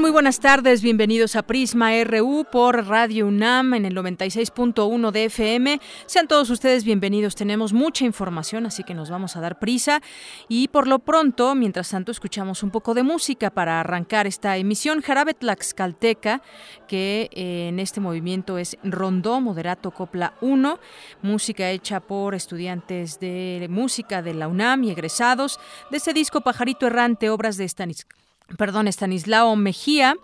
[0.00, 0.82] Muy buenas tardes.
[0.82, 5.80] Bienvenidos a Prisma RU por Radio UNAM en el 96.1 de FM.
[6.04, 7.34] Sean todos ustedes bienvenidos.
[7.34, 10.02] Tenemos mucha información, así que nos vamos a dar prisa.
[10.48, 15.00] Y por lo pronto, mientras tanto, escuchamos un poco de música para arrancar esta emisión.
[15.00, 16.42] Jarabe Tlaxcalteca,
[16.86, 20.78] que eh, en este movimiento es Rondó Moderato Copla 1,
[21.22, 25.58] música hecha por estudiantes de música de la UNAM y egresados
[25.90, 28.25] de ese disco Pajarito Errante, obras de Stanislavski
[28.58, 30.16] perdón, Estanislao Mejía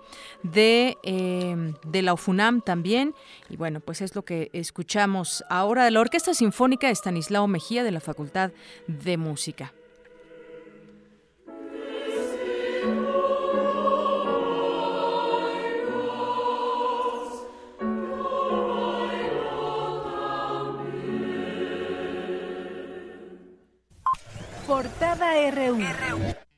[0.43, 3.15] de, eh, de la UFUNAM también.
[3.49, 7.91] Y bueno, pues es lo que escuchamos ahora de la Orquesta Sinfónica Estanislao Mejía de
[7.91, 8.53] la Facultad
[8.87, 9.73] de Música.
[24.67, 26.52] Portada RU.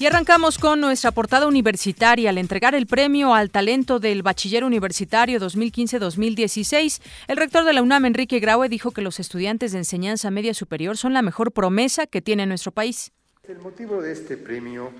[0.00, 2.30] Y arrancamos con nuestra portada universitaria.
[2.30, 8.04] Al entregar el premio al talento del bachiller universitario 2015-2016, el rector de la UNAM,
[8.04, 12.22] Enrique Graue, dijo que los estudiantes de enseñanza media superior son la mejor promesa que
[12.22, 13.10] tiene nuestro país.
[13.48, 14.92] El motivo de este premio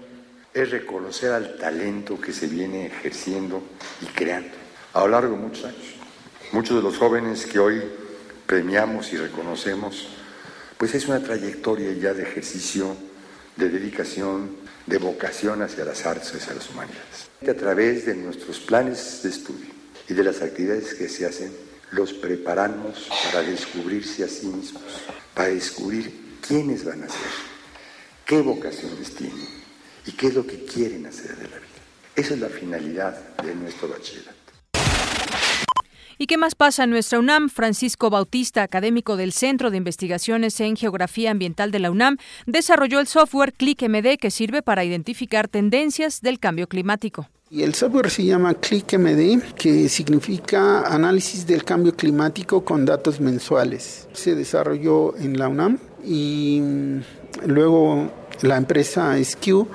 [0.52, 3.62] es reconocer al talento que se viene ejerciendo
[4.02, 4.56] y creando
[4.94, 5.94] a lo largo de muchos años.
[6.50, 7.84] Muchos de los jóvenes que hoy
[8.46, 10.08] premiamos y reconocemos,
[10.76, 12.96] pues es una trayectoria ya de ejercicio,
[13.54, 17.28] de dedicación, de vocación hacia las artes, hacia las humanidades.
[17.46, 19.66] A través de nuestros planes de estudio
[20.08, 21.52] y de las actividades que se hacen,
[21.90, 24.82] los preparamos para descubrirse a sí mismos,
[25.34, 27.30] para descubrir quiénes van a ser,
[28.24, 29.48] qué vocaciones tienen
[30.06, 31.68] y qué es lo que quieren hacer de la vida.
[32.16, 34.37] Esa es la finalidad de nuestro bachillerato.
[36.20, 37.48] ¿Y qué más pasa en nuestra UNAM?
[37.48, 43.06] Francisco Bautista, académico del Centro de Investigaciones en Geografía Ambiental de la UNAM, desarrolló el
[43.06, 47.28] software ClickMD que sirve para identificar tendencias del cambio climático.
[47.52, 54.08] Y el software se llama ClickMD, que significa análisis del cambio climático con datos mensuales.
[54.12, 57.00] Se desarrolló en la UNAM y mm,
[57.46, 58.10] luego
[58.42, 59.68] la empresa SQ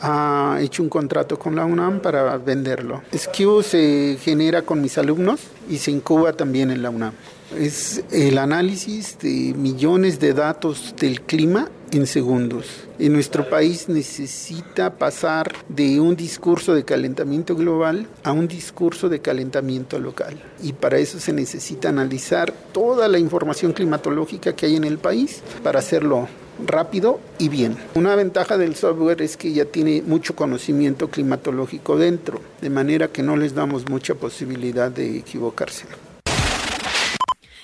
[0.00, 3.02] ha hecho un contrato con la UNAM para venderlo.
[3.12, 7.12] SQ se genera con mis alumnos y se incuba también en la UNAM.
[7.56, 12.66] Es el análisis de millones de datos del clima en segundos.
[12.98, 19.20] En nuestro país necesita pasar de un discurso de calentamiento global a un discurso de
[19.20, 20.42] calentamiento local.
[20.62, 25.42] Y para eso se necesita analizar toda la información climatológica que hay en el país
[25.62, 26.28] para hacerlo
[26.64, 27.76] rápido y bien.
[27.94, 33.22] Una ventaja del software es que ya tiene mucho conocimiento climatológico dentro, de manera que
[33.22, 35.86] no les damos mucha posibilidad de equivocarse.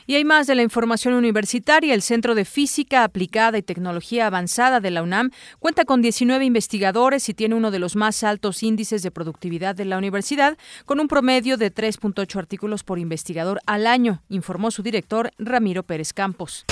[0.07, 1.95] Y hay más de la información universitaria.
[1.95, 7.29] El Centro de Física Aplicada y Tecnología Avanzada de la UNAM cuenta con 19 investigadores
[7.29, 11.09] y tiene uno de los más altos índices de productividad de la universidad, con un
[11.09, 16.65] promedio de 3.8 artículos por investigador al año, informó su director Ramiro Pérez Campos.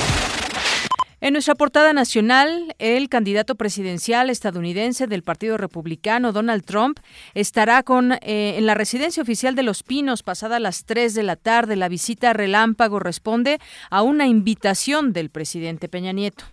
[1.22, 6.98] En nuestra portada nacional, el candidato presidencial estadounidense del Partido Republicano, Donald Trump,
[7.34, 11.36] estará con, eh, en la residencia oficial de Los Pinos pasada las 3 de la
[11.36, 11.76] tarde.
[11.76, 13.58] La visita relámpago responde
[13.90, 16.44] a una invitación del presidente Peña Nieto.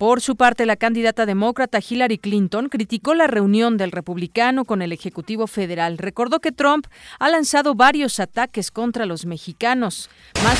[0.00, 4.92] Por su parte, la candidata demócrata Hillary Clinton criticó la reunión del republicano con el
[4.92, 5.96] Ejecutivo Federal.
[5.96, 6.86] Recordó que Trump
[7.18, 10.10] ha lanzado varios ataques contra los mexicanos.
[10.44, 10.58] Más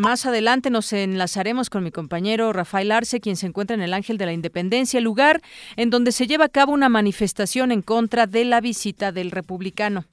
[0.00, 4.18] más adelante nos enlazaremos con mi compañero Rafael Arce, quien se encuentra en el Ángel
[4.18, 5.40] de la Independencia, lugar
[5.76, 10.06] en donde se lleva a cabo una manifestación en contra de la visita del republicano.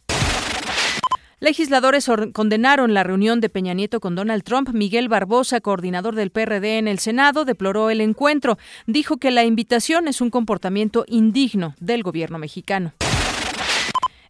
[1.42, 4.69] Legisladores condenaron la reunión de Peña Nieto con Donald Trump.
[4.74, 8.57] Miguel Barbosa, coordinador del PRD en el Senado, deploró el encuentro.
[8.88, 12.94] Dijo que la invitación es un comportamiento indigno del gobierno mexicano.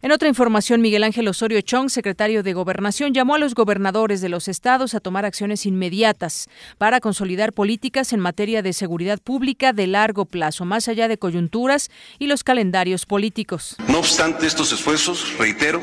[0.02, 4.30] En otra información, Miguel Ángel Osorio Chong, secretario de Gobernación, llamó a los gobernadores de
[4.30, 6.48] los estados a tomar acciones inmediatas
[6.78, 11.90] para consolidar políticas en materia de seguridad pública de largo plazo, más allá de coyunturas
[12.18, 13.76] y los calendarios políticos.
[13.88, 15.82] No obstante estos esfuerzos, reitero,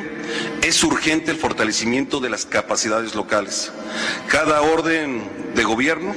[0.63, 3.71] es urgente el fortalecimiento de las capacidades locales.
[4.29, 6.15] Cada orden de gobierno,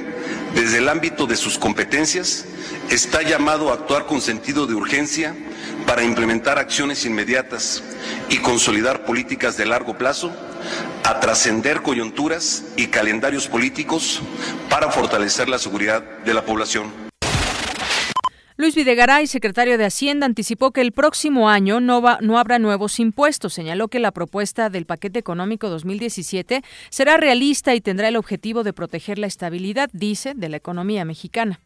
[0.55, 2.47] desde el ámbito de sus competencias,
[2.91, 5.37] está llamado a actuar con sentido de urgencia
[5.87, 7.83] para implementar acciones inmediatas
[8.29, 10.33] y consolidar políticas de largo plazo,
[11.05, 14.21] a trascender coyunturas y calendarios políticos
[14.69, 17.11] para fortalecer la seguridad de la población.
[18.61, 23.01] Luis Videgaray, secretario de Hacienda, anticipó que el próximo año no, va, no habrá nuevos
[23.01, 23.55] impuestos.
[23.55, 28.75] Señaló que la propuesta del paquete económico 2017 será realista y tendrá el objetivo de
[28.75, 31.59] proteger la estabilidad, dice, de la economía mexicana.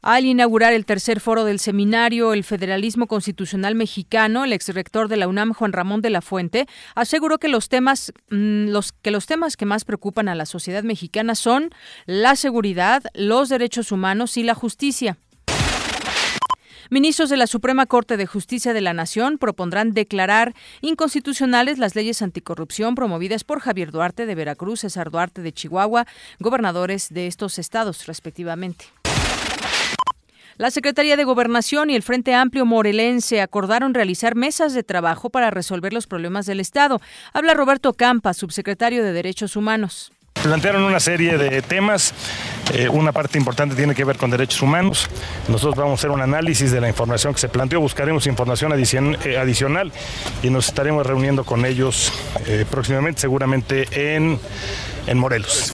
[0.00, 5.26] Al inaugurar el tercer foro del seminario El Federalismo Constitucional Mexicano, el exrector de la
[5.26, 8.68] UNAM, Juan Ramón de la Fuente, aseguró que los temas, mm,
[9.02, 11.70] que los temas que más preocupan a la sociedad mexicana son
[12.06, 15.18] la seguridad, los derechos humanos y la justicia.
[16.90, 22.22] Ministros de la Suprema Corte de Justicia de la Nación propondrán declarar inconstitucionales las leyes
[22.22, 26.06] anticorrupción promovidas por Javier Duarte de Veracruz, César Duarte de Chihuahua,
[26.38, 28.86] gobernadores de estos estados respectivamente.
[30.58, 35.50] La Secretaría de Gobernación y el Frente Amplio Morelense acordaron realizar mesas de trabajo para
[35.50, 37.00] resolver los problemas del Estado.
[37.32, 40.10] Habla Roberto Campa, subsecretario de Derechos Humanos.
[40.42, 42.12] Plantearon una serie de temas,
[42.74, 45.08] eh, una parte importante tiene que ver con derechos humanos.
[45.46, 48.74] Nosotros vamos a hacer un análisis de la información que se planteó, buscaremos información
[49.24, 49.92] eh, adicional
[50.42, 52.12] y nos estaremos reuniendo con ellos
[52.46, 54.40] eh, próximamente, seguramente en,
[55.06, 55.72] en Morelos.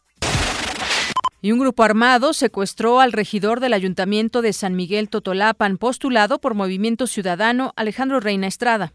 [1.45, 6.55] Y un grupo armado secuestró al regidor del Ayuntamiento de San Miguel Totolapan, postulado por
[6.55, 8.95] Movimiento Ciudadano Alejandro Reina Estrada.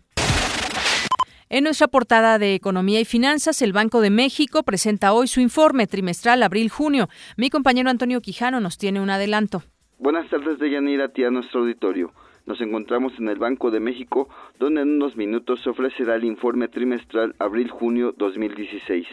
[1.49, 5.85] En nuestra portada de Economía y Finanzas, el Banco de México presenta hoy su informe
[5.85, 7.07] trimestral abril-junio.
[7.37, 9.61] Mi compañero Antonio Quijano nos tiene un adelanto.
[9.99, 12.13] Buenas tardes, Deyanira, a ti a nuestro auditorio.
[12.47, 16.67] Nos encontramos en el Banco de México, donde en unos minutos se ofrecerá el informe
[16.67, 19.05] trimestral abril-junio 2016.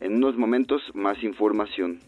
[0.00, 2.00] En unos momentos, más información.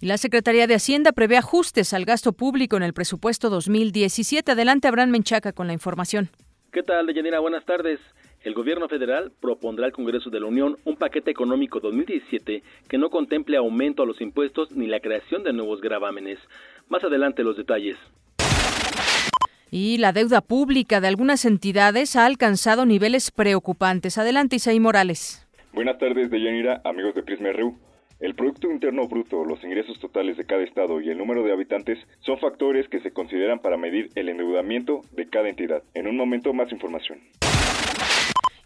[0.00, 4.52] La Secretaría de Hacienda prevé ajustes al gasto público en el presupuesto 2017.
[4.52, 6.30] Adelante, Abraham Menchaca, con la información.
[6.72, 7.40] ¿Qué tal, Deyanira?
[7.40, 7.98] Buenas tardes
[8.44, 13.10] el gobierno federal propondrá al Congreso de la Unión un paquete económico 2017 que no
[13.10, 16.38] contemple aumento a los impuestos ni la creación de nuevos gravámenes.
[16.88, 17.96] Más adelante los detalles.
[19.70, 24.16] Y la deuda pública de algunas entidades ha alcanzado niveles preocupantes.
[24.16, 25.46] Adelante, Isaí Morales.
[25.72, 27.76] Buenas tardes, Deyanira, amigos de Prisma RU.
[28.20, 32.00] El Producto Interno Bruto, los ingresos totales de cada estado y el número de habitantes
[32.18, 35.84] son factores que se consideran para medir el endeudamiento de cada entidad.
[35.94, 37.20] En un momento más información.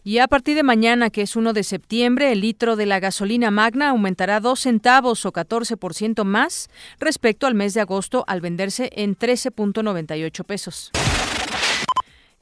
[0.05, 3.51] Y a partir de mañana, que es 1 de septiembre, el litro de la gasolina
[3.51, 9.17] magna aumentará 2 centavos o 14% más respecto al mes de agosto al venderse en
[9.17, 10.91] 13.98 pesos.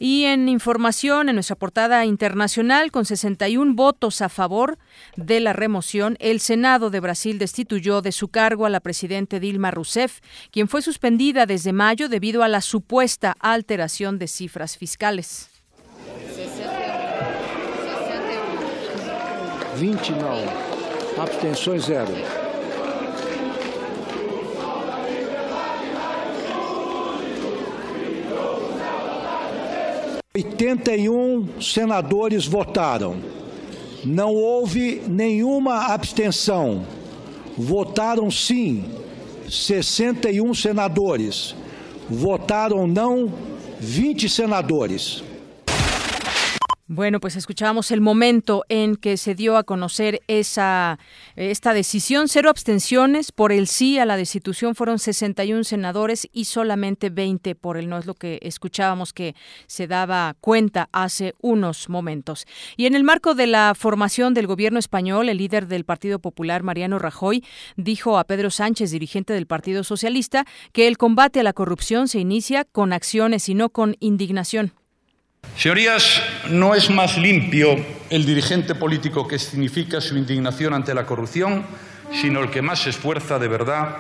[0.03, 4.79] Y en información, en nuestra portada internacional, con 61 votos a favor
[5.17, 9.71] de la remoción, el Senado de Brasil destituyó de su cargo a la presidenta Dilma
[9.71, 10.21] Rousseff,
[10.51, 15.51] quien fue suspendida desde mayo debido a la supuesta alteración de cifras fiscales.
[19.79, 20.47] 29.
[21.19, 22.40] Abstención cero.
[30.43, 33.17] 81 senadores votaram.
[34.05, 36.85] Não houve nenhuma abstenção.
[37.57, 38.85] Votaram sim
[39.49, 41.55] 61 senadores.
[42.09, 43.33] Votaram não
[43.79, 45.23] 20 senadores.
[46.93, 50.99] Bueno, pues escuchábamos el momento en que se dio a conocer esa
[51.37, 52.27] esta decisión.
[52.27, 57.77] Cero abstenciones por el sí a la destitución fueron 61 senadores y solamente 20 por
[57.77, 57.97] el no.
[57.97, 59.37] Es lo que escuchábamos que
[59.69, 62.45] se daba cuenta hace unos momentos.
[62.77, 66.65] Y en el marco de la formación del gobierno español, el líder del Partido Popular,
[66.65, 67.45] Mariano Rajoy,
[67.77, 72.19] dijo a Pedro Sánchez, dirigente del Partido Socialista, que el combate a la corrupción se
[72.19, 74.73] inicia con acciones y no con indignación.
[75.61, 77.77] Señorías, no es más limpio
[78.09, 81.67] el dirigente político que significa su indignación ante la corrupción,
[82.19, 83.95] sino el que más se esfuerza de verdad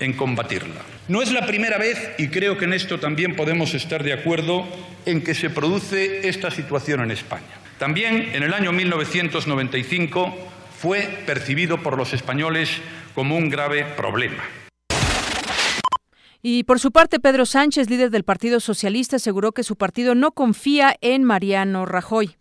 [0.00, 0.80] en combatirla.
[1.06, 4.66] No es la primera vez, y creo que en esto también podemos estar de acuerdo,
[5.04, 7.54] en que se produce esta situación en España.
[7.78, 10.36] También en el año 1995
[10.76, 12.68] fue percibido por los españoles
[13.14, 14.42] como un grave problema.
[16.42, 20.32] Y por su parte, Pedro Sánchez, líder del Partido Socialista, aseguró que su partido no
[20.32, 22.36] confía en Mariano Rajoy.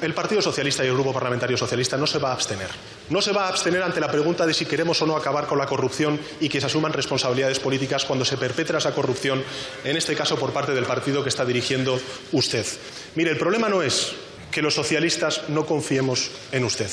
[0.00, 2.68] El Partido Socialista y el Grupo Parlamentario Socialista no se va a abstener.
[3.10, 5.58] No se va a abstener ante la pregunta de si queremos o no acabar con
[5.58, 9.44] la corrupción y que se asuman responsabilidades políticas cuando se perpetra esa corrupción,
[9.84, 12.00] en este caso por parte del partido que está dirigiendo
[12.32, 12.66] usted.
[13.14, 14.14] Mire, el problema no es
[14.50, 16.90] que los socialistas no confiemos en usted.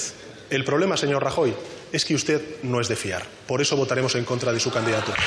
[0.49, 1.55] El problema, señor Rajoy,
[1.91, 3.23] es que usted no es de fiar.
[3.47, 5.17] Por eso votaremos en contra de su candidatura.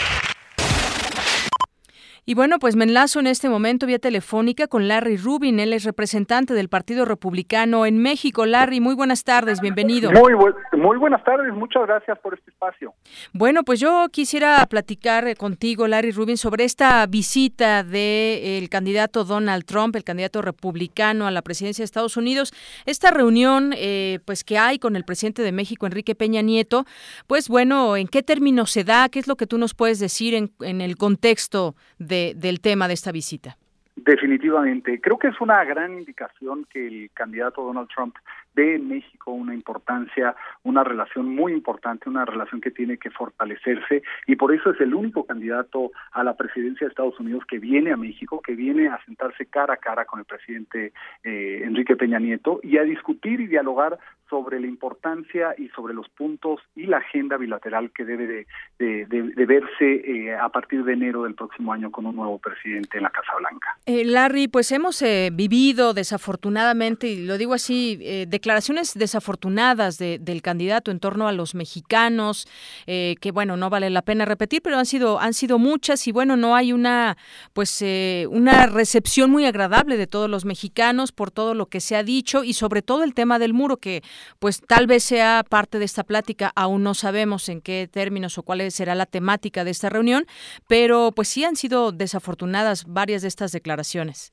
[2.28, 5.85] Y bueno, pues me enlazo en este momento vía telefónica con Larry Rubin, él es
[5.85, 8.47] representante del Partido Republicano en México.
[8.47, 10.11] Larry, muy buenas tardes, bienvenido.
[10.11, 10.35] Muy,
[10.73, 12.95] muy buenas tardes, muchas gracias por este espacio.
[13.33, 19.64] Bueno, pues yo quisiera platicar eh, contigo, Larry Rubin, sobre esta visita del candidato Donald
[19.64, 22.52] Trump, el candidato republicano a la presidencia de Estados Unidos.
[22.87, 26.87] Esta reunión, eh, pues que hay con el presidente de México, Enrique Peña Nieto,
[27.28, 29.09] pues bueno, ¿en qué términos se da?
[29.11, 32.88] ¿Qué es lo que tú nos puedes decir en, en el contexto de del tema
[32.88, 33.56] de esta visita.
[33.96, 35.00] Definitivamente.
[35.00, 38.14] Creo que es una gran indicación que el candidato Donald Trump
[38.54, 44.02] ve en México una importancia, una relación muy importante, una relación que tiene que fortalecerse
[44.26, 47.90] y por eso es el único candidato a la presidencia de Estados Unidos que viene
[47.90, 50.92] a México, que viene a sentarse cara a cara con el presidente
[51.25, 56.09] eh, Enrique Peña Nieto y a discutir y dialogar sobre la importancia y sobre los
[56.09, 58.47] puntos y la agenda bilateral que debe
[58.78, 63.04] de, verse eh, a partir de enero del próximo año con un nuevo presidente en
[63.04, 63.78] la Casa Blanca.
[63.87, 67.97] Eh, Larry, pues hemos eh, vivido desafortunadamente, y lo digo así,
[68.28, 72.47] declaraciones desafortunadas del candidato en torno a los mexicanos,
[72.87, 76.37] que bueno, no vale la pena repetir, pero han sido, han sido muchas y bueno,
[76.37, 77.16] no hay una,
[77.52, 77.85] pues,
[78.28, 82.45] una recepción muy agradable de todos los mexicanos por todo lo que se ha dicho
[82.45, 84.02] y sobre todo el tema del muro que
[84.38, 88.42] pues tal vez sea parte de esta plática, aún no sabemos en qué términos o
[88.42, 90.26] cuál será la temática de esta reunión,
[90.66, 94.32] pero pues sí han sido desafortunadas varias de estas declaraciones.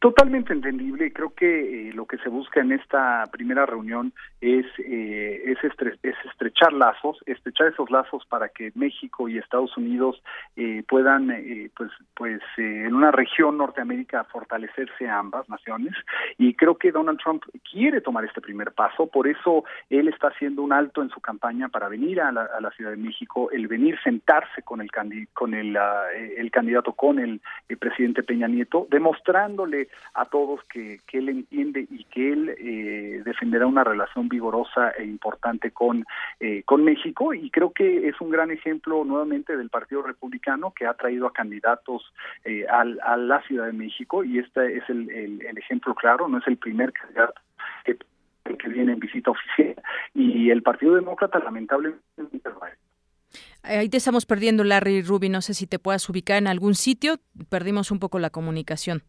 [0.00, 5.42] Totalmente entendible creo que eh, lo que se busca en esta primera reunión es, eh,
[5.44, 5.58] es,
[6.24, 10.22] estrechar lazos, estrechar esos lazos para que México y Estados Unidos
[10.56, 11.28] eh, puedan,
[11.76, 15.94] pues, pues en una región Norteamérica fortalecerse ambas naciones.
[16.38, 20.62] Y creo que Donald Trump quiere tomar este primer paso, por eso él está haciendo
[20.62, 24.62] un alto en su campaña para venir a la, Ciudad de México, el venir sentarse
[24.62, 24.90] con el,
[25.32, 25.76] con el,
[26.36, 27.40] el candidato, con el
[27.78, 28.86] presidente Peña Nieto,
[30.14, 35.04] a todos que, que él entiende y que él eh, defenderá una relación vigorosa e
[35.04, 36.04] importante con,
[36.38, 40.86] eh, con México y creo que es un gran ejemplo nuevamente del Partido Republicano que
[40.86, 42.12] ha traído a candidatos
[42.44, 42.84] eh, a
[43.16, 47.40] la Ciudad de México y este es el, ejemplo claro, no es el primer candidato
[47.84, 47.96] que,
[48.56, 49.76] que viene en visita oficial
[50.14, 52.00] y el Partido Demócrata lamentablemente
[53.62, 55.32] Ahí te estamos perdiendo, Larry Rubin.
[55.32, 57.20] No sé si te puedas ubicar en algún sitio.
[57.48, 59.02] Perdimos un poco la comunicación.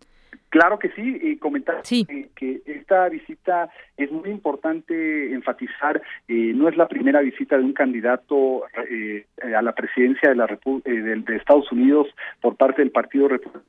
[0.50, 6.76] Claro que sí, y comentar que, esta visita es muy importante enfatizar, eh, no es
[6.76, 11.72] la primera visita de un candidato eh, a la presidencia de, la eh, de, Estados
[11.72, 12.08] Unidos
[12.42, 13.66] por parte del Partido Republicano.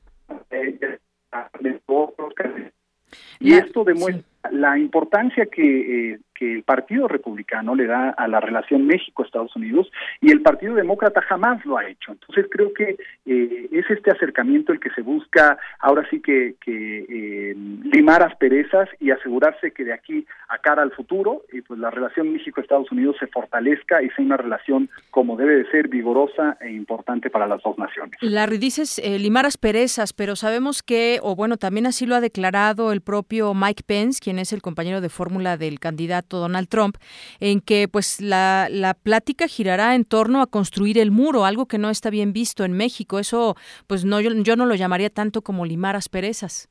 [3.39, 8.85] Y esto demuestra la importancia que, que, el Partido Republicano le da a la relación
[8.85, 12.11] México-Estados Unidos y el Partido Demócrata jamás lo ha hecho.
[12.11, 17.05] Entonces creo que eh, es este acercamiento el que se busca ahora sí que, que
[17.07, 21.91] eh, limar asperezas y asegurarse que de aquí a cara al futuro eh, pues la
[21.91, 26.73] relación México-Estados Unidos se fortalezca y sea una relación como debe de ser vigorosa e
[26.73, 28.17] importante para las dos naciones.
[28.19, 32.99] Larry, dices limar asperezas, pero sabemos que, o bueno, también así lo ha declarado el
[32.99, 36.97] propio Mike Pence, quien es el compañero de fórmula del candidato Donald Trump,
[37.39, 41.77] en que pues la, la plática girará en torno a construir el muro, algo que
[41.77, 43.19] no está bien visto en México.
[43.19, 43.55] Eso,
[43.87, 46.69] pues no, yo, yo no lo llamaría tanto como limar asperezas.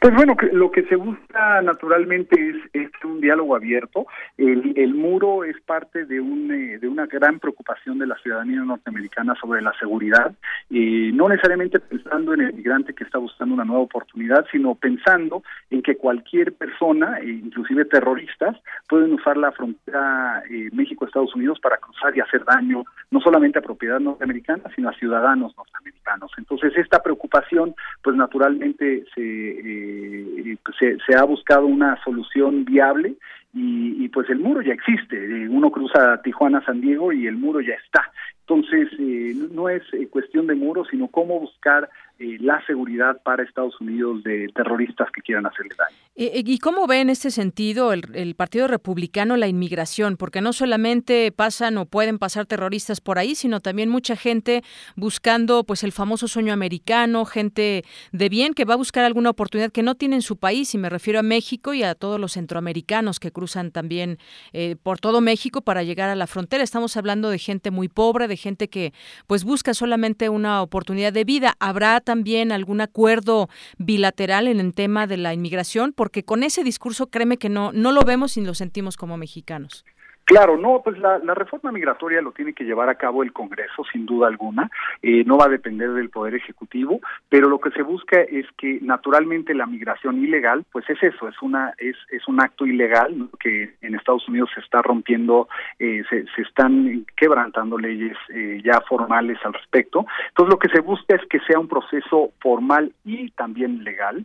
[0.00, 4.06] Pues bueno, lo que se busca naturalmente es, un diálogo abierto.
[4.38, 9.34] El, muro es parte de, un, eh, de una gran preocupación de la ciudadanía norteamericana
[9.38, 10.32] sobre la seguridad,
[10.70, 15.42] y no necesariamente pensando en el migrante que está buscando una nueva oportunidad, sino pensando
[15.68, 18.56] en que cualquier persona, e inclusive terroristas,
[18.88, 23.62] pueden usar la frontera eh, México-Estados Unidos para cruzar y hacer daño no solamente a
[23.62, 26.32] propiedad norteamericana, sino a ciudadanos norteamericanos.
[26.38, 29.20] Entonces, esta preocupación, pues naturalmente se...
[29.20, 33.14] Eh, eh, se, se, ha buscado una solución viable
[33.52, 35.16] y, pues el muro ya existe.
[35.16, 38.10] Eh, uno cruza Tijuana, San Diego y el muro ya está.
[38.50, 41.88] Entonces, eh, no es cuestión de muro, sino cómo buscar
[42.18, 45.96] eh, la seguridad para Estados Unidos de terroristas que quieran hacerle daño.
[46.16, 50.18] ¿Y cómo ve en este sentido el, Partido Republicano la inmigración?
[50.18, 54.62] Porque no solamente pasan o pueden pasar terroristas por ahí, sino también mucha gente
[54.96, 59.72] buscando pues el famoso sueño americano, gente de bien que va a buscar alguna oportunidad
[59.72, 62.32] que no tiene en su país, y me refiero a México y a todos los
[62.32, 64.18] centroamericanos que cruzan también
[64.52, 66.64] eh, por todo México para llegar a la frontera.
[66.64, 68.92] Estamos hablando de gente muy pobre, de gente que
[69.26, 71.54] pues busca solamente una oportunidad de vida.
[71.60, 75.92] ¿Habrá también algún acuerdo bilateral en el tema de la inmigración?
[75.92, 79.84] Porque con ese discurso, créeme que no, no lo vemos y lo sentimos como mexicanos.
[80.30, 84.06] Claro, no, pues la, reforma migratoria lo tiene que llevar a cabo el Congreso, sin
[84.06, 84.70] duda alguna,
[85.02, 88.78] eh, no va a depender del Poder Ejecutivo, pero lo que se busca es que
[88.80, 93.74] naturalmente la migración ilegal, pues es eso, es una es, es un acto ilegal que
[93.80, 95.48] en Estados Unidos se está rompiendo,
[95.80, 100.06] eh, se, están quebrantando leyes eh, ya formales al respecto.
[100.28, 104.24] Entonces lo que se busca es que sea un proceso formal y también legal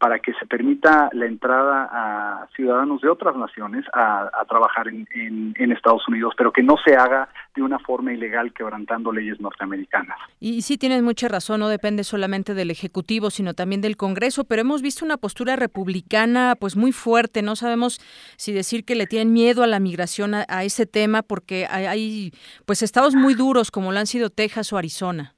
[0.00, 5.35] para que se permita la entrada a ciudadanos de otras naciones a, trabajar en en,
[5.76, 10.16] Estados Unidos, pero que no se haga de una forma ilegal quebrantando leyes norteamericanas.
[10.40, 14.62] Y, sí tienes mucha razón, no depende solamente del Ejecutivo, sino también del Congreso, pero
[14.62, 18.00] hemos visto una postura republicana pues muy fuerte, no sabemos
[18.36, 22.32] si decir que le tienen miedo a la migración a, ese tema, porque hay,
[22.64, 25.34] pues estados muy duros como lo han sido Texas o Arizona,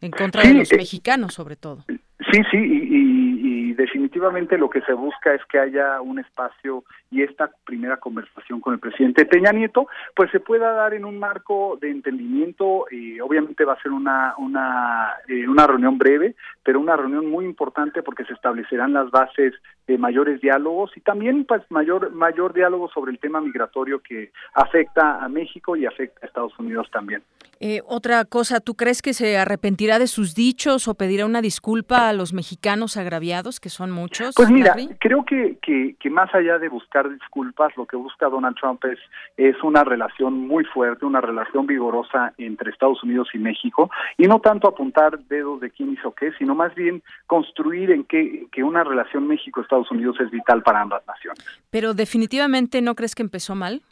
[0.00, 1.84] en contra de los eh, mexicanos sobre todo.
[1.88, 3.11] Sí, sí, y,
[3.82, 8.74] definitivamente lo que se busca es que haya un espacio y esta primera conversación con
[8.74, 12.86] el presidente Peña Nieto, pues se pueda dar en un marco de entendimiento.
[12.92, 17.44] y obviamente va a ser una una eh, una reunión breve, pero una reunión muy
[17.44, 19.52] importante porque se establecerán las bases
[19.88, 25.24] de mayores diálogos y también pues mayor mayor diálogo sobre el tema migratorio que afecta
[25.24, 27.22] a México y afecta a Estados Unidos también.
[27.64, 32.08] Eh, otra cosa, ¿tú crees que se arrepentirá de sus dichos o pedirá una disculpa
[32.08, 34.34] a los mexicanos agraviados, que son muchos?
[34.34, 38.56] Pues mira, creo que, que, que, más allá de buscar disculpas, lo que busca Donald
[38.56, 38.98] Trump es,
[39.36, 44.40] es una relación muy fuerte, una relación vigorosa entre Estados Unidos y México, y no
[44.40, 48.82] tanto apuntar dedos de quién hizo qué, sino más bien construir en que, que una
[48.82, 51.44] relación México-Estados Unidos es vital para ambas naciones.
[51.70, 53.82] Pero definitivamente no crees que empezó mal?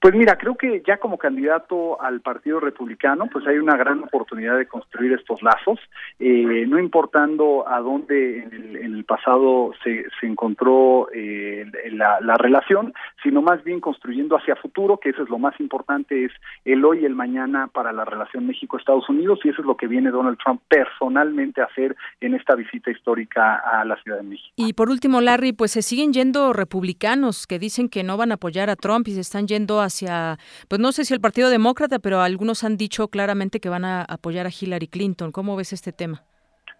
[0.00, 4.56] Pues mira, creo que ya como candidato al Partido Republicano, pues hay una gran oportunidad
[4.56, 5.80] de construir estos lazos,
[6.20, 12.92] eh, no importando a dónde en el, pasado se, se encontró eh, la, la, relación,
[13.22, 16.32] sino más bien construyendo hacia futuro, que eso es lo más importante, es
[16.64, 19.86] el hoy y el mañana para la relación México-Estados Unidos, y eso es lo que
[19.88, 24.52] viene Donald Trump personalmente a hacer en esta visita histórica a la Ciudad de México.
[24.56, 28.34] Y por último, Larry, pues se siguen yendo republicanos que dicen que no van a
[28.34, 31.50] apoyar a Trump y se están yendo a hacia, pues no sé si el Partido
[31.50, 35.32] Demócrata, pero algunos han dicho claramente que van a apoyar a Hillary Clinton.
[35.32, 36.22] ¿Cómo ves este tema?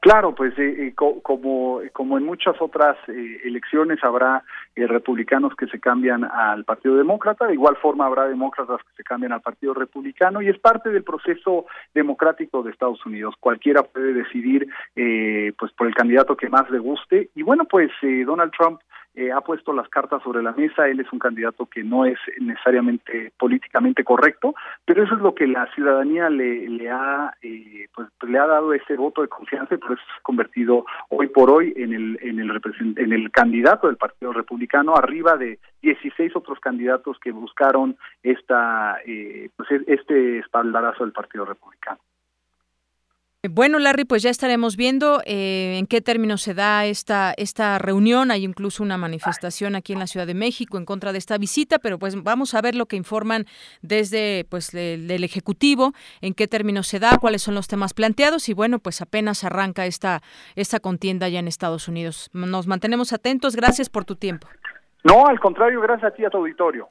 [0.01, 4.45] Claro, pues eh, eh como, como en muchas otras eh, elecciones habrá
[4.77, 9.03] eh, republicanos que se cambian al Partido Demócrata, de igual forma habrá demócratas que se
[9.03, 13.35] cambian al Partido Republicano y es parte del proceso democrático de Estados Unidos.
[13.41, 18.53] Cualquiera puede decidir pues por el candidato que más le guste y bueno, pues Donald
[18.57, 18.81] Trump
[19.19, 22.19] eh, ha puesto las cartas sobre la mesa, él es un candidato que no es
[22.39, 24.55] necesariamente políticamente correcto,
[24.85, 28.73] pero eso es lo que la ciudadanía le, le ha eh, pues, le ha dado
[28.73, 32.17] ese voto de confianza y por eso se ha convertido hoy por hoy en el
[32.23, 32.61] en el
[32.97, 39.51] en el candidato del Partido Republicano arriba de 16 otros candidatos que buscaron esta eh,
[39.57, 41.99] pues, este espaldarazo del Partido Republicano.
[43.49, 48.33] Bueno, Larry, pues ya estaremos viendo eh, en qué términos se da esta, esta reunión.
[48.33, 51.79] Hay incluso una manifestación aquí en la Ciudad de México en contra de esta visita,
[51.79, 53.45] pero pues vamos a ver lo que informan
[53.81, 58.55] desde pues el, Ejecutivo, en qué términos se da, cuáles son los temas planteados y
[58.55, 60.21] bueno, pues apenas arranca esta,
[60.57, 62.31] esta contienda ya en Estados Unidos.
[62.33, 63.55] Nos mantenemos atentos.
[63.55, 64.49] Gracias por tu tiempo.
[65.05, 66.89] No, al contrario, gracias a ti, a tu auditorio.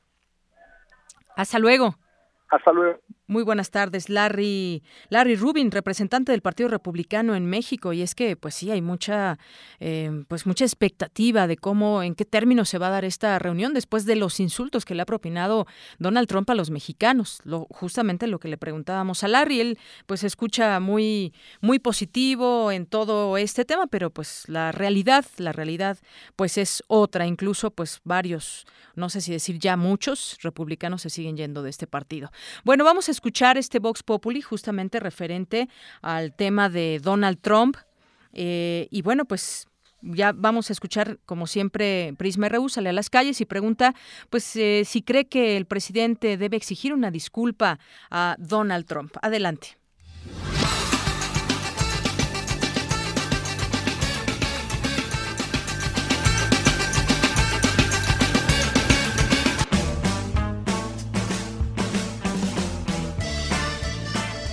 [1.36, 1.98] Hasta luego.
[2.50, 3.00] Hasta luego.
[3.30, 4.84] Muy buenas tardes, Larry.
[5.10, 9.38] Larry Rubin, representante del Partido Republicano en México, y es que, pues sí, hay mucha,
[9.82, 13.74] eh, pues mucha expectativa de cómo, en qué términos se va a dar esta reunión
[13.74, 15.68] después de los insultos que le ha propinado
[16.00, 17.42] Donald Trump a los mexicanos.
[17.44, 22.86] Lo, justamente lo que le preguntábamos a Larry, él, pues escucha muy, muy positivo en
[22.86, 25.98] todo este tema, pero pues la realidad, la realidad,
[26.38, 27.28] pues es otra.
[27.28, 31.88] Incluso, pues varios, no sé si decir ya muchos republicanos se siguen yendo de este
[31.88, 32.32] partido.
[32.64, 35.70] Bueno, vamos a escuchar este Vox Populi justamente referente
[36.02, 37.78] al tema de Donald Trump.
[38.34, 39.68] Eh, y bueno, pues
[40.02, 43.96] ya vamos a escuchar, como siempre, Prisma RU sale a las calles y pregunta,
[44.30, 49.16] pues, eh, si cree que el presidente debe exigir una disculpa a Donald Trump.
[49.22, 49.78] Adelante.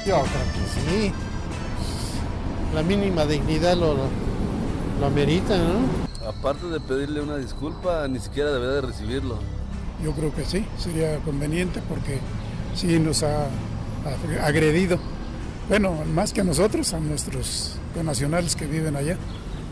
[0.07, 1.13] Yo creo que sí.
[2.75, 3.95] La mínima dignidad lo,
[5.01, 6.29] lo, amerita, ¿no?
[6.29, 9.39] Aparte de pedirle una disculpa, ni siquiera debería de recibirlo.
[10.03, 12.19] Yo creo que sí, sería conveniente porque
[12.75, 13.47] sí nos ha
[14.43, 14.99] agredido.
[15.69, 19.17] Bueno, más que a nosotros, a nuestros connacionales que viven allá.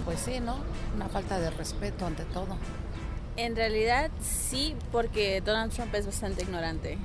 [0.07, 0.57] Pues sí, ¿no?
[0.97, 2.57] Una falta de respeto ante todo.
[3.37, 6.97] En realidad sí, porque Donald Trump es bastante ignorante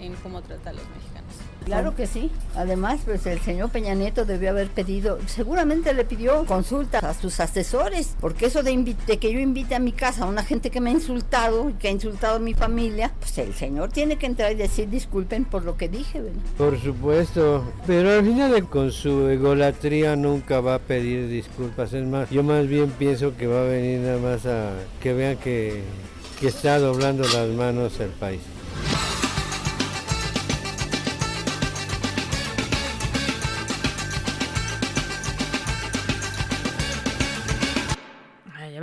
[0.00, 1.47] en cómo trata a los mexicanos.
[1.68, 2.30] Claro que sí.
[2.56, 7.40] Además, pues el señor Peña Nieto debió haber pedido, seguramente le pidió consulta a sus
[7.40, 10.90] asesores, porque eso de, que yo invite a mi casa a una gente que me
[10.90, 14.54] ha insultado, que ha insultado a mi familia, pues el señor tiene que entrar y
[14.54, 16.40] decir disculpen por lo que dije, ¿verdad?
[16.56, 21.92] Por supuesto, pero al final con su egolatría nunca va a pedir disculpas.
[21.92, 25.36] Es más, yo más bien pienso que va a venir nada más a que vean
[25.36, 25.82] que,
[26.40, 28.40] que está doblando las manos el país.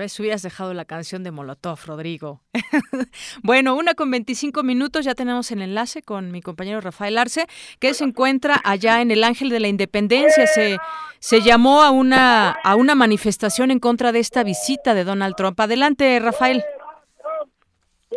[0.06, 2.44] Ves, hubieras dejado la canción de Molotov, Rodrigo.
[3.42, 7.48] bueno, una con 25 minutos, ya tenemos el enlace con mi compañero Rafael Arce,
[7.80, 10.46] que se encuentra allá en el Ángel de la Independencia.
[10.46, 10.78] Se,
[11.18, 15.60] se llamó a una, a una manifestación en contra de esta visita de Donald Trump.
[15.60, 16.64] Adelante, Rafael.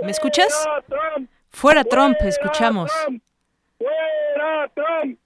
[0.03, 0.69] ¿Me escuchas?
[1.49, 2.93] Fuera Trump, escuchamos.
[3.79, 5.19] ¡Fuera Trump!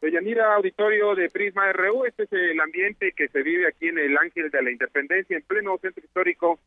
[0.00, 4.16] Deyanira Auditorio de Prisma RU, este es el ambiente que se vive aquí en el
[4.16, 6.60] Ángel de la Independencia, en pleno centro histórico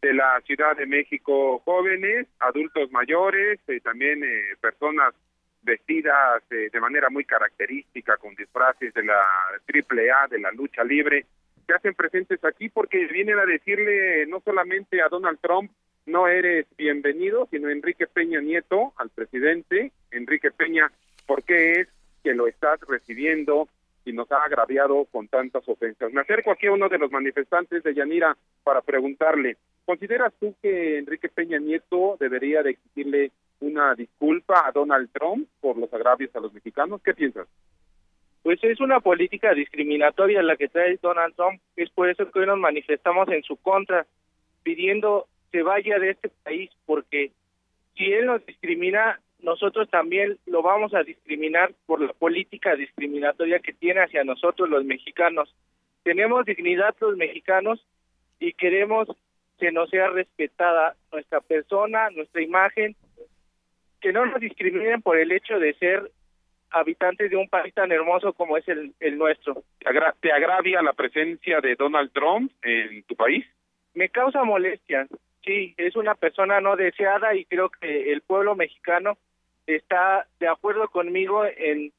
[0.00, 1.58] de la Ciudad de México.
[1.64, 5.14] Jóvenes, adultos mayores, eh, también eh, personas
[5.62, 9.20] vestidas eh, de manera muy característica con disfraces de la
[9.64, 11.26] triple A, de la lucha libre,
[11.66, 15.72] se hacen presentes aquí porque vienen a decirle no solamente a Donald Trump,
[16.06, 20.88] no eres bienvenido, sino Enrique Peña Nieto, al presidente, Enrique Peña,
[21.26, 21.88] porque es
[22.26, 23.68] que lo estás recibiendo
[24.04, 26.12] y nos ha agraviado con tantas ofensas.
[26.12, 30.98] Me acerco aquí a uno de los manifestantes de Yanira para preguntarle, ¿consideras tú que
[30.98, 36.40] Enrique Peña Nieto debería de exigirle una disculpa a Donald Trump por los agravios a
[36.40, 37.00] los mexicanos?
[37.00, 37.46] ¿Qué piensas?
[38.42, 41.60] Pues es una política discriminatoria la que trae Donald Trump.
[41.76, 44.04] Es por eso que hoy nos manifestamos en su contra,
[44.64, 47.30] pidiendo que vaya de este país, porque
[47.94, 53.72] si él nos discrimina, nosotros también lo vamos a discriminar por la política discriminatoria que
[53.72, 55.54] tiene hacia nosotros los mexicanos.
[56.02, 57.84] Tenemos dignidad los mexicanos
[58.38, 59.08] y queremos
[59.58, 62.94] que nos sea respetada nuestra persona, nuestra imagen,
[64.00, 66.10] que no nos discriminen por el hecho de ser
[66.70, 69.62] habitantes de un país tan hermoso como es el, el nuestro.
[70.20, 73.46] ¿Te agravia la presencia de Donald Trump en tu país?
[73.94, 75.06] Me causa molestia,
[75.44, 79.16] sí, es una persona no deseada y creo que el pueblo mexicano
[79.66, 81.92] está de acuerdo conmigo en,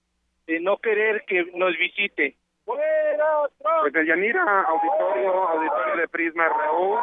[0.61, 2.35] no querer que nos visite.
[2.65, 6.97] Pues de Yanira, auditorio, auditorio de Prisma RU,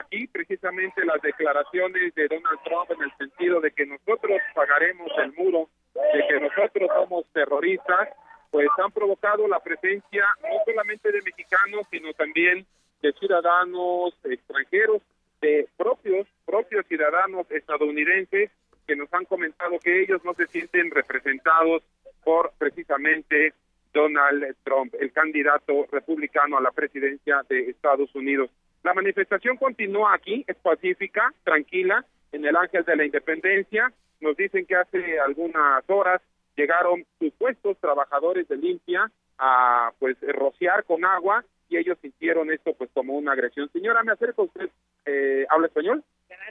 [0.00, 5.32] aquí precisamente las declaraciones de Donald Trump en el sentido de que nosotros pagaremos el
[5.34, 8.08] muro, de que nosotros somos terroristas,
[8.50, 12.66] pues han provocado la presencia no solamente de mexicanos, sino también
[13.00, 15.02] de ciudadanos extranjeros,
[15.40, 18.50] de propios, propios ciudadanos estadounidenses
[18.86, 21.82] que nos han comentado que ellos no se sienten representados
[22.22, 23.54] por precisamente
[23.92, 28.50] Donald Trump, el candidato republicano a la presidencia de Estados Unidos.
[28.82, 33.92] La manifestación continúa aquí, es pacífica, tranquila, en el Ángel de la Independencia.
[34.20, 36.20] Nos dicen que hace algunas horas
[36.56, 42.90] llegaron supuestos trabajadores de limpia a pues rociar con agua y ellos sintieron esto pues
[42.92, 43.70] como una agresión.
[43.72, 44.68] Señora, me acerco usted,
[45.06, 46.04] eh, ¿habla español?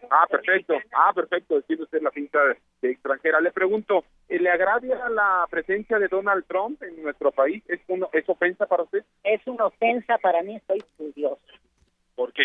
[0.10, 0.76] Ah, perfecto.
[0.94, 1.62] Ah, perfecto.
[1.64, 2.40] Tiene usted la cinta
[2.82, 3.40] de extranjera.
[3.42, 7.64] Le pregunto, ¿le agravia la presencia de Donald Trump en nuestro país?
[7.68, 9.04] ¿Es, uno, ¿Es ofensa para usted?
[9.24, 11.40] Es una ofensa para mí, estoy furioso.
[12.16, 12.44] ¿Por qué?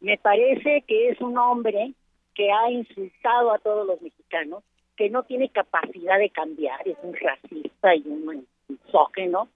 [0.00, 1.92] Me parece que es un hombre
[2.34, 4.64] que ha insultado a todos los mexicanos,
[4.96, 9.48] que no tiene capacidad de cambiar, es un racista y un misógeno,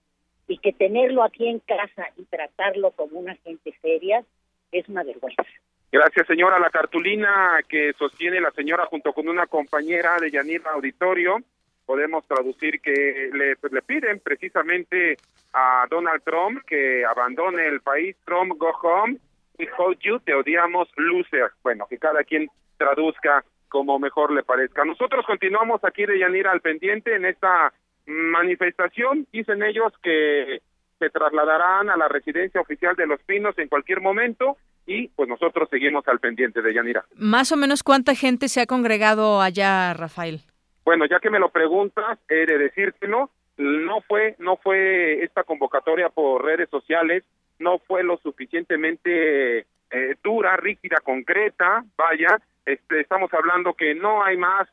[0.47, 4.25] y que tenerlo aquí en casa y tratarlo como una gente seria
[4.73, 5.45] es una vergüenza.
[5.91, 6.59] Gracias, señora.
[6.59, 11.39] La cartulina que sostiene la señora junto con una compañera de Yanira Auditorio,
[11.87, 15.17] podemos traducir que le, pues, le piden precisamente
[15.55, 18.15] a Donald Trump que abandone el país.
[18.27, 19.17] Trump, go home.
[19.59, 21.53] We hold you, te odiamos, loser.
[21.63, 24.85] Bueno, que cada quien traduzca como mejor le parezca.
[24.85, 27.73] Nosotros continuamos aquí de Yanira al pendiente en esta
[28.07, 29.27] manifestación.
[29.33, 30.61] Dicen ellos que
[30.99, 35.69] se trasladarán a la residencia oficial de Los Pinos en cualquier momento y pues nosotros
[35.71, 37.05] seguimos al pendiente de Yanira.
[37.15, 40.41] Más o menos cuánta gente se ha congregado allá, Rafael.
[40.85, 46.09] Bueno, ya que me lo preguntas, he de decírtelo, no fue no fue esta convocatoria
[46.09, 47.23] por redes sociales,
[47.59, 54.39] no fue lo suficientemente eh, dura, rígida, concreta, vaya, este, estamos hablando que no hay
[54.39, 54.69] más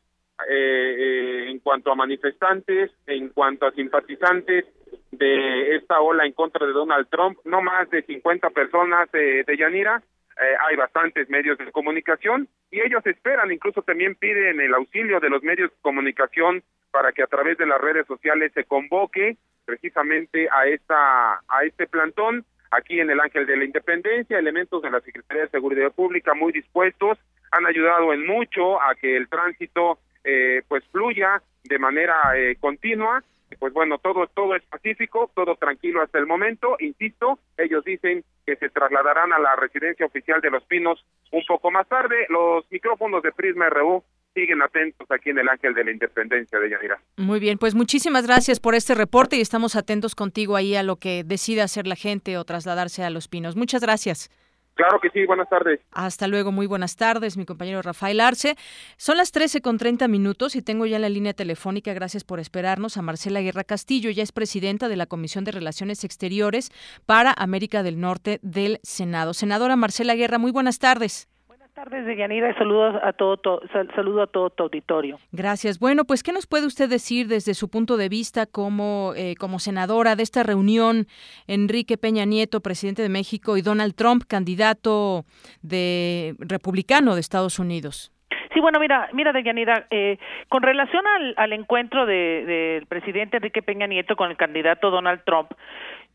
[0.49, 4.65] eh, eh, en cuanto a manifestantes, en cuanto a simpatizantes
[5.11, 10.03] de esta ola en contra de Donald Trump, no más de 50 personas de, Yanira,
[10.37, 15.29] eh, hay bastantes medios de comunicación y ellos esperan, incluso también piden el auxilio de
[15.29, 20.49] los medios de comunicación para que a través de las redes sociales se convoque precisamente
[20.51, 24.99] a esta a este plantón aquí en el Ángel de la Independencia, elementos de la
[24.99, 27.17] Secretaría de Seguridad Pública muy dispuestos,
[27.51, 33.23] han ayudado en mucho a que el tránsito eh, pues fluya de manera eh, continua
[33.59, 36.75] pues bueno, todo, todo es pacífico, todo tranquilo hasta el momento.
[36.79, 41.71] Insisto, ellos dicen que se trasladarán a la residencia oficial de Los Pinos un poco
[41.71, 42.25] más tarde.
[42.29, 46.69] Los micrófonos de Prisma RU siguen atentos aquí en el Ángel de la Independencia de
[46.69, 46.99] Yanira.
[47.17, 50.97] Muy bien, pues muchísimas gracias por este reporte y estamos atentos contigo ahí a lo
[50.97, 53.55] que decida hacer la gente o trasladarse a Los Pinos.
[53.55, 54.29] Muchas gracias.
[54.75, 55.79] Claro que sí, buenas tardes.
[55.91, 58.55] Hasta luego, muy buenas tardes, mi compañero Rafael Arce.
[58.97, 62.41] Son las 13 con 30 minutos y tengo ya en la línea telefónica, gracias por
[62.41, 66.71] esperarnos, a Marcela Guerra Castillo, ya es presidenta de la Comisión de Relaciones Exteriores
[67.05, 69.33] para América del Norte del Senado.
[69.33, 71.29] Senadora Marcela Guerra, muy buenas tardes
[71.75, 73.61] tardes, Deyanira, y saludos a todo,
[73.95, 75.19] saludo a todo tu auditorio.
[75.33, 75.77] Gracias.
[75.77, 79.59] Bueno, pues, ¿qué nos puede usted decir desde su punto de vista como, eh, como
[79.59, 81.05] senadora de esta reunión?
[81.47, 85.25] Enrique Peña Nieto, presidente de México, y Donald Trump, candidato
[85.61, 88.11] de republicano de Estados Unidos.
[88.53, 91.03] Sí, bueno, mira, mira, Deyanira, eh, con relación
[91.35, 95.51] al, encuentro del presidente Enrique Peña Nieto con el candidato Donald Trump,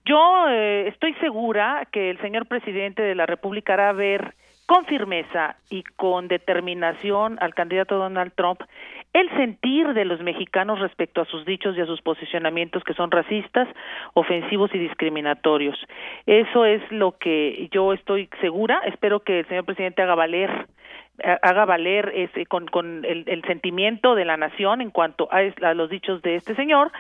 [0.07, 4.35] yo eh, estoy segura que el señor presidente de la República hará ver
[4.71, 8.61] con firmeza y con determinación al candidato Donald Trump
[9.13, 13.11] el sentir de los mexicanos respecto a sus dichos y a sus posicionamientos que son
[13.11, 13.67] racistas,
[14.15, 15.77] ofensivos y discriminatorios.
[16.25, 18.81] Eso es lo que yo estoy segura.
[18.85, 20.69] Espero que el señor presidente haga valer
[21.43, 25.91] haga valer ese, con, con el, sentimiento de la nación en cuanto a, a los
[25.91, 26.93] dichos de este señor.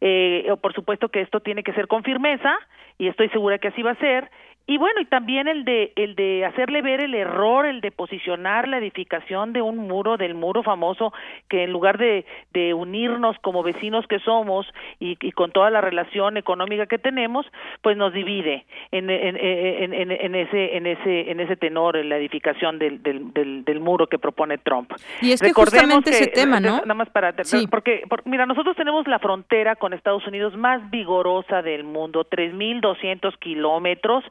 [0.00, 2.54] Eh, por supuesto que esto tiene que ser con firmeza
[2.98, 4.30] y estoy segura que así va a ser
[4.66, 8.66] y bueno, y también el de el de hacerle ver el error, el de posicionar
[8.66, 11.12] la edificación de un muro, del muro famoso,
[11.50, 12.24] que en lugar de,
[12.54, 14.66] de unirnos como vecinos que somos
[14.98, 17.44] y, y con toda la relación económica que tenemos,
[17.82, 22.16] pues nos divide en, en, en, en, ese en ese en ese tenor, en la
[22.16, 24.92] edificación del, del, del, muro que propone Trump.
[25.20, 26.76] Y es que justamente ese tema, ¿no?
[26.76, 27.66] Nada más para sí.
[27.70, 33.38] porque, porque mira, nosotros tenemos la frontera con Estados Unidos más vigorosa del mundo, 3.200
[33.38, 34.24] kilómetros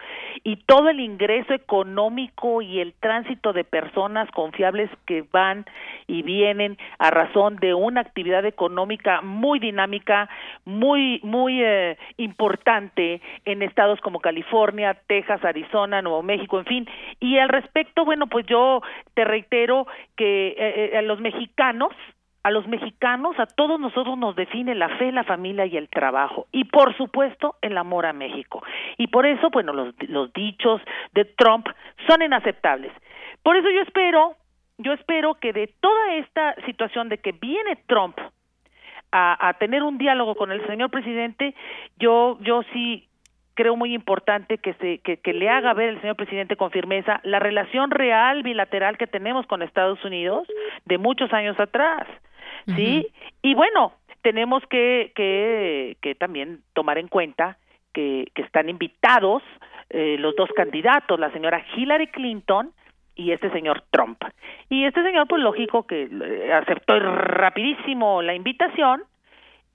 [0.44, 5.66] y todo el ingreso económico y el tránsito de personas confiables que van
[6.08, 10.30] y vienen a razón de una actividad económica muy dinámica,
[10.66, 16.90] muy muy eh, importante en estados como California, Texas, Arizona, Nuevo México, en fin.
[17.20, 18.82] Y al respecto, bueno, pues yo
[19.14, 21.94] te reitero que eh, eh, los mexicanos
[22.44, 26.48] a los mexicanos, a todos nosotros nos define la fe, la familia y el trabajo.
[26.52, 28.62] Y por supuesto, el amor a México.
[28.98, 30.82] Y por eso, bueno, los, los dichos
[31.14, 31.68] de Trump
[32.08, 32.92] son inaceptables.
[33.44, 34.36] Por eso yo espero,
[34.78, 38.18] yo espero que de toda esta situación de que viene Trump
[39.12, 41.56] a, a tener un diálogo con el señor presidente,
[41.98, 43.08] yo, yo sí
[43.54, 47.20] creo muy importante que se que, que, le haga ver el señor presidente con firmeza
[47.24, 50.48] la relación real bilateral que tenemos con Estados Unidos
[50.86, 52.08] de muchos años atrás
[52.68, 53.08] ¿sí?
[53.42, 57.58] Y bueno, tenemos que, que, que también tomar en cuenta
[57.94, 59.44] que, que están invitados
[59.90, 62.72] eh, los dos candidatos, la señora Hillary Clinton
[63.16, 64.24] y este señor Trump.
[64.70, 69.04] Y este señor, pues lógico que eh, aceptó rapidísimo la invitación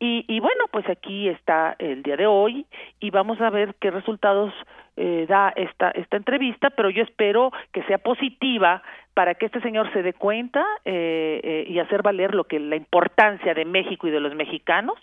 [0.01, 2.67] y, y bueno, pues aquí está el día de hoy
[3.01, 4.53] y vamos a ver qué resultados
[4.97, 8.83] eh, da esta, esta entrevista, pero yo espero que sea positiva
[9.19, 12.77] para que este señor se dé cuenta eh, eh, y hacer valer lo que la
[12.77, 14.95] importancia de México y de los mexicanos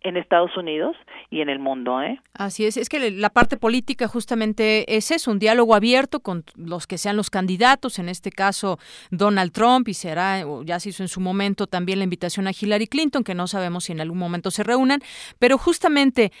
[0.00, 0.96] en Estados Unidos
[1.30, 2.02] y en el mundo.
[2.02, 2.20] ¿eh?
[2.34, 6.88] Así es, es que la parte política justamente es eso, un diálogo abierto con los
[6.88, 8.80] que sean los candidatos, en este caso
[9.12, 12.88] Donald Trump, y será, ya se hizo en su momento también la invitación a Hillary
[12.88, 14.98] Clinton, que no sabemos si en algún momento se reúnan,
[15.38, 16.32] pero justamente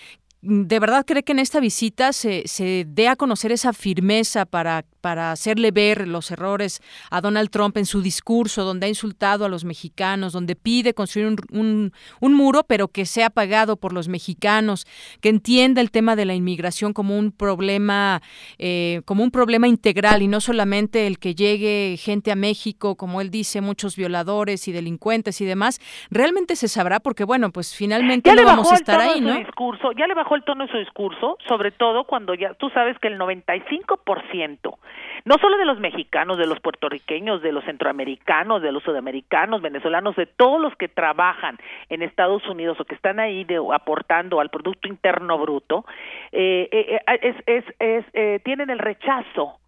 [0.46, 4.84] ¿De verdad cree que en esta visita se, se dé a conocer esa firmeza para
[5.04, 6.80] para hacerle ver los errores
[7.10, 11.36] a Donald Trump en su discurso, donde ha insultado a los mexicanos, donde pide construir
[11.52, 14.86] un, un, muro, pero que sea pagado por los mexicanos,
[15.20, 18.22] que entienda el tema de la inmigración como un problema,
[18.56, 23.20] eh, como un problema integral y no solamente el que llegue gente a México, como
[23.20, 25.80] él dice, muchos violadores y delincuentes y demás.
[26.10, 29.36] Realmente se sabrá porque, bueno, pues finalmente no vamos a estar ahí, ¿no?
[29.36, 32.98] Discurso, ya le bajó el tono de su discurso, sobre todo cuando ya tú sabes
[32.98, 34.78] que el 95%
[35.24, 40.14] no solo de los mexicanos, de los puertorriqueños, de los centroamericanos, de los sudamericanos, venezolanos,
[40.16, 44.50] de todos los que trabajan en Estados Unidos o que están ahí de, aportando al
[44.50, 45.86] Producto Interno Bruto,
[46.30, 49.58] eh, eh, eh es, tienen el rechazo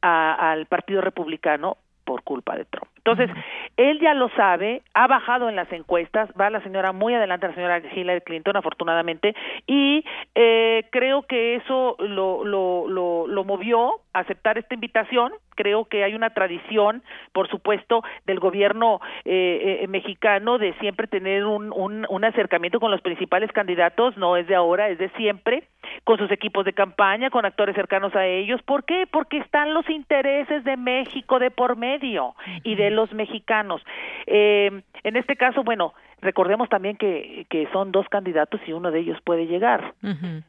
[0.00, 2.90] al Partido Republicano por culpa de Trump.
[3.04, 3.30] Entonces,
[3.76, 7.54] él ya lo sabe, ha bajado en las encuestas, va la señora muy adelante, la
[7.54, 9.34] señora Hillary Clinton, afortunadamente,
[9.66, 10.04] y
[10.36, 15.32] eh, creo que eso lo, lo, lo, lo movió a aceptar esta invitación.
[15.54, 21.44] Creo que hay una tradición, por supuesto, del gobierno eh, eh, mexicano de siempre tener
[21.44, 25.64] un, un, un acercamiento con los principales candidatos, no es de ahora, es de siempre,
[26.04, 28.62] con sus equipos de campaña, con actores cercanos a ellos.
[28.62, 29.06] ¿Por qué?
[29.10, 33.82] Porque están los intereses de México de por medio y de los mexicanos.
[34.26, 39.00] Eh, en este caso, bueno, recordemos también que, que son dos candidatos y uno de
[39.00, 39.92] ellos puede llegar,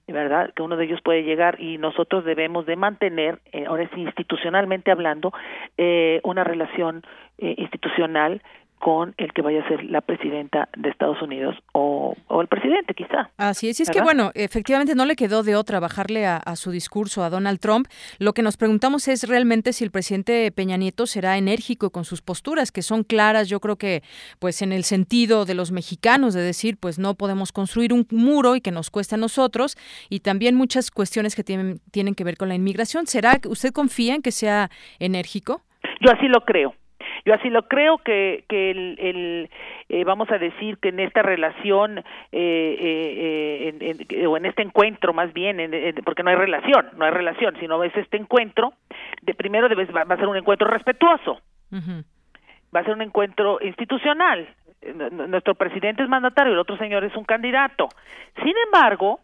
[0.08, 0.54] ¿verdad?
[0.56, 4.92] Que uno de ellos puede llegar y nosotros debemos de mantener, eh, ahora sí, institucionalmente
[4.92, 5.34] hablando,
[5.78, 7.04] eh, una relación
[7.40, 8.42] eh, institucional
[8.84, 12.94] con el que vaya a ser la presidenta de Estados Unidos o, o el presidente
[12.94, 13.30] quizá.
[13.38, 16.58] Así es, y es que bueno, efectivamente no le quedó de otra bajarle a, a,
[16.58, 17.88] su discurso a Donald Trump.
[18.20, 22.22] Lo que nos preguntamos es realmente si el presidente Peña Nieto será enérgico con sus
[22.22, 24.04] posturas, que son claras, yo creo que
[24.40, 28.58] pues en el sentido de los mexicanos, de decir pues no podemos construir un muro
[28.58, 29.78] y que nos cueste a nosotros,
[30.10, 33.08] y también muchas cuestiones que tienen, tienen que ver con la inmigración.
[33.08, 34.70] ¿Será que usted confía en que sea
[35.00, 35.62] enérgico?
[36.02, 36.76] Yo así lo creo.
[37.26, 39.50] Yo así lo creo que, que el, el
[39.90, 44.62] eh, vamos a decir que en esta relación eh, eh, en, en, o en este
[44.62, 48.74] encuentro más bien, en, porque no hay relación, no hay relación, sino es este encuentro,
[49.22, 51.40] de primero debes, va, va a ser un encuentro respetuoso,
[51.72, 52.04] uh -huh.
[52.76, 54.48] va a ser un encuentro institucional.
[55.30, 57.88] Nuestro presidente es mandatario, el otro señor es un candidato.
[58.44, 59.22] Sin embargo,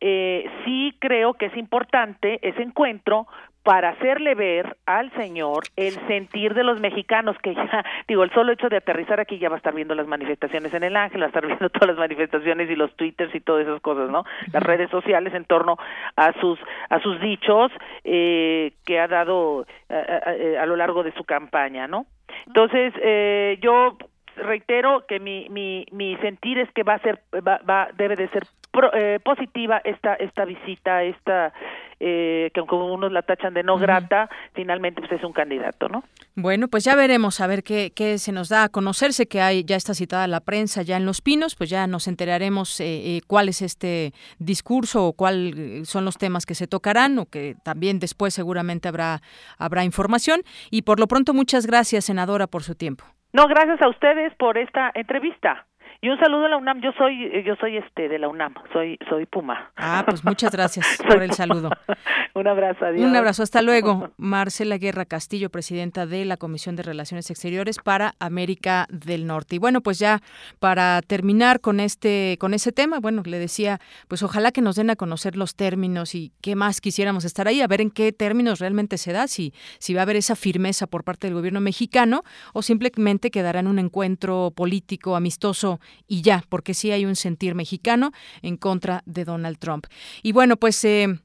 [0.00, 3.26] eh, sí creo que es importante ese encuentro
[3.64, 8.52] para hacerle ver al señor el sentir de los mexicanos que ya digo el solo
[8.52, 11.26] hecho de aterrizar aquí ya va a estar viendo las manifestaciones en el Ángel va
[11.26, 14.62] a estar viendo todas las manifestaciones y los twitters y todas esas cosas no las
[14.62, 15.78] redes sociales en torno
[16.14, 16.58] a sus
[16.90, 17.72] a sus dichos
[18.04, 22.04] eh, que ha dado a, a, a, lo largo de su campaña no
[22.46, 23.96] entonces eh, yo
[24.36, 28.28] reitero que mi, mi, mi sentir es que va a ser va, va debe de
[28.28, 31.52] ser pro, eh, positiva esta esta visita esta
[32.00, 34.50] eh, que aunque unos la tachan de no grata, uh -huh.
[34.54, 36.04] finalmente pues es un candidato, ¿no?
[36.34, 39.64] Bueno, pues ya veremos a ver qué, qué se nos da a conocerse, que hay
[39.64, 43.20] ya está citada la prensa ya en Los Pinos, pues ya nos enteraremos eh, eh,
[43.26, 48.00] cuál es este discurso o cuáles son los temas que se tocarán o que también
[48.00, 49.20] después seguramente habrá
[49.56, 53.04] habrá información y por lo pronto muchas gracias senadora por su tiempo.
[53.34, 55.66] No, gracias a ustedes por esta entrevista.
[56.00, 56.80] Y un saludo a la UNAM.
[56.80, 58.54] Yo soy, yo soy este de la UNAM.
[58.72, 59.72] Soy, soy Puma.
[59.76, 61.70] Ah, pues muchas gracias por el saludo.
[62.34, 62.86] un abrazo.
[62.86, 63.04] Adiós.
[63.04, 63.42] Un abrazo.
[63.42, 64.10] Hasta luego.
[64.16, 69.56] Marcela Guerra Castillo, presidenta de la Comisión de Relaciones Exteriores para América del Norte.
[69.56, 70.20] Y bueno, pues ya
[70.58, 73.78] para terminar con este, con ese tema, bueno, le decía,
[74.08, 77.60] pues ojalá que nos den a conocer los términos y qué más quisiéramos estar ahí,
[77.60, 80.86] a ver en qué términos realmente se da, si, si va a haber esa firmeza
[80.86, 86.44] por parte del gobierno mexicano o simplemente quedará en un encuentro político amistoso y ya,
[86.48, 89.86] porque sí hay un sentir mexicano en contra de Donald Trump.
[90.22, 91.18] Y bueno, pues eh,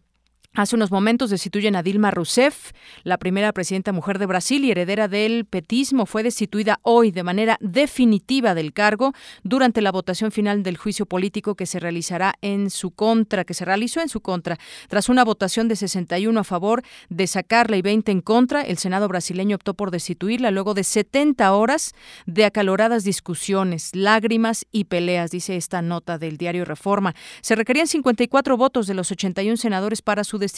[0.56, 2.72] Hace unos momentos destituyen a Dilma Rousseff,
[3.04, 7.58] la primera presidenta mujer de Brasil y heredera del petismo, fue destituida hoy de manera
[7.62, 12.90] definitiva del cargo durante la votación final del juicio político que se realizará en su
[12.90, 14.58] contra, que se realizó en su contra.
[14.88, 19.08] Tras una votación de 61 a favor de sacarla y 20 en contra, el Senado
[19.08, 21.94] brasileño optó por destituirla luego de 70 horas
[22.26, 27.14] de acaloradas discusiones, lágrimas y peleas, dice esta nota del diario Reforma.
[27.42, 30.49] Se requerían 54 votos de los 81 senadores para su destitución.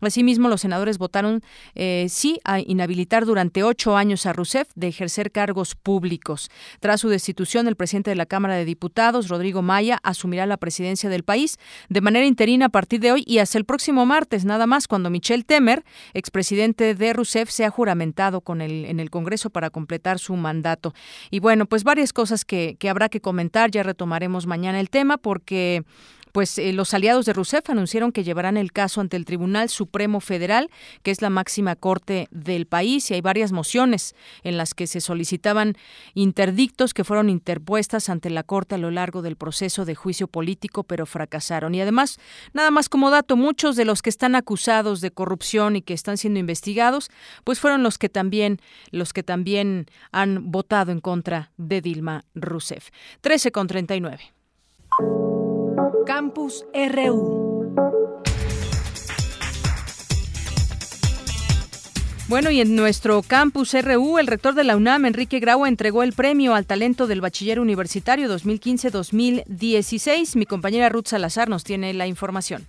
[0.00, 1.42] Asimismo, los senadores votaron
[1.74, 6.50] eh, sí a inhabilitar durante ocho años a Rousseff de ejercer cargos públicos.
[6.80, 11.08] Tras su destitución, el presidente de la Cámara de Diputados, Rodrigo Maya, asumirá la presidencia
[11.08, 14.66] del país de manera interina a partir de hoy y hasta el próximo martes, nada
[14.66, 15.84] más, cuando Michel Temer,
[16.14, 20.94] expresidente de Rousseff, sea juramentado con en el Congreso para completar su mandato.
[21.30, 23.70] Y bueno, pues varias cosas que, que habrá que comentar.
[23.70, 25.84] Ya retomaremos mañana el tema porque
[26.32, 30.20] pues eh, los aliados de Rousseff anunciaron que llevarán el caso ante el Tribunal Supremo
[30.20, 30.70] Federal,
[31.02, 35.00] que es la máxima corte del país, y hay varias mociones en las que se
[35.00, 35.76] solicitaban
[36.14, 40.84] interdictos que fueron interpuestas ante la corte a lo largo del proceso de juicio político,
[40.84, 41.74] pero fracasaron.
[41.74, 42.18] Y además,
[42.52, 46.16] nada más como dato, muchos de los que están acusados de corrupción y que están
[46.16, 47.10] siendo investigados,
[47.44, 48.58] pues fueron los que también
[48.90, 52.90] los que también han votado en contra de Dilma Rousseff.
[53.20, 54.32] 13 con 39.
[56.04, 57.72] Campus RU.
[62.28, 66.12] Bueno, y en nuestro campus RU, el rector de la UNAM, Enrique Grau, entregó el
[66.12, 70.36] premio al talento del bachiller universitario 2015-2016.
[70.36, 72.66] Mi compañera Ruth Salazar nos tiene la información.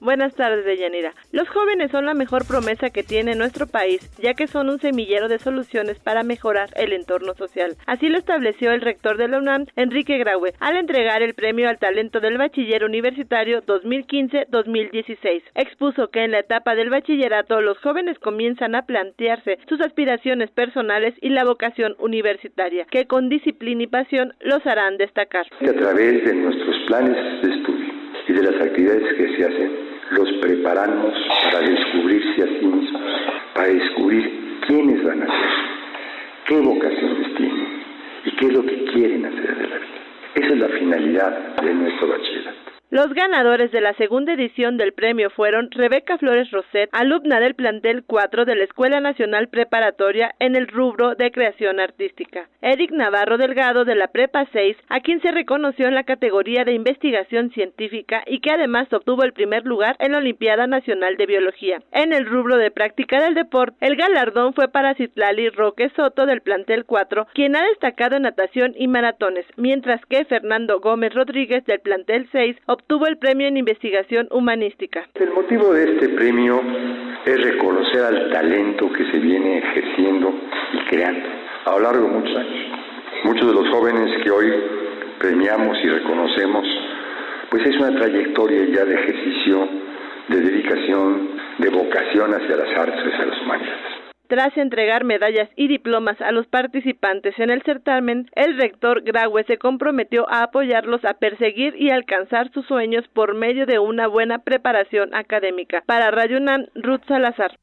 [0.00, 1.12] Buenas tardes, Deyanira.
[1.32, 5.28] Los jóvenes son la mejor promesa que tiene nuestro país, ya que son un semillero
[5.28, 7.76] de soluciones para mejorar el entorno social.
[7.86, 11.78] Así lo estableció el rector de la UNAM, Enrique Graue, al entregar el premio al
[11.78, 15.42] talento del bachiller universitario 2015-2016.
[15.56, 21.14] Expuso que en la etapa del bachillerato los jóvenes comienzan a plantearse sus aspiraciones personales
[21.20, 25.46] y la vocación universitaria, que con disciplina y pasión los harán destacar.
[25.60, 27.77] A través de nuestros planes de estudio
[28.28, 29.72] y de las actividades que se hacen,
[30.10, 31.14] los preparamos
[31.44, 33.02] para descubrirse a sí mismos,
[33.54, 35.50] para descubrir quiénes van a ser,
[36.46, 37.66] qué vocaciones tienen
[38.24, 39.98] y qué es lo que quieren hacer de la vida.
[40.34, 42.77] Esa es la finalidad de nuestro bachillerato.
[42.90, 48.02] Los ganadores de la segunda edición del premio fueron Rebeca Flores Roset, alumna del plantel
[48.02, 53.84] 4 de la Escuela Nacional Preparatoria en el rubro de creación artística, Eric Navarro Delgado
[53.84, 58.40] de la Prepa 6, a quien se reconoció en la categoría de investigación científica y
[58.40, 61.82] que además obtuvo el primer lugar en la Olimpiada Nacional de Biología.
[61.92, 66.40] En el rubro de práctica del deporte, el galardón fue para Citlali Roque Soto del
[66.40, 71.80] plantel 4, quien ha destacado en natación y maratones, mientras que Fernando Gómez Rodríguez del
[71.80, 72.77] plantel 6 obtuvo
[73.08, 75.06] el premio en investigación humanística.
[75.14, 76.60] El motivo de este premio
[77.24, 80.32] es reconocer al talento que se viene ejerciendo
[80.72, 81.28] y creando
[81.64, 82.66] a lo largo de muchos años.
[83.24, 84.52] Muchos de los jóvenes que hoy
[85.18, 86.66] premiamos y reconocemos,
[87.50, 89.68] pues es una trayectoria ya de ejercicio,
[90.28, 93.97] de dedicación, de vocación hacia las artes hacia las humanidades.
[94.28, 99.56] Tras entregar medallas y diplomas a los participantes en el certamen, el rector Graue se
[99.56, 105.14] comprometió a apoyarlos a perseguir y alcanzar sus sueños por medio de una buena preparación
[105.14, 105.82] académica.
[105.86, 107.58] Para Rayunan, Ruth Salazar.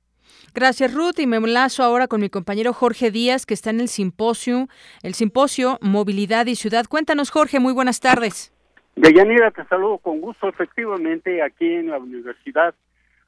[0.55, 1.19] Gracias, Ruth.
[1.19, 4.67] Y me enlazo ahora con mi compañero Jorge Díaz, que está en el simposio,
[5.03, 6.85] el simposio Movilidad y Ciudad.
[6.89, 8.51] Cuéntanos, Jorge, muy buenas tardes.
[8.95, 10.49] Deyanira, te saludo con gusto.
[10.49, 12.73] Efectivamente, aquí en la Universidad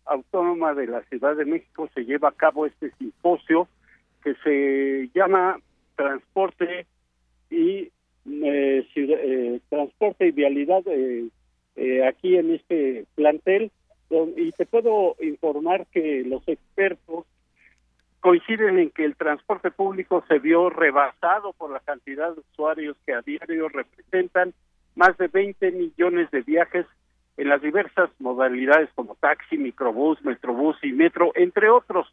[0.08, 3.68] Autónoma de la Ciudad de México se lleva a cabo este simposio
[4.24, 5.60] que se llama
[5.96, 6.86] Transporte
[7.50, 7.92] y
[8.26, 13.72] eh, eh, Transporte y Vialidad eh, aquí en este plantel.
[14.38, 17.26] Y te puedo informar que los expertos
[18.22, 23.14] coinciden en que el transporte público se vio rebasado por la cantidad de usuarios que
[23.14, 24.54] a diario representan
[24.96, 26.86] más de 20 millones de viajes
[27.38, 32.12] en las diversas modalidades como taxi, microbús, metrobús y metro, entre otros.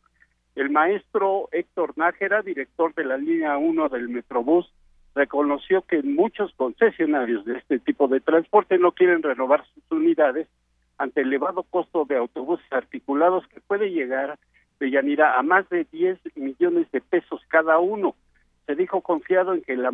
[0.54, 4.70] El maestro Héctor Nájera, director de la línea 1 del metrobús,
[5.14, 10.48] reconoció que muchos concesionarios de este tipo de transporte no quieren renovar sus unidades
[10.98, 14.38] ante el elevado costo de autobuses articulados que puede llegar
[14.80, 18.14] de Yanira a más de 10 millones de pesos cada uno.
[18.66, 19.92] Se dijo confiado en que la,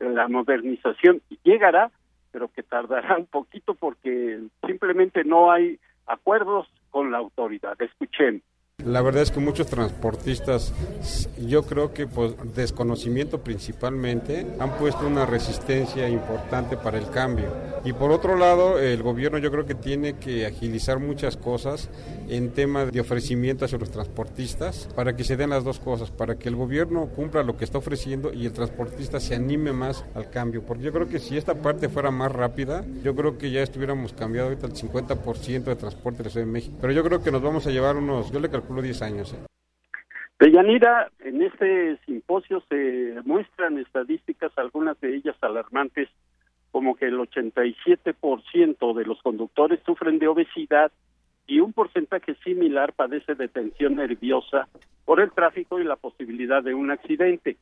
[0.00, 1.90] la modernización llegará,
[2.30, 7.80] pero que tardará un poquito porque simplemente no hay acuerdos con la autoridad.
[7.80, 8.42] Escuchen.
[8.84, 10.72] La verdad es que muchos transportistas,
[11.36, 17.52] yo creo que por desconocimiento principalmente, han puesto una resistencia importante para el cambio.
[17.84, 21.88] Y por otro lado, el gobierno yo creo que tiene que agilizar muchas cosas
[22.28, 26.36] en tema de ofrecimiento hacia los transportistas para que se den las dos cosas, para
[26.36, 30.30] que el gobierno cumpla lo que está ofreciendo y el transportista se anime más al
[30.30, 30.62] cambio.
[30.62, 34.12] Porque yo creo que si esta parte fuera más rápida, yo creo que ya estuviéramos
[34.12, 36.76] cambiado ahorita el 50% de transporte de la Ciudad de México.
[36.80, 39.34] Pero yo creo que nos vamos a llevar unos, yo le calculo 10 años.
[39.34, 39.46] ¿eh?
[40.38, 46.08] Deyanira, en este simposio se muestran estadísticas, algunas de ellas alarmantes,
[46.70, 50.92] como que el 87% de los conductores sufren de obesidad
[51.46, 54.68] y un porcentaje similar padece de tensión nerviosa
[55.04, 57.56] por el tráfico y la posibilidad de un accidente.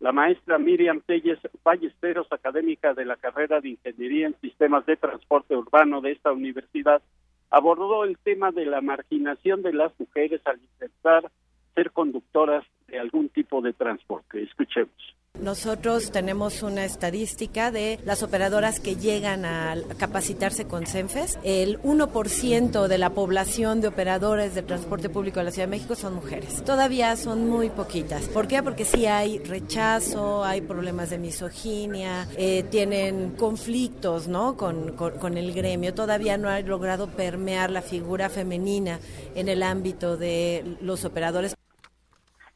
[0.00, 5.54] La maestra Miriam Telles Ballesteros, académica de la carrera de Ingeniería en Sistemas de Transporte
[5.54, 7.02] Urbano de esta universidad,
[7.50, 11.30] abordó el tema de la marginación de las mujeres al intentar
[11.74, 14.42] ser conductoras de algún tipo de transporte.
[14.42, 15.16] Escuchemos.
[15.40, 21.38] Nosotros tenemos una estadística de las operadoras que llegan a capacitarse con CENFES.
[21.42, 25.94] El 1% de la población de operadores de transporte público de la Ciudad de México
[25.94, 26.64] son mujeres.
[26.64, 28.28] Todavía son muy poquitas.
[28.28, 28.62] ¿Por qué?
[28.62, 34.56] Porque sí hay rechazo, hay problemas de misoginia, eh, tienen conflictos ¿no?
[34.56, 35.92] Con, con el gremio.
[35.92, 39.00] Todavía no ha logrado permear la figura femenina
[39.34, 41.56] en el ámbito de los operadores.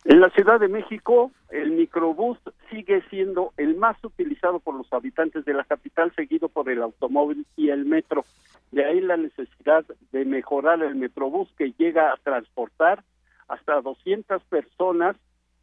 [0.04, 2.38] En la Ciudad de México, el microbús
[2.70, 7.46] sigue siendo el más utilizado por los habitantes de la capital, seguido por el automóvil
[7.54, 8.24] y el metro.
[8.72, 13.04] De ahí la necesidad de mejorar el metrobús que llega a transportar
[13.48, 15.16] hasta 200 personas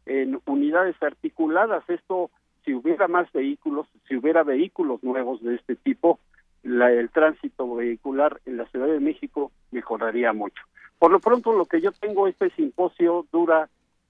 [0.06, 1.82] en unidades articuladas.
[1.88, 2.30] Esto,
[2.64, 6.20] si hubiera más vehículos, si hubiera vehículos nuevos de este tipo,
[6.62, 10.62] el tránsito vehicular en la Ciudad de México mejoraría mucho.
[11.00, 13.68] Por lo pronto, lo que yo tengo, este simposio dura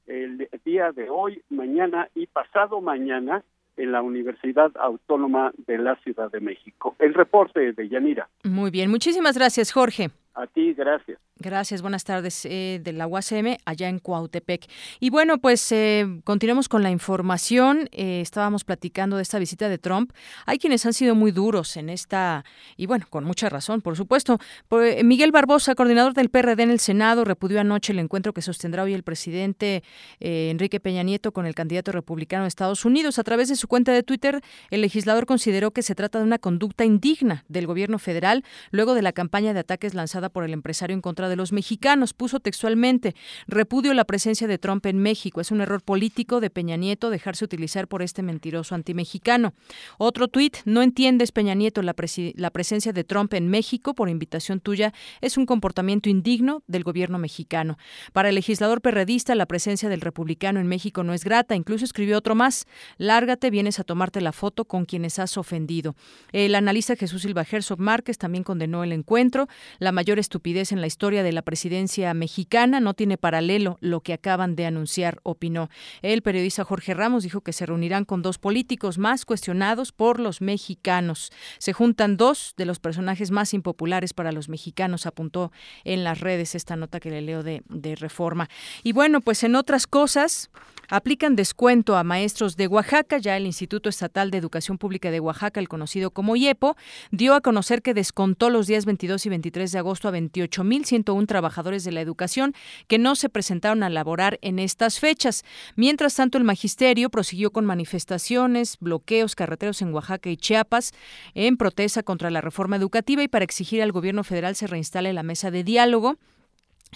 [0.08, 3.44] el día de hoy, mañana y pasado mañana
[3.76, 6.96] en la Universidad Autónoma de la Ciudad de México.
[6.98, 8.28] El reporte de Yanira.
[8.42, 10.10] Muy bien, muchísimas gracias, Jorge.
[10.34, 11.18] A ti, gracias.
[11.40, 14.66] Gracias, buenas tardes eh, de la UACM allá en Cuautepec.
[14.98, 17.88] Y bueno, pues eh, continuamos con la información.
[17.92, 20.10] Eh, estábamos platicando de esta visita de Trump.
[20.46, 22.44] Hay quienes han sido muy duros en esta,
[22.76, 24.40] y bueno, con mucha razón, por supuesto.
[24.82, 28.82] Eh, Miguel Barbosa, coordinador del PRD en el Senado, repudió anoche el encuentro que sostendrá
[28.82, 29.84] hoy el presidente
[30.18, 33.20] Enrique Peña Nieto con el candidato republicano de Estados Unidos.
[33.20, 36.38] A través de su cuenta de Twitter, el legislador consideró que se trata de una
[36.40, 40.94] conducta indigna del gobierno federal luego de la campaña de ataques lanzada por el empresario
[40.94, 42.14] en contra de los mexicanos.
[42.14, 43.14] Puso textualmente,
[43.46, 45.40] repudio la presencia de Trump en México.
[45.40, 49.54] Es un error político de Peña Nieto dejarse utilizar por este mentiroso antimexicano.
[49.98, 51.94] Otro tuit, no entiendes, Peña Nieto, la,
[52.34, 57.18] la presencia de Trump en México por invitación tuya es un comportamiento indigno del gobierno
[57.18, 57.78] mexicano.
[58.12, 61.54] Para el legislador perredista, la presencia del republicano en México no es grata.
[61.54, 62.66] Incluso escribió otro más,
[62.96, 65.94] lárgate, vienes a tomarte la foto con quienes has ofendido.
[66.32, 69.48] El analista Jesús Silva Herzog Márquez también condenó el encuentro.
[69.78, 72.80] La mayor estupidez en la historia de la presidencia mexicana.
[72.80, 75.68] No tiene paralelo lo que acaban de anunciar, opinó.
[76.02, 80.40] El periodista Jorge Ramos dijo que se reunirán con dos políticos más cuestionados por los
[80.40, 81.30] mexicanos.
[81.58, 85.52] Se juntan dos de los personajes más impopulares para los mexicanos, apuntó
[85.84, 88.48] en las redes esta nota que le leo de, de Reforma.
[88.82, 90.50] Y bueno, pues en otras cosas,
[90.88, 93.18] aplican descuento a maestros de Oaxaca.
[93.18, 96.76] Ya el Instituto Estatal de Educación Pública de Oaxaca, el conocido como IEPO,
[97.10, 100.10] dio a conocer que descontó los días 22 y 23 de agosto a
[101.08, 102.54] 28.101 trabajadores de la educación
[102.86, 105.44] que no se presentaron a laborar en estas fechas.
[105.76, 110.92] Mientras tanto, el magisterio prosiguió con manifestaciones, bloqueos carreteros en Oaxaca y Chiapas
[111.34, 115.22] en protesta contra la reforma educativa y para exigir al gobierno federal se reinstale la
[115.22, 116.16] mesa de diálogo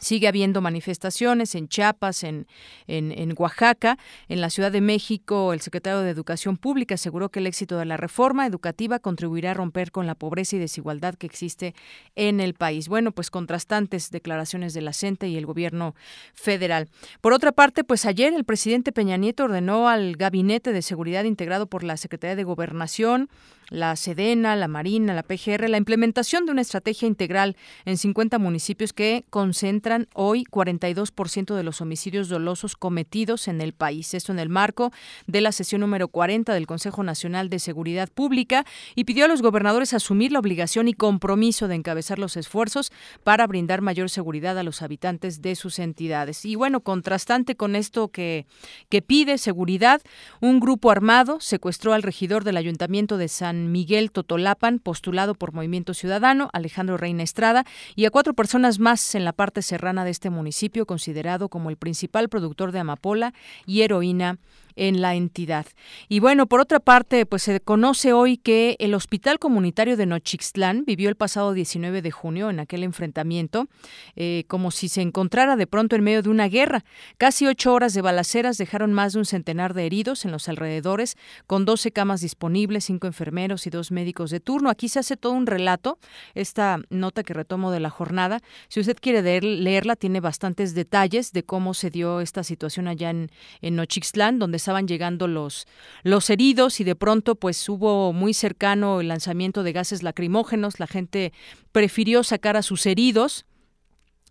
[0.01, 2.47] Sigue habiendo manifestaciones en Chiapas, en,
[2.87, 5.53] en, Oaxaca, en la Ciudad de México.
[5.53, 9.55] El secretario de Educación Pública aseguró que el éxito de la reforma educativa contribuirá a
[9.55, 11.75] romper con la pobreza y desigualdad que existe
[12.17, 12.89] en el país.
[12.89, 15.95] Bueno, pues contrastantes declaraciones de la CENTE y el gobierno
[16.35, 16.89] federal.
[17.21, 21.67] Por otra parte, pues ayer el presidente Peña Nieto ordenó al Gabinete de Seguridad integrado
[21.67, 23.29] por la Secretaría de Gobernación,
[23.69, 28.93] la Sedena, la Marina, la PGR, la implementación de una estrategia integral en 50 municipios
[28.93, 34.15] que concentran hoy 42% de los homicidios dolosos cometidos en el país.
[34.15, 34.93] Esto en el marco
[35.27, 39.43] de la sesión número 40 del Consejo Nacional de Seguridad Pública y pidió a los
[39.43, 42.93] gobernadores asumir la obligación y compromiso de encabezar los esfuerzos
[43.25, 46.45] para brindar mayor seguridad a los habitantes de sus entidades.
[46.45, 48.47] Y bueno, contrastante con esto que,
[48.89, 50.03] que pide seguridad,
[50.41, 55.95] un grupo armado secuestró al regidor del Ayuntamiento de San Miguel Totolapan, postulado por Movimiento
[55.95, 60.31] Ciudadano, Alejandro Reina Estrada, y a cuatro personas más en la parte serrana de este
[60.31, 63.35] municipio, considerado como el principal productor de amapola
[63.67, 64.39] y heroína
[64.77, 65.67] en la entidad.
[66.09, 70.85] Y bueno, por otra parte, pues se conoce hoy que el Hospital Comunitario de Nochixtlán
[70.85, 73.69] vivió el pasado 19 de junio en aquel enfrentamiento,
[74.17, 76.85] eh, como si se encontrara de pronto en medio de una guerra.
[77.19, 81.17] Casi ocho horas de balaceras dejaron más de un centenar de heridos en los alrededores,
[81.47, 84.71] con 12 camas disponibles, cinco enfermeros y dos médicos de turno.
[84.71, 85.99] Aquí se hace todo un relato,
[86.35, 88.41] esta nota que retomo de la jornada.
[88.69, 93.31] Si usted quiere leerla, tiene bastantes detalles de cómo se dio esta situación allá en,
[93.61, 95.67] en Nochixtlán, donde estaban llegando los,
[96.05, 100.87] los heridos y de pronto pues hubo muy cercano el lanzamiento de gases lacrimógenos, la
[100.87, 101.33] gente
[101.73, 103.45] prefirió sacar a sus heridos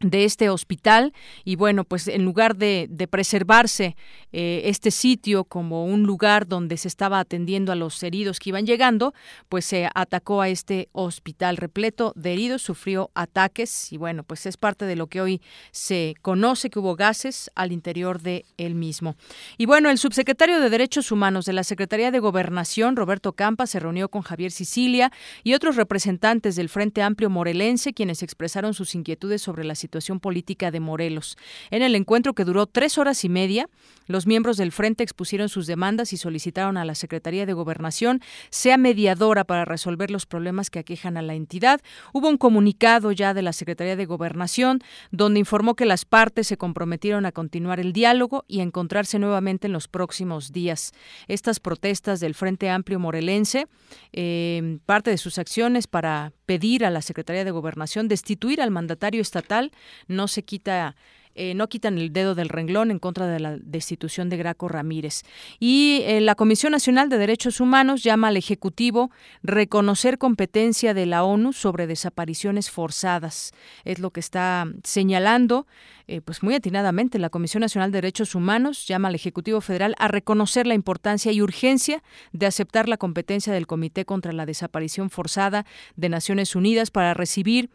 [0.01, 3.95] de este hospital y bueno pues en lugar de, preservarse
[4.31, 8.65] eh, este sitio como un lugar donde se estaba atendiendo a los heridos que iban
[8.65, 9.13] llegando
[9.49, 14.57] pues se atacó a este hospital repleto de heridos sufrió ataques y bueno pues es
[14.57, 15.41] parte de lo que hoy
[15.71, 19.15] se conoce que hubo gases al interior de él mismo.
[19.57, 23.79] Y bueno el subsecretario de Derechos Humanos de la Secretaría de Gobernación Roberto Campa se
[23.79, 25.11] reunió con Javier Sicilia
[25.43, 30.71] y otros representantes del Frente Amplio Morelense quienes expresaron sus inquietudes sobre la situación política
[30.71, 31.37] de Morelos.
[31.69, 33.69] En el encuentro que duró tres horas y media,
[34.07, 38.77] los miembros del Frente expusieron sus demandas y solicitaron a la Secretaría de Gobernación sea
[38.77, 41.81] mediadora para resolver los problemas que aquejan a la entidad.
[42.13, 44.79] Hubo un comunicado ya de la Secretaría de Gobernación
[45.11, 49.67] donde informó que las partes se comprometieron a continuar el diálogo y a encontrarse nuevamente
[49.67, 50.91] en los próximos días.
[51.27, 53.67] Estas protestas del Frente Amplio Morelense,
[54.13, 59.21] eh, parte de sus acciones para pedir a la Secretaría de Gobernación destituir al mandatario
[59.21, 59.71] estatal
[60.09, 60.97] no se quita
[61.35, 65.23] eh, no quitan el dedo del renglón en contra de la destitución de Graco Ramírez.
[65.59, 69.11] Y eh, la Comisión Nacional de Derechos Humanos llama al Ejecutivo
[69.43, 73.51] reconocer competencia de la ONU sobre desapariciones forzadas.
[73.85, 75.67] Es lo que está señalando,
[76.07, 80.07] eh, pues muy atinadamente, la Comisión Nacional de Derechos Humanos llama al Ejecutivo Federal a
[80.07, 82.03] reconocer la importancia y urgencia
[82.33, 85.65] de aceptar la competencia del Comité contra la Desaparición Forzada
[85.95, 87.69] de Naciones Unidas para recibir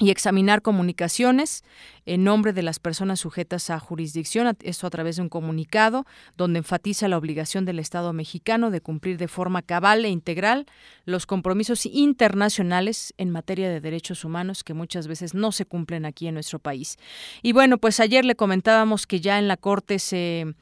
[0.00, 1.62] y examinar comunicaciones
[2.06, 6.58] en nombre de las personas sujetas a jurisdicción, esto a través de un comunicado donde
[6.58, 10.66] enfatiza la obligación del Estado mexicano de cumplir de forma cabal e integral
[11.04, 16.26] los compromisos internacionales en materia de derechos humanos que muchas veces no se cumplen aquí
[16.26, 16.96] en nuestro país.
[17.42, 20.54] Y bueno, pues ayer le comentábamos que ya en la Corte se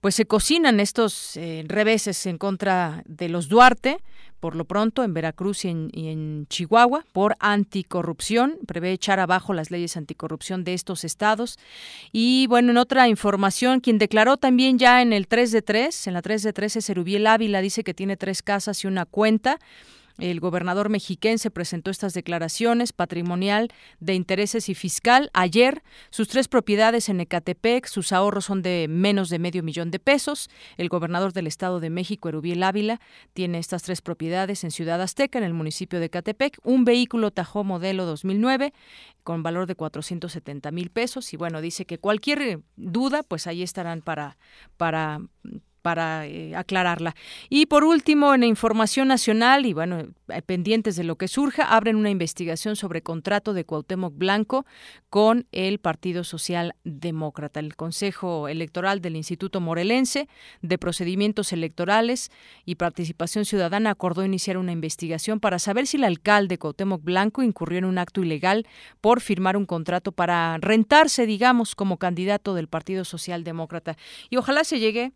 [0.00, 3.98] pues se cocinan estos eh, reveses en contra de los Duarte,
[4.42, 8.58] por lo pronto en Veracruz y en, Chihuahua por anticorrupción.
[8.66, 11.60] Prevé echar abajo las leyes anticorrupción de estos estados.
[12.10, 16.14] Y bueno, en otra información, quien declaró también ya en el 3 de 3, en
[16.14, 19.60] la 3 de 3 es Erubiel Ávila, dice que tiene tres casas y una cuenta.
[20.18, 23.68] El gobernador mexiquense presentó estas declaraciones patrimonial
[24.00, 25.82] de intereses y fiscal ayer.
[26.10, 30.50] Sus tres propiedades en Ecatepec, sus ahorros son de menos de medio millón de pesos.
[30.76, 33.00] El gobernador del Estado de México, Erubiel Ávila,
[33.32, 36.58] tiene estas tres propiedades en Ciudad Azteca, en el municipio de Ecatepec.
[36.62, 38.72] Un vehículo Tajo modelo 2009
[39.22, 41.32] con valor de 470 mil pesos.
[41.32, 44.36] Y bueno, dice que cualquier duda, pues ahí estarán para,
[44.76, 45.20] para
[45.82, 47.14] para eh, aclararla.
[47.48, 51.96] Y por último, en información nacional y bueno, eh, pendientes de lo que surja, abren
[51.96, 54.64] una investigación sobre contrato de Cuauhtémoc Blanco
[55.10, 57.60] con el Partido Social Demócrata.
[57.60, 60.28] El Consejo Electoral del Instituto Morelense
[60.62, 62.30] de Procedimientos Electorales
[62.64, 67.78] y Participación Ciudadana acordó iniciar una investigación para saber si el alcalde Cuauhtémoc Blanco incurrió
[67.78, 68.66] en un acto ilegal
[69.00, 73.96] por firmar un contrato para rentarse, digamos, como candidato del Partido Social Demócrata.
[74.30, 75.12] Y ojalá se llegue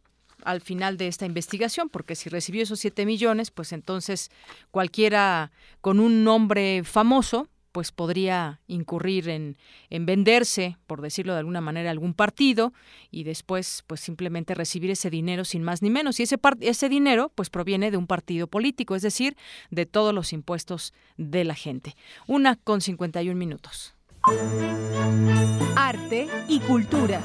[0.46, 4.30] al final de esta investigación, porque si recibió esos 7 millones, pues entonces
[4.70, 9.58] cualquiera con un nombre famoso, pues podría incurrir en,
[9.90, 12.72] en venderse, por decirlo de alguna manera, algún partido
[13.10, 16.18] y después pues simplemente recibir ese dinero sin más ni menos.
[16.20, 19.36] Y ese, ese dinero pues proviene de un partido político, es decir,
[19.70, 21.96] de todos los impuestos de la gente.
[22.26, 23.94] Una con 51 minutos.
[25.76, 27.20] Arte y cultura.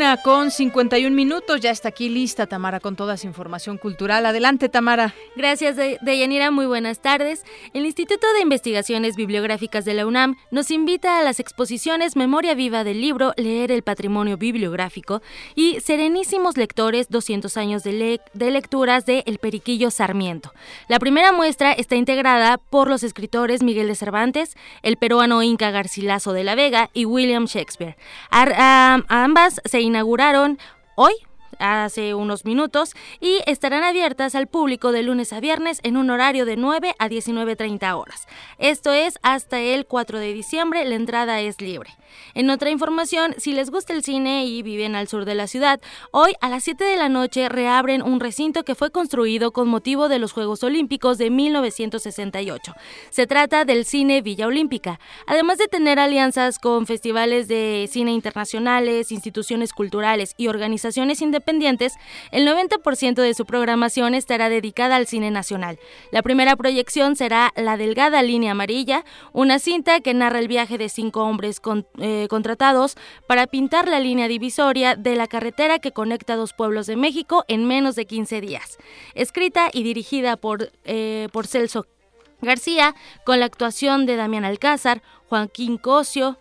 [0.00, 4.24] Una con 51 minutos, ya está aquí lista Tamara con toda su información cultural.
[4.24, 5.12] Adelante, Tamara.
[5.36, 6.50] Gracias, Deyanira.
[6.50, 7.44] Muy buenas tardes.
[7.74, 12.82] El Instituto de Investigaciones Bibliográficas de la UNAM nos invita a las exposiciones Memoria Viva
[12.82, 15.20] del libro Leer el Patrimonio Bibliográfico
[15.54, 20.54] y Serenísimos Lectores 200 años de, de lecturas de El Periquillo Sarmiento.
[20.88, 26.32] La primera muestra está integrada por los escritores Miguel de Cervantes, el peruano Inca Garcilaso
[26.32, 27.98] de la Vega y William Shakespeare.
[28.30, 30.58] Ambas se inauguraron
[30.96, 31.12] hoy
[31.60, 36.44] hace unos minutos y estarán abiertas al público de lunes a viernes en un horario
[36.44, 38.26] de 9 a 19.30 horas.
[38.58, 41.90] Esto es hasta el 4 de diciembre, la entrada es libre.
[42.34, 45.80] En otra información, si les gusta el cine y viven al sur de la ciudad,
[46.10, 50.08] hoy a las 7 de la noche reabren un recinto que fue construido con motivo
[50.08, 52.74] de los Juegos Olímpicos de 1968.
[53.10, 55.00] Se trata del Cine Villa Olímpica.
[55.26, 62.46] Además de tener alianzas con festivales de cine internacionales, instituciones culturales y organizaciones independientes, el
[62.46, 65.78] 90% de su programación estará dedicada al cine nacional.
[66.12, 70.88] La primera proyección será La Delgada Línea Amarilla, una cinta que narra el viaje de
[70.88, 71.60] cinco hombres
[71.98, 72.96] eh, contratados
[73.26, 77.66] para pintar la línea divisoria de la carretera que conecta dos pueblos de México en
[77.66, 78.78] menos de 15 días.
[79.14, 81.86] Escrita y dirigida por, eh, por Celso
[82.42, 82.94] García,
[83.24, 86.38] con la actuación de Damián Alcázar, Joaquín Cosio,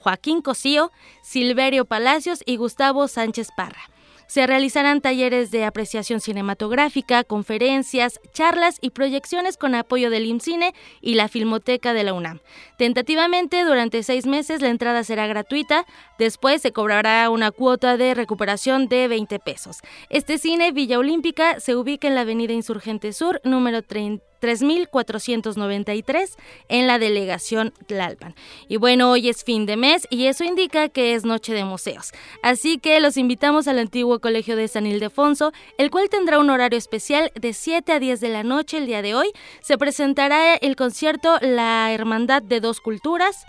[0.00, 0.90] Joaquín Cosío,
[1.22, 3.91] Silverio Palacios y Gustavo Sánchez Parra.
[4.32, 10.72] Se realizarán talleres de apreciación cinematográfica, conferencias, charlas y proyecciones con apoyo del IMCINE
[11.02, 12.40] y la Filmoteca de la UNAM.
[12.78, 15.84] Tentativamente, durante seis meses la entrada será gratuita,
[16.18, 19.80] después se cobrará una cuota de recuperación de 20 pesos.
[20.08, 26.36] Este cine Villa Olímpica se ubica en la Avenida Insurgente Sur, número 30 3.493
[26.68, 28.34] en la delegación Tlalpan.
[28.68, 32.12] Y bueno, hoy es fin de mes y eso indica que es noche de museos.
[32.42, 36.78] Así que los invitamos al antiguo colegio de San Ildefonso, el cual tendrá un horario
[36.78, 39.30] especial de 7 a 10 de la noche el día de hoy.
[39.60, 43.46] Se presentará el concierto La Hermandad de Dos Culturas.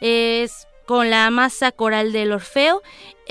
[0.00, 2.82] Es con la masa coral del Orfeo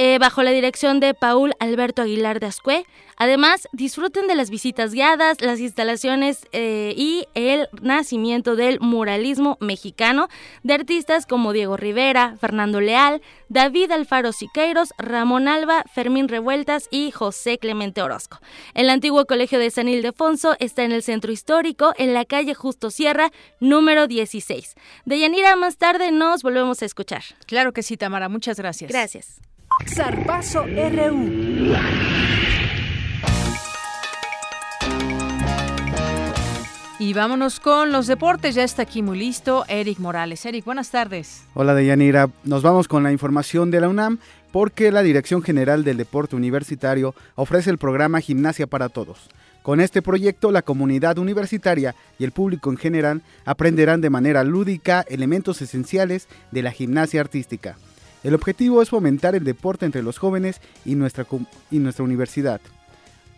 [0.02, 2.86] eh, bajo la dirección de Paul Alberto Aguilar de Ascue.
[3.18, 10.30] Además, disfruten de las visitas guiadas, las instalaciones eh, y el nacimiento del muralismo mexicano
[10.64, 17.12] de artistas como Diego Rivera, Fernando Leal, David Alfaro Siqueiros, Ramón Alba, Fermín Revueltas y
[17.12, 18.40] José Clemente Orozco.
[18.76, 22.90] El antiguo colegio de San Ildefonso está en el centro histórico, en la calle Justo
[22.90, 24.76] Sierra, número 16.
[25.04, 27.24] De Yanira, más tarde nos volvemos a escuchar.
[27.48, 28.30] Claro que sí, Tamara.
[28.30, 28.90] Muchas gracias.
[28.90, 29.42] Gracias.
[29.88, 31.74] Zarpazo RU.
[37.00, 38.56] Y vámonos con los deportes.
[38.56, 40.46] Ya está aquí muy listo Eric Morales.
[40.46, 41.44] Eric, buenas tardes.
[41.54, 42.30] Hola Deyanira.
[42.44, 44.20] Nos vamos con la información de la UNAM
[44.52, 49.30] porque la Dirección General del Deporte Universitario ofrece el programa Gimnasia para Todos.
[49.62, 55.06] Con este proyecto, la comunidad universitaria y el público en general aprenderán de manera lúdica
[55.08, 57.78] elementos esenciales de la gimnasia artística.
[58.24, 61.26] El objetivo es fomentar el deporte entre los jóvenes y nuestra,
[61.72, 62.60] y nuestra universidad.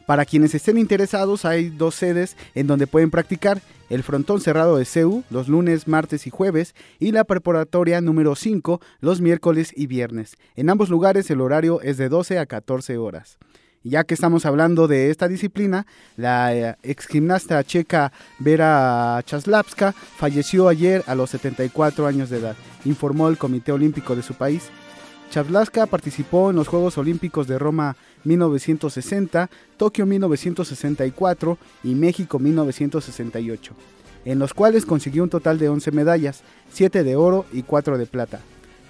[0.07, 4.85] Para quienes estén interesados, hay dos sedes en donde pueden practicar, el frontón cerrado de
[4.85, 10.37] CEU los lunes, martes y jueves y la preparatoria número 5 los miércoles y viernes.
[10.55, 13.37] En ambos lugares el horario es de 12 a 14 horas.
[13.83, 20.67] Ya que estamos hablando de esta disciplina, la eh, ex gimnasta checa Vera Chaslavska falleció
[20.67, 22.55] ayer a los 74 años de edad,
[22.85, 24.69] informó el Comité Olímpico de su país.
[25.31, 33.73] Chaslavska participó en los Juegos Olímpicos de Roma 1960, Tokio 1964 y México 1968,
[34.25, 38.05] en los cuales consiguió un total de 11 medallas, 7 de oro y 4 de
[38.05, 38.41] plata.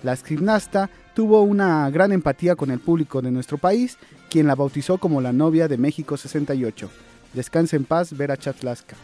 [0.03, 3.97] La gimnasta tuvo una gran empatía con el público de nuestro país,
[4.29, 6.89] quien la bautizó como la novia de México 68.
[7.33, 8.95] Descansa en paz, Vera Chatlaska.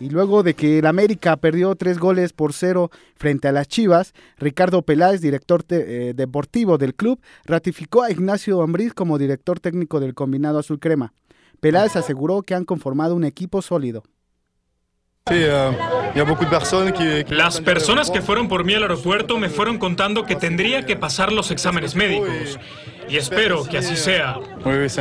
[0.00, 4.14] Y luego de que el América perdió tres goles por cero frente a las Chivas,
[4.38, 10.14] Ricardo Peláez, director eh, deportivo del club, ratificó a Ignacio Ambriz como director técnico del
[10.14, 11.14] combinado azul crema.
[11.60, 14.04] Peláez aseguró que han conformado un equipo sólido.
[17.28, 21.32] Las personas que fueron por mí al aeropuerto me fueron contando que tendría que pasar
[21.32, 22.58] los exámenes médicos.
[23.08, 24.38] Y espero que así sea.
[24.62, 25.00] Bueno, ese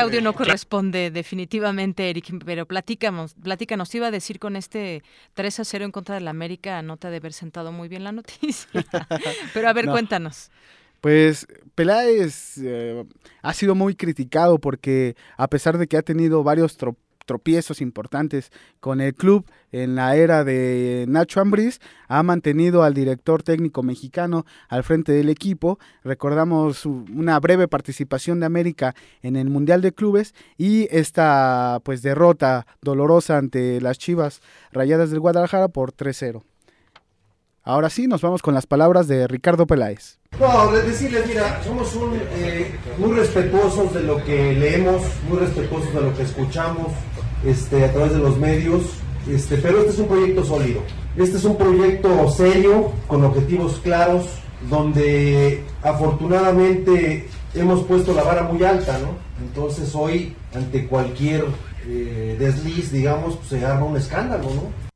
[0.00, 3.94] audio no corresponde definitivamente, Eric, pero platícanos, platícanos.
[3.94, 5.02] Iba a decir con este
[5.34, 8.04] 3 a 0 en contra de la América, no te de haber sentado muy bien
[8.04, 8.66] la noticia.
[9.54, 10.50] pero a ver, cuéntanos.
[11.02, 13.04] Pues Peláez eh,
[13.42, 18.50] ha sido muy criticado porque a pesar de que ha tenido varios tropezones, tropiezos importantes
[18.80, 24.44] con el club en la era de Nacho Ambriz, ha mantenido al director técnico mexicano
[24.68, 25.78] al frente del equipo.
[26.04, 32.66] Recordamos una breve participación de América en el Mundial de Clubes y esta pues derrota
[32.80, 34.40] dolorosa ante las Chivas
[34.72, 36.42] Rayadas del Guadalajara por 3-0.
[37.64, 40.18] Ahora sí, nos vamos con las palabras de Ricardo Peláez.
[40.40, 41.96] No, decirles, mira, somos
[42.34, 46.88] eh, muy respetuosos de lo que leemos, muy respetuosos de lo que escuchamos,
[47.44, 48.82] este, a través de los medios,
[49.30, 50.80] este, pero este es un proyecto sólido.
[51.16, 54.26] Este es un proyecto serio, con objetivos claros,
[54.70, 59.10] donde afortunadamente hemos puesto la vara muy alta, ¿no?
[59.44, 61.44] Entonces hoy, ante cualquier
[61.86, 64.91] eh, desliz, digamos, pues, se arma un escándalo, ¿no?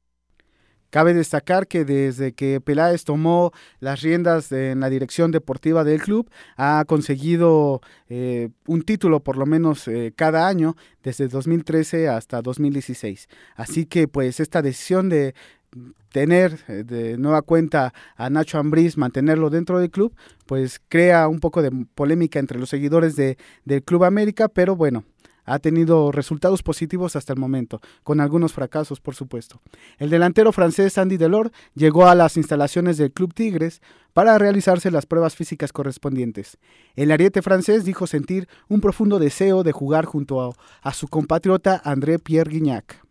[0.97, 6.31] Cabe destacar que desde que Peláez tomó las riendas en la dirección deportiva del club,
[6.57, 13.29] ha conseguido eh, un título por lo menos eh, cada año, desde 2013 hasta 2016.
[13.57, 15.35] Así que pues esta decisión de
[16.13, 20.15] tener eh, de nueva cuenta a Nacho Ambriz, mantenerlo dentro del club,
[20.47, 23.37] pues crea un poco de polémica entre los seguidores de,
[23.67, 25.05] del Club América, pero bueno,
[25.47, 29.61] ha tenido resultados positivos hasta el momento, con algunos fracasos, por supuesto.
[29.99, 33.81] El delantero francés Andy Delors llegó a las instalaciones del Club Tigres
[34.13, 36.59] para realizarse las pruebas físicas correspondientes.
[36.97, 42.19] El ariete francés dijo sentir un profundo deseo de jugar junto a, su compatriota André
[42.19, 43.06] Pierre Guignac.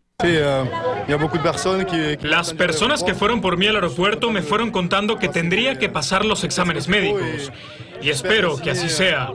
[2.21, 6.25] Las personas que fueron por mí al aeropuerto me fueron contando que tendría que pasar
[6.25, 7.51] los exámenes médicos.
[8.01, 9.31] Y espero que así sea.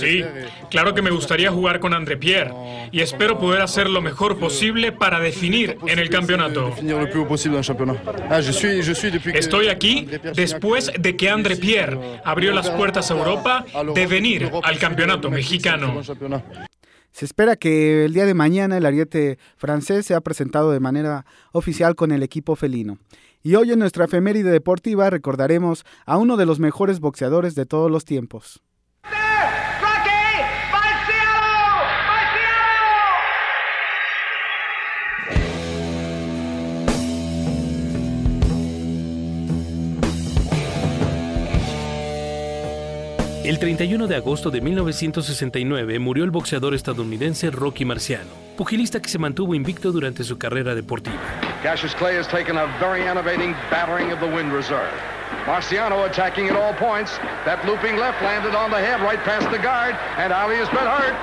[0.00, 0.24] Sí,
[0.70, 2.52] claro que me gustaría jugar con André Pierre.
[2.90, 6.74] Y espero poder hacer lo mejor posible para definir en el campeonato.
[9.34, 13.64] Estoy aquí después de que André Pierre abrió las puertas a Europa
[13.94, 16.02] de venir al campeonato mexicano.
[17.14, 21.94] Se espera que el día de mañana el ariete francés sea presentado de manera oficial
[21.94, 22.98] con el equipo felino.
[23.40, 27.88] Y hoy en nuestra efeméride deportiva recordaremos a uno de los mejores boxeadores de todos
[27.88, 28.64] los tiempos.
[43.44, 49.18] El 31 de agosto de 1969 murió el boxeador estadounidense Rocky Marciano, pugilista que se
[49.18, 51.20] mantuvo invicto durante su carrera deportiva.
[51.62, 54.88] Cassius Clay has taken a very enervating battering of the wind reserve.
[55.46, 57.20] Marciano attacking at all points.
[57.44, 60.88] That looping left landed on the head right past the guard, and Ali has been
[60.88, 61.14] hurt.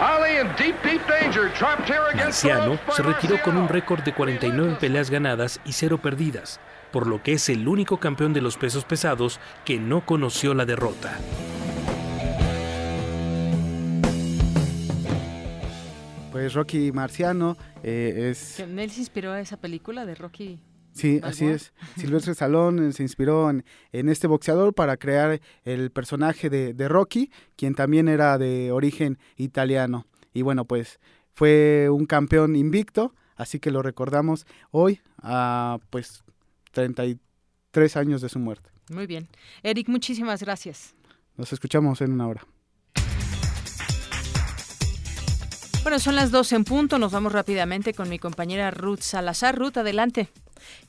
[0.00, 4.14] Ali in deep, deep danger, trapped here against Marciano se retiró con un récord de
[4.14, 6.60] 49 peleas ganadas y 0 perdidas,
[6.92, 10.66] por lo que es el único campeón de los pesos pesados que no conoció la
[10.66, 11.18] derrota.
[16.32, 18.60] Pues Rocky Marciano eh, es...
[18.60, 20.60] Él se inspiró a esa película de Rocky.
[20.92, 21.72] Sí, así es.
[21.96, 28.08] Silvestre Salón se inspiró en, este boxeador para crear el personaje de, Rocky, quien también
[28.08, 30.06] era de origen italiano.
[30.34, 30.98] Y bueno, pues
[31.34, 35.00] fue un campeón invicto, así que lo recordamos hoy
[35.90, 36.24] pues
[36.78, 38.70] 33 años de su muerte.
[38.90, 39.26] Muy bien.
[39.64, 40.94] Eric, muchísimas gracias.
[41.36, 42.46] Nos escuchamos en una hora.
[45.82, 46.98] Bueno, son las dos en punto.
[46.98, 49.58] Nos vamos rápidamente con mi compañera Ruth Salazar.
[49.58, 50.28] Ruth, adelante.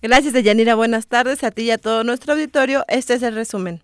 [0.02, 0.76] Gracias, Deyanira.
[0.76, 2.86] Buenas tardes a ti y a todo nuestro auditorio.
[2.88, 3.82] Este es el resumen.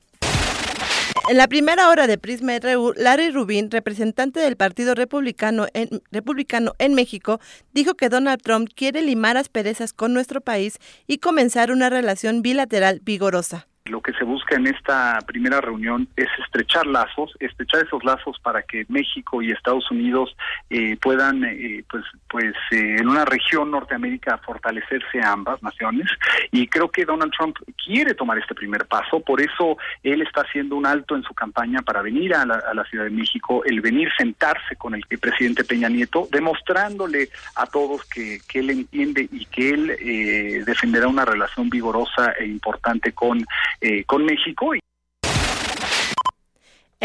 [1.28, 6.74] En la primera hora de Prisma RU, Larry Rubin, representante del Partido Republicano en, Republicano
[6.78, 7.40] en México,
[7.74, 13.02] dijo que Donald Trump quiere limar asperezas con nuestro país y comenzar una relación bilateral
[13.04, 13.68] vigorosa.
[13.88, 18.64] Lo que se busca en esta primera reunión es estrechar lazos, estrechar esos lazos para
[18.64, 20.36] que México y Estados Unidos
[20.72, 26.10] eh, puedan, eh, pues, pues eh, en una región Norteamérica fortalecerse ambas naciones.
[26.52, 30.76] Y creo que Donald Trump quiere tomar este primer paso, por eso él está haciendo
[30.78, 34.76] un alto en su campaña para venir a la, Ciudad de México, el venir sentarse
[34.78, 40.66] con el, presidente Peña Nieto, demostrándole a todos que, que él entiende y que él
[40.66, 43.46] defenderá una relación vigorosa e importante con
[43.82, 44.74] eh, con México.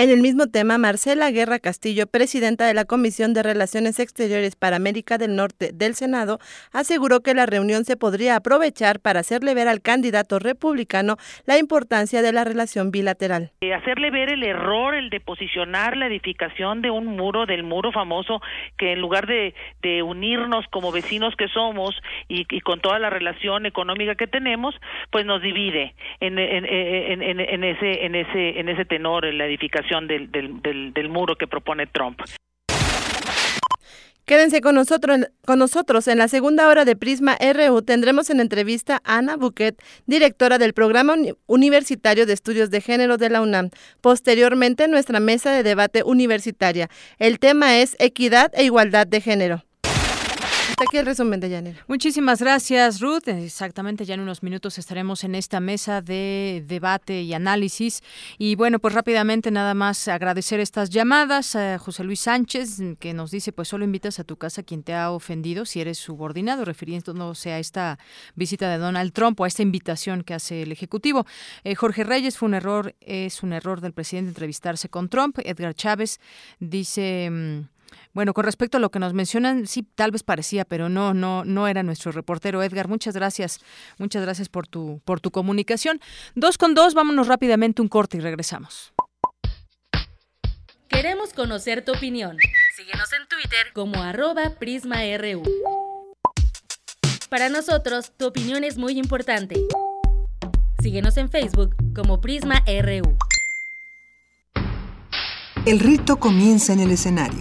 [0.00, 4.76] En el mismo tema, Marcela Guerra Castillo, presidenta de la Comisión de Relaciones Exteriores para
[4.76, 6.38] América del Norte del Senado,
[6.72, 12.22] aseguró que la reunión se podría aprovechar para hacerle ver al candidato republicano la importancia
[12.22, 13.50] de la relación bilateral.
[13.60, 17.92] Eh, hacerle ver el error, el de posicionar la edificación de un muro, del muro
[17.92, 18.40] famoso,
[18.78, 19.52] que en lugar de,
[20.02, 21.94] unirnos como vecinos que somos
[22.26, 24.74] y, con toda la relación económica que tenemos,
[25.10, 31.36] pues nos divide en, ese, en, ese, en ese tenor, en la edificación del, muro
[31.36, 32.20] que propone Trump.
[34.24, 36.06] Quédense con nosotros, con nosotros.
[36.06, 40.72] En la segunda hora de Prisma RU tendremos en entrevista a Ana Buquet, directora del
[40.72, 41.16] Programa
[41.46, 43.70] Universitario de Estudios de Género de la UNAM.
[44.00, 46.88] Posteriormente, nuestra mesa de debate universitaria.
[47.18, 49.64] El tema es equidad e igualdad de género
[50.80, 51.84] aquí el resumen de Yanira.
[51.86, 53.28] Muchísimas gracias, Ruth.
[53.28, 58.02] Exactamente, ya en unos minutos estaremos en esta mesa de debate y análisis.
[58.38, 63.52] Y bueno, pues rápidamente nada más agradecer estas llamadas José Luis Sánchez, que nos dice,
[63.52, 67.52] pues solo invitas a tu casa a quien te ha ofendido si eres subordinado, refiriéndose
[67.52, 67.98] a esta
[68.34, 71.26] visita de Donald Trump o a esta invitación que hace el Ejecutivo.
[71.64, 75.38] Eh, Jorge Reyes, fue un error, es un error del presidente entrevistarse con Trump.
[75.44, 76.20] Edgar Chávez
[76.58, 77.68] dice...
[78.12, 81.44] Bueno, con respecto a lo que nos mencionan, sí, tal vez parecía, pero no, no,
[81.44, 82.88] no era nuestro reportero Edgar.
[82.88, 83.60] Muchas gracias,
[83.98, 86.00] muchas gracias por tu, por tu comunicación.
[86.34, 88.92] Dos con dos, vámonos rápidamente un corte y regresamos.
[90.88, 92.36] Queremos conocer tu opinión.
[92.76, 95.42] Síguenos en Twitter como arroba PrismaRU.
[97.28, 99.54] Para nosotros, tu opinión es muy importante.
[100.82, 103.16] Síguenos en Facebook como PrismaRU.
[105.66, 107.40] El rito comienza en el escenario.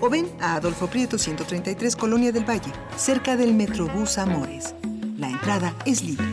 [0.00, 4.74] o ven a Adolfo Prieto 133 Colonia del Valle, cerca del Metrobús Amores.
[5.18, 6.26] La entrada es libre.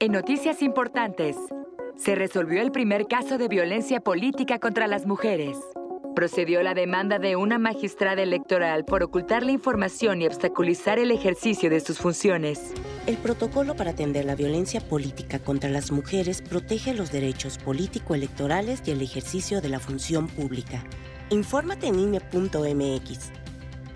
[0.00, 1.36] En noticias importantes,
[1.96, 5.56] se resolvió el primer caso de violencia política contra las mujeres.
[6.14, 11.70] Procedió la demanda de una magistrada electoral por ocultar la información y obstaculizar el ejercicio
[11.70, 12.72] de sus funciones.
[13.06, 18.92] El protocolo para atender la violencia política contra las mujeres protege los derechos político-electorales y
[18.92, 20.84] el ejercicio de la función pública.
[21.30, 23.30] Infórmate en INE.mx.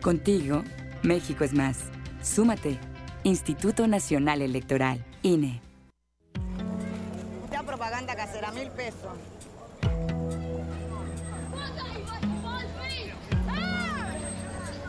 [0.03, 0.65] Contigo,
[1.03, 1.85] México es más.
[2.21, 2.79] Súmate.
[3.23, 5.61] Instituto Nacional Electoral, INE.
[7.65, 9.13] propaganda casera, mil pesos.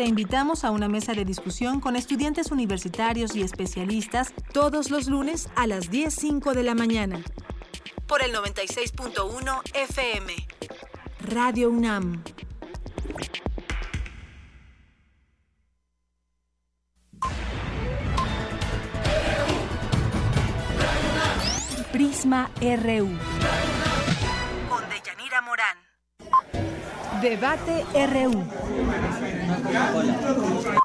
[0.00, 5.50] Te invitamos a una mesa de discusión con estudiantes universitarios y especialistas todos los lunes
[5.56, 7.22] a las 10.05 de la mañana.
[8.06, 10.32] Por el 96.1 FM.
[11.28, 12.24] Radio UNAM.
[21.92, 23.18] Prisma RU.
[24.66, 25.76] Con Deyanira Morán.
[27.20, 29.39] Debate RU.
[29.72, 30.79] 赶紧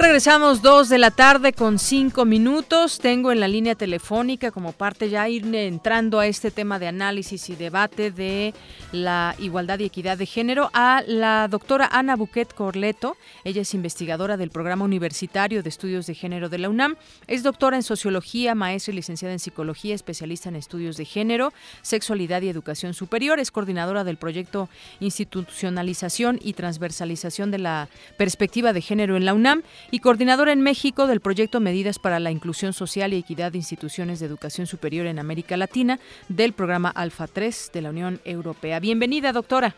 [0.00, 3.00] Regresamos dos de la tarde con cinco minutos.
[3.00, 7.50] Tengo en la línea telefónica como parte ya ir entrando a este tema de análisis
[7.50, 8.54] y debate de
[8.92, 13.16] la igualdad y equidad de género a la doctora Ana Buquet Corleto.
[13.42, 16.94] Ella es investigadora del Programa Universitario de Estudios de Género de la UNAM.
[17.26, 22.42] Es doctora en sociología, maestra y licenciada en psicología, especialista en estudios de género, sexualidad
[22.42, 23.40] y educación superior.
[23.40, 24.68] Es coordinadora del proyecto
[25.00, 31.06] Institucionalización y Transversalización de la Perspectiva de Género en la UNAM y coordinadora en México
[31.06, 35.18] del proyecto Medidas para la Inclusión Social y Equidad de Instituciones de Educación Superior en
[35.18, 38.80] América Latina del programa Alfa 3 de la Unión Europea.
[38.80, 39.74] Bienvenida, doctora.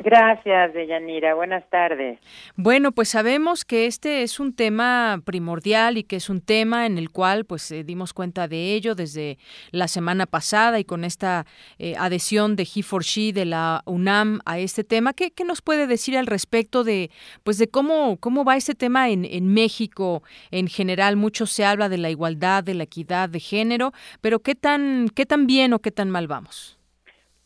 [0.00, 1.34] Gracias, Deyanira.
[1.34, 2.20] Buenas tardes.
[2.54, 6.98] Bueno, pues sabemos que este es un tema primordial y que es un tema en
[6.98, 9.38] el cual pues eh, dimos cuenta de ello desde
[9.72, 11.46] la semana pasada y con esta
[11.78, 15.14] eh, adhesión de He for She de la UNAM a este tema.
[15.14, 17.10] ¿Qué, ¿Qué, nos puede decir al respecto de
[17.42, 20.22] pues de cómo, cómo va este tema en, en México
[20.52, 21.16] en general?
[21.16, 25.26] Mucho se habla de la igualdad, de la equidad de género, pero ¿qué tan, qué
[25.26, 26.77] tan bien o qué tan mal vamos?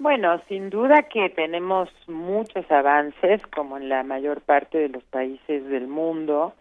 [0.03, 5.65] Bueno, sin duda que tenemos muchos avances, como en la mayor parte de los países
[5.69, 6.55] del mundo.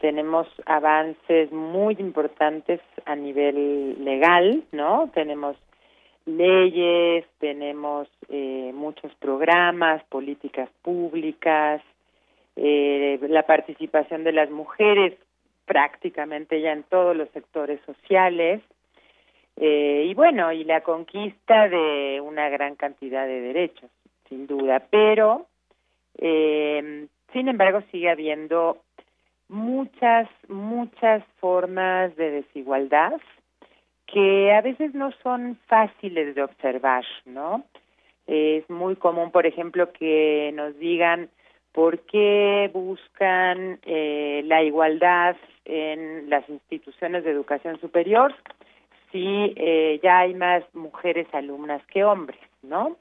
[0.00, 5.10] Tenemos avances muy importantes a nivel legal, ¿no?
[5.14, 5.56] Tenemos
[6.26, 11.80] leyes, tenemos eh, muchos programas, políticas públicas,
[12.54, 15.14] eh, la participación de las mujeres
[15.64, 18.60] prácticamente ya en todos los sectores sociales
[19.56, 23.90] eh, y bueno, y la conquista de una gran cantidad de derechos,
[24.28, 25.46] sin duda, pero
[26.18, 28.78] eh, sin embargo sigue habiendo
[29.48, 33.20] muchas, muchas formas de desigualdad
[34.06, 37.64] que a veces no son fáciles de observar, ¿no?
[38.26, 41.28] Es muy común, por ejemplo, que nos digan
[41.72, 48.34] por qué buscan eh, la igualdad en las instituciones de educación superior
[49.14, 52.96] si eh, ya hay más mujeres alumnas que hombres, ¿no?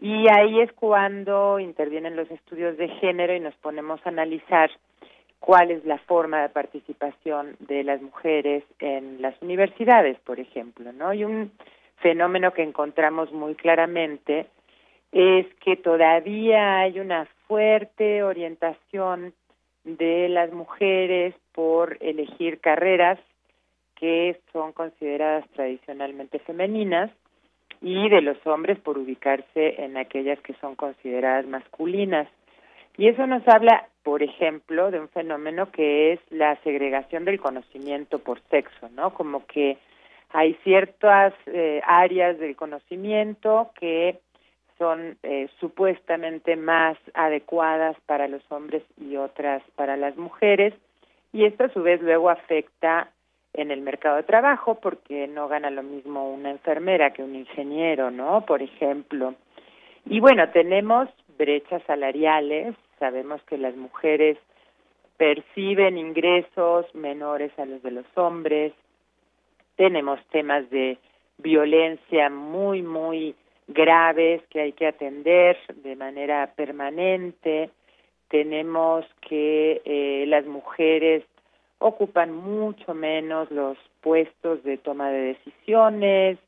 [0.00, 4.72] Y ahí es cuando intervienen los estudios de género y nos ponemos a analizar
[5.38, 11.14] cuál es la forma de participación de las mujeres en las universidades, por ejemplo, ¿no?
[11.14, 11.52] Y un
[11.98, 14.48] fenómeno que encontramos muy claramente
[15.12, 19.32] es que todavía hay una fuerte orientación
[19.84, 23.20] de las mujeres por elegir carreras
[23.98, 27.10] que son consideradas tradicionalmente femeninas
[27.80, 32.28] y de los hombres por ubicarse en aquellas que son consideradas masculinas.
[32.96, 38.18] Y eso nos habla, por ejemplo, de un fenómeno que es la segregación del conocimiento
[38.18, 39.12] por sexo, ¿no?
[39.12, 39.76] Como que
[40.30, 44.18] hay ciertas eh, áreas del conocimiento que
[44.78, 50.74] son eh, supuestamente más adecuadas para los hombres y otras para las mujeres,
[51.32, 53.10] y esto a su vez luego afecta
[53.56, 58.10] en el mercado de trabajo porque no gana lo mismo una enfermera que un ingeniero,
[58.10, 58.44] ¿no?
[58.44, 59.34] Por ejemplo.
[60.04, 64.38] Y bueno, tenemos brechas salariales, sabemos que las mujeres
[65.16, 68.72] perciben ingresos menores a los de los hombres,
[69.76, 70.98] tenemos temas de
[71.38, 73.34] violencia muy, muy
[73.68, 77.70] graves que hay que atender de manera permanente,
[78.28, 81.24] tenemos que eh, las mujeres
[81.78, 86.38] ocupan mucho menos los puestos de toma de decisiones,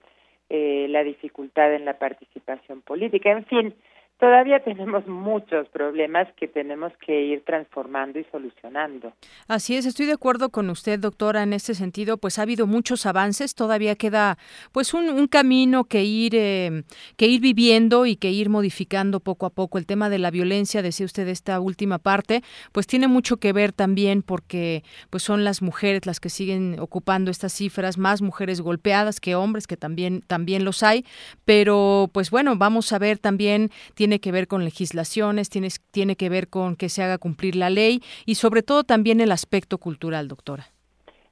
[0.49, 3.75] eh, la dificultad en la participación política, en fin,
[4.19, 9.13] todavía tenemos muchos problemas que tenemos que ir transformando y solucionando.
[9.47, 13.07] Así es, estoy de acuerdo con usted, doctora, en este sentido, pues ha habido muchos
[13.07, 14.39] avances, todavía queda
[14.73, 16.85] pues un, camino que ir eh,
[17.17, 19.77] que ir viviendo y que ir modificando poco a poco.
[19.77, 22.43] El tema de la violencia, decía usted esta última parte,
[22.73, 27.31] pues tiene mucho que ver también porque pues son las mujeres las que siguen ocupando
[27.31, 31.05] estas cifras, más mujeres golpeadas que hombres, que también también los hay,
[31.45, 36.31] pero pues bueno, vamos a ver también tiene que ver con legislaciones, tiene, tiene que
[36.31, 40.27] ver con que se haga cumplir la ley y sobre todo también el aspecto cultural,
[40.27, 40.69] doctora.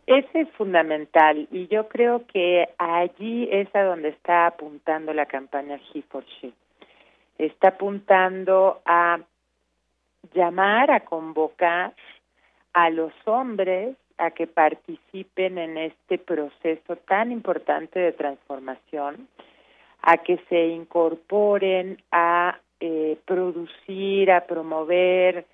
[0.07, 5.81] Ese es fundamental y yo creo que allí es a donde está apuntando la campaña
[5.95, 6.53] He for She.
[7.39, 9.19] Está apuntando a
[10.35, 11.95] llamar, a convocar
[12.73, 19.29] a los hombres a que participen en este proceso tan importante de transformación,
[20.03, 25.47] a que se incorporen a eh, producir, a promover,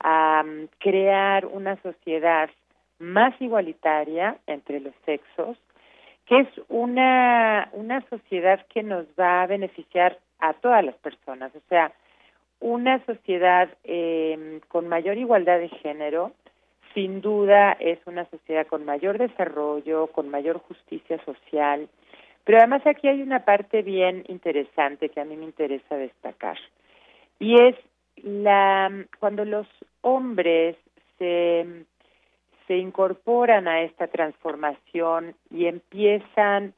[0.00, 2.50] a mm, crear una sociedad
[2.98, 5.56] más igualitaria entre los sexos,
[6.26, 11.60] que es una, una sociedad que nos va a beneficiar a todas las personas, o
[11.68, 11.92] sea,
[12.60, 16.32] una sociedad eh, con mayor igualdad de género,
[16.94, 21.88] sin duda es una sociedad con mayor desarrollo, con mayor justicia social,
[22.46, 26.56] pero además aquí hay una parte bien interesante que a mí me interesa destacar.
[27.40, 27.74] Y es
[28.22, 28.88] la
[29.18, 29.66] cuando los
[30.02, 30.76] hombres
[31.18, 31.66] se,
[32.68, 36.72] se incorporan a esta transformación y empiezan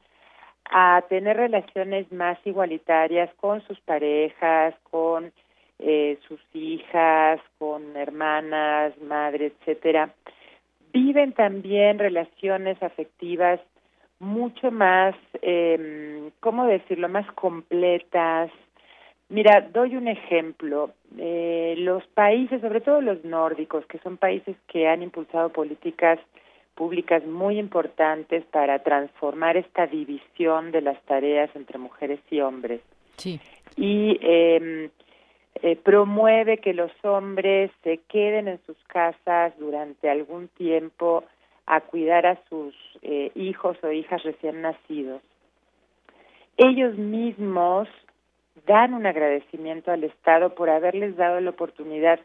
[0.65, 5.31] a tener relaciones más igualitarias con sus parejas, con
[5.77, 10.15] eh, sus hijas, con hermanas, madres, etcétera,
[10.91, 13.59] viven también relaciones afectivas
[14.19, 18.51] mucho más, eh, ¿cómo decirlo?, más completas.
[19.29, 20.91] Mira, doy un ejemplo.
[21.17, 26.19] Eh, los países, sobre todo los nórdicos, que son países que han impulsado políticas
[26.75, 32.81] públicas muy importantes para transformar esta división de las tareas entre mujeres y hombres.
[33.17, 33.39] Sí.
[33.75, 34.89] Y eh,
[35.61, 41.25] eh, promueve que los hombres se queden en sus casas durante algún tiempo
[41.69, 45.21] a cuidar a sus eh, hijos o hijas recién nacidos,
[46.57, 47.87] ellos mismos
[48.65, 52.19] dan un agradecimiento al Estado por haberles dado la oportunidad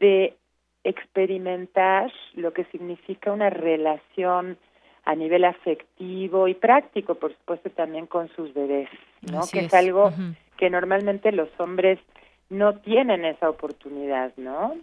[0.00, 0.36] de
[0.84, 4.58] experimentar lo que significa una relación
[5.04, 8.90] a nivel afectivo y práctico, por supuesto también con sus bebés,
[9.32, 9.40] ¿no?
[9.50, 10.12] que es, algo
[10.58, 11.98] que normalmente los hombres
[12.50, 14.74] no tienen esa oportunidad, ¿no?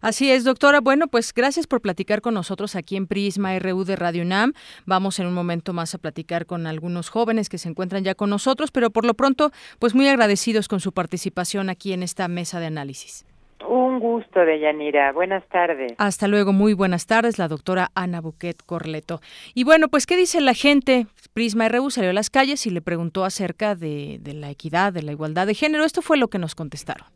[0.00, 0.80] Así es, doctora.
[0.80, 4.52] Bueno, pues gracias por platicar con nosotros aquí en Prisma RU de Radio UNAM.
[4.84, 8.30] Vamos en un momento más a platicar con algunos jóvenes que se encuentran ya con
[8.30, 12.60] nosotros, pero por lo pronto, pues muy agradecidos con su participación aquí en esta mesa
[12.60, 13.24] de análisis.
[13.68, 15.12] Un gusto, Deyanira.
[15.12, 15.92] Buenas tardes.
[15.98, 19.20] Hasta luego, muy buenas tardes, la doctora Ana Buquet Corleto.
[19.54, 21.06] Y bueno, pues, ¿qué dice la gente?
[21.32, 25.02] Prisma RU salió a las calles y le preguntó acerca de, de la equidad, de
[25.02, 25.84] la igualdad de género.
[25.84, 27.08] Esto fue lo que nos contestaron.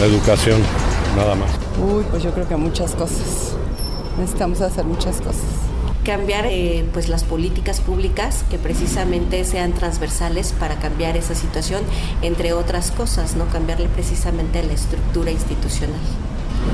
[0.00, 0.62] La educación,
[1.14, 1.50] nada más.
[1.78, 3.52] Uy, pues yo creo que muchas cosas.
[4.18, 5.44] Necesitamos hacer muchas cosas.
[6.06, 11.82] Cambiar eh, pues las políticas públicas que precisamente sean transversales para cambiar esa situación,
[12.22, 16.00] entre otras cosas, no cambiarle precisamente la estructura institucional.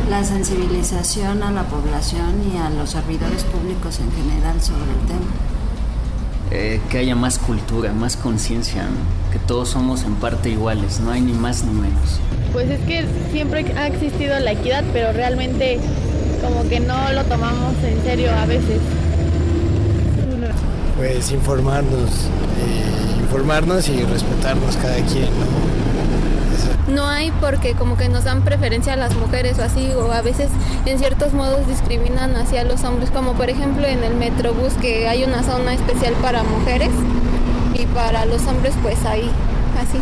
[0.09, 5.56] La sensibilización a la población y a los servidores públicos en general sobre el tema.
[6.53, 8.85] Eh, que haya más cultura, más conciencia,
[9.33, 12.21] que todos somos en parte iguales, no hay ni más ni menos.
[12.53, 15.81] Pues es que siempre ha existido la equidad, pero realmente
[16.41, 18.81] como que no lo tomamos en serio a veces.
[20.97, 25.76] Pues informarnos, eh, informarnos y respetarnos cada quien, ¿no?
[26.89, 30.23] No hay porque como que nos dan preferencia a las mujeres o así, o a
[30.23, 30.49] veces
[30.85, 35.25] en ciertos modos discriminan hacia los hombres, como por ejemplo en el Metrobús que hay
[35.25, 36.91] una zona especial para mujeres
[37.75, 39.31] y para los hombres pues ahí,
[39.81, 39.99] así,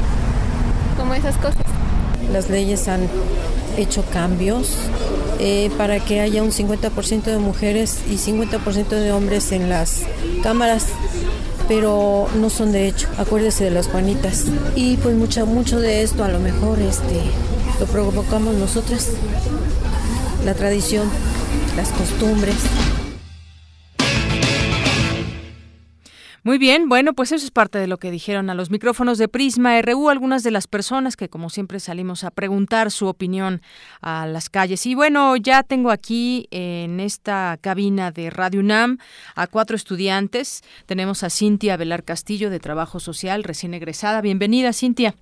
[0.97, 1.57] como esas cosas.
[2.33, 3.09] Las leyes han
[3.77, 4.77] hecho cambios
[5.41, 10.03] eh, para que haya un 50% de mujeres y 50% de hombres en las
[10.43, 10.87] cámaras
[11.69, 13.09] pero no son de hecho.
[13.19, 14.45] Acuérdese de las Juanitas.
[14.75, 17.21] Y pues mucho, mucho de esto a lo mejor este,
[17.81, 19.11] lo provocamos nosotras.
[20.45, 21.09] La tradición,
[21.77, 22.57] las costumbres.
[26.47, 29.29] Muy bien, bueno, pues eso es parte de lo que dijeron a los micrófonos de
[29.29, 33.63] Prisma RU algunas de las personas que como siempre salimos a preguntar su opinión
[34.03, 34.85] a las calles.
[34.85, 38.99] Y bueno, ya tengo aquí en esta cabina de Radio UNAM
[39.35, 40.61] a cuatro estudiantes.
[40.85, 44.21] Tenemos a Cintia Velar Castillo de Trabajo Social, recién egresada.
[44.21, 45.15] Bienvenida, Cintia.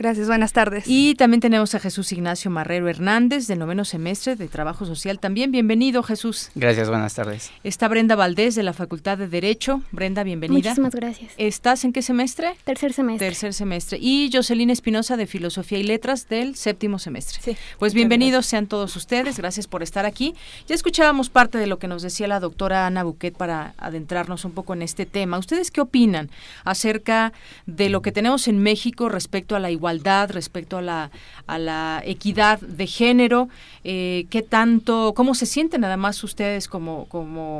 [0.00, 0.84] Gracias, buenas tardes.
[0.86, 5.18] Y también tenemos a Jesús Ignacio Marrero Hernández, del noveno semestre de Trabajo Social.
[5.18, 6.50] También bienvenido, Jesús.
[6.54, 7.50] Gracias, buenas tardes.
[7.64, 9.82] Está Brenda Valdés, de la Facultad de Derecho.
[9.92, 10.70] Brenda, bienvenida.
[10.70, 11.34] Muchísimas gracias.
[11.36, 12.54] ¿Estás en qué semestre?
[12.64, 13.26] Tercer semestre.
[13.26, 13.98] Tercer semestre.
[14.00, 17.40] Y Jocelyn Espinosa, de Filosofía y Letras, del séptimo semestre.
[17.42, 17.54] Sí.
[17.78, 19.36] Pues bienvenidos sean todos ustedes.
[19.36, 20.34] Gracias por estar aquí.
[20.66, 24.52] Ya escuchábamos parte de lo que nos decía la doctora Ana Buquet para adentrarnos un
[24.52, 25.36] poco en este tema.
[25.36, 26.30] ¿Ustedes qué opinan
[26.64, 27.34] acerca
[27.66, 32.86] de lo que tenemos en México respecto a la igualdad, respecto a la, equidad de
[32.86, 33.48] género,
[33.84, 37.06] eh, qué tanto, cómo se sienten además ustedes como,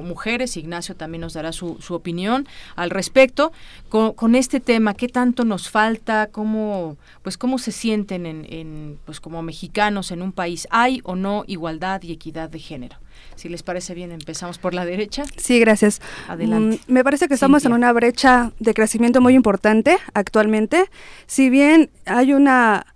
[0.02, 2.47] mujeres, Ignacio también nos dará su, opinión
[2.77, 3.52] al respecto,
[3.89, 9.20] con, este tema, qué tanto nos falta, cómo, pues cómo se sienten en, en, pues
[9.20, 12.97] como mexicanos en un país, ¿hay o no igualdad y equidad de género?
[13.36, 15.24] Si les parece bien, empezamos por la derecha.
[15.36, 16.01] Sí, gracias.
[16.28, 16.80] Adelante.
[16.86, 20.86] Mm, me parece que estamos en una brecha de crecimiento muy importante actualmente.
[21.26, 22.86] Si bien hay una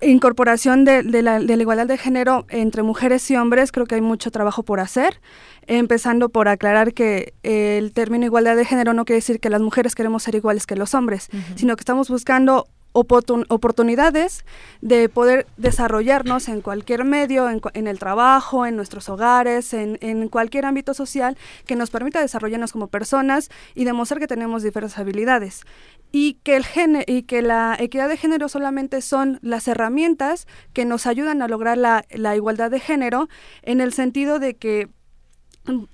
[0.00, 3.94] incorporación de, de, la, de, la, igualdad de género entre mujeres y hombres, creo que
[3.94, 5.20] hay mucho trabajo por hacer,
[5.66, 9.60] empezando por aclarar que eh, el término igualdad de género no quiere decir que las
[9.60, 11.56] mujeres queremos ser iguales que los hombres, uh -huh.
[11.56, 14.44] sino que estamos buscando oportun oportunidades
[14.80, 20.64] de poder desarrollarnos en cualquier medio, en, en el trabajo, en nuestros hogares, en, cualquier
[20.64, 25.64] ámbito social que nos permita desarrollarnos como personas y demostrar que tenemos diversas habilidades.
[26.12, 26.64] Y que, el
[27.06, 31.76] y que la equidad de género solamente son las herramientas que nos ayudan a lograr
[31.76, 33.28] la igualdad de género
[33.62, 34.88] en el sentido de que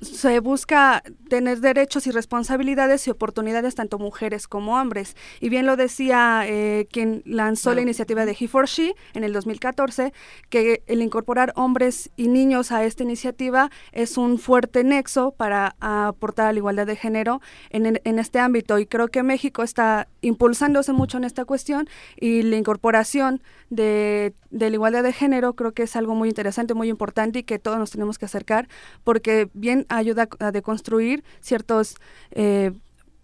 [0.00, 5.16] se busca tener derechos y responsabilidades y oportunidades tanto mujeres como hombres.
[5.40, 9.32] Y bien lo decía eh, quien lanzó la iniciativa de He for She en el
[9.32, 10.12] 2014,
[10.48, 16.46] que el incorporar hombres y niños a esta iniciativa es un fuerte nexo para aportar
[16.46, 17.40] a la igualdad de género
[17.70, 18.78] en, en este ámbito.
[18.78, 23.40] Y creo que México está impulsándose mucho en esta cuestión y la incorporación
[23.70, 27.42] de, de la igualdad de género creo que es algo muy interesante, muy importante y
[27.44, 28.68] que todos nos tenemos que acercar
[29.04, 31.96] porque bien ayuda a deconstruir ciertos
[32.32, 32.72] eh,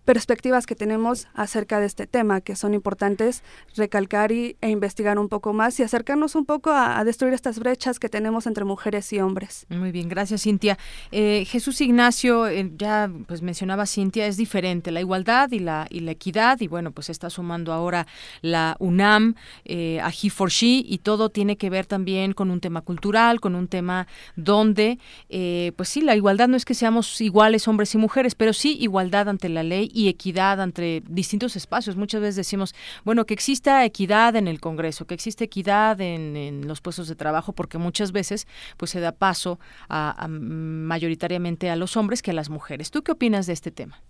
[0.06, 3.42] perspectivas que tenemos acerca de este tema, que son importantes
[3.76, 7.98] recalcar y, e investigar un poco más y acercarnos un poco a, destruir estas brechas
[7.98, 9.66] que tenemos entre mujeres y hombres.
[9.68, 10.78] Muy bien, gracias Cintia.
[11.12, 16.00] Eh, Jesús Ignacio, eh, ya pues mencionaba Cintia, es diferente la igualdad y la, y
[16.00, 18.06] la equidad y bueno, pues está sumando ahora
[18.42, 19.34] la UNAM
[19.64, 23.40] eh, a He for She y todo tiene que ver también con un tema cultural,
[23.40, 24.06] con un tema
[24.36, 28.52] donde, eh, pues sí, la igualdad no es que seamos iguales hombres y mujeres, pero
[28.52, 31.96] sí igualdad ante la ley y equidad entre distintos espacios.
[31.96, 36.82] Muchas veces decimos, bueno, que exista equidad en el Congreso, que exista equidad en, los
[36.82, 38.46] puestos de trabajo, porque muchas veces
[38.76, 39.58] pues se da paso
[39.88, 42.90] a, mayoritariamente a los hombres que a las mujeres.
[42.90, 44.02] ¿Tú qué opinas de este tema?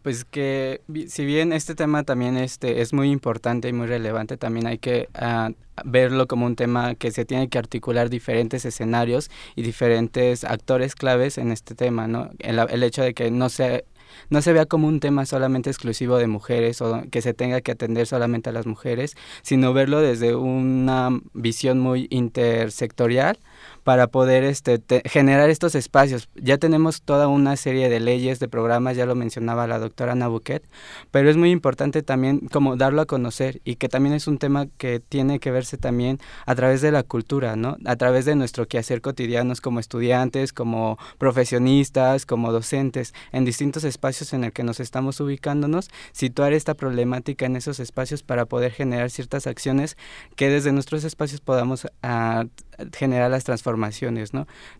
[0.00, 4.66] Pues que si bien este tema también este es muy importante y muy relevante, también
[4.66, 5.52] hay que uh,
[5.84, 11.36] verlo como un tema que se tiene que articular diferentes escenarios y diferentes actores claves
[11.36, 12.30] en este tema, ¿no?
[12.38, 13.84] El, el hecho de que no se
[14.30, 17.72] no se vea como un tema solamente exclusivo de mujeres o que se tenga que
[17.72, 23.38] atender solamente a las mujeres, sino verlo desde una visión muy intersectorial
[23.86, 26.28] para poder este, te, generar estos espacios.
[26.34, 30.64] Ya tenemos toda una serie de leyes, de programas, ya lo mencionaba la doctora Nabuquet,
[31.12, 34.66] pero es muy importante también como darlo a conocer y que también es un tema
[34.76, 37.76] que tiene que verse también a través de la cultura, ¿no?
[37.84, 44.32] A través de nuestro quehacer cotidianos como estudiantes, como profesionistas, como docentes, en distintos espacios
[44.32, 49.10] en el que nos estamos ubicándonos, situar esta problemática en esos espacios para poder generar
[49.10, 49.96] ciertas acciones
[50.34, 52.48] que desde nuestros espacios podamos uh,
[52.92, 53.75] generar las transformaciones,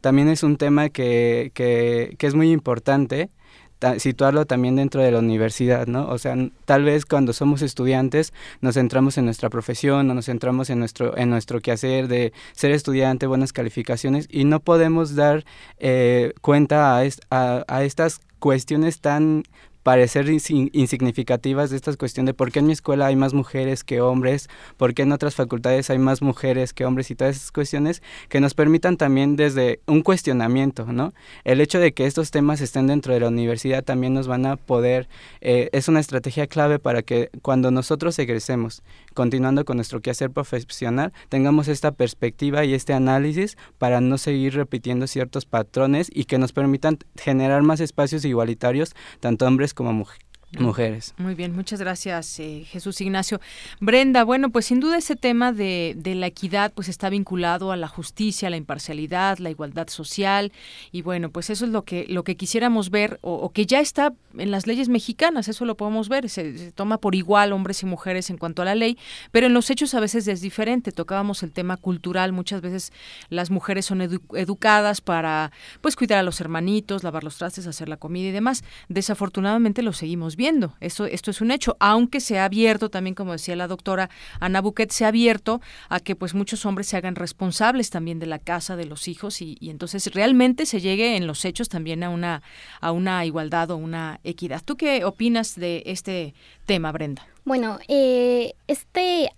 [0.01, 3.31] También es un tema que, que, es muy importante
[3.78, 6.09] ta, situarlo también dentro de la universidad, ¿no?
[6.09, 10.70] O sea, tal vez cuando somos estudiantes nos centramos en nuestra profesión o nos centramos
[10.70, 15.44] en nuestro, en nuestro quehacer de ser estudiante, buenas calificaciones y no podemos dar
[15.78, 19.44] eh, cuenta a, a estas cuestiones tan
[19.86, 24.00] parecer insignificativas de esta cuestión de por qué en mi escuela hay más mujeres que
[24.00, 28.02] hombres, por qué en otras facultades hay más mujeres que hombres y todas esas cuestiones
[28.28, 31.14] que nos permitan también desde un cuestionamiento, ¿no?
[31.44, 34.56] El hecho de que estos temas estén dentro de la universidad también nos van a
[34.56, 35.08] poder,
[35.40, 38.82] eh, es una estrategia clave para que cuando nosotros egresemos,
[39.16, 45.06] continuando con nuestro quehacer profesional, tengamos esta perspectiva y este análisis para no seguir repitiendo
[45.06, 50.10] ciertos patrones y que nos permitan generar más espacios igualitarios, tanto hombres como, muj
[50.52, 51.14] mujeres.
[51.18, 53.40] Muy bien, muchas gracias eh, Jesús Ignacio.
[53.81, 57.77] Brenda, bueno, pues sin duda ese tema de, de, la equidad pues está vinculado a
[57.77, 60.52] la justicia, la imparcialidad, la igualdad social
[60.93, 64.14] y bueno, pues eso es lo que, lo que quisiéramos ver o, que ya está
[64.39, 68.31] en las leyes mexicanas, eso lo podemos ver, se, toma por igual hombres y mujeres
[68.31, 68.98] en cuanto a la ley,
[69.32, 72.93] pero en los hechos a veces es diferente, tocábamos el tema cultural, muchas veces
[73.28, 77.89] las mujeres son edu educadas para pues cuidar a los hermanitos, lavar los trastes, hacer
[77.89, 78.64] la comida y demás.
[78.89, 80.74] Desafortunadamente lo seguimos viendo.
[80.80, 84.10] Esto, esto es un hecho, aunque se ha abierto también, como decía la doctora
[84.40, 88.26] Ana Buquet, se ha abierto a que pues muchos hombres se hagan responsables también de
[88.26, 92.02] la casa, de los hijos, y, y entonces realmente se llegue en los hechos también
[92.02, 92.42] a una,
[92.80, 94.62] a una igualdad o una equidad.
[94.64, 96.34] ¿Tú qué opinas de este
[96.66, 97.26] tema, Brenda?
[97.44, 99.30] Bueno, eh, este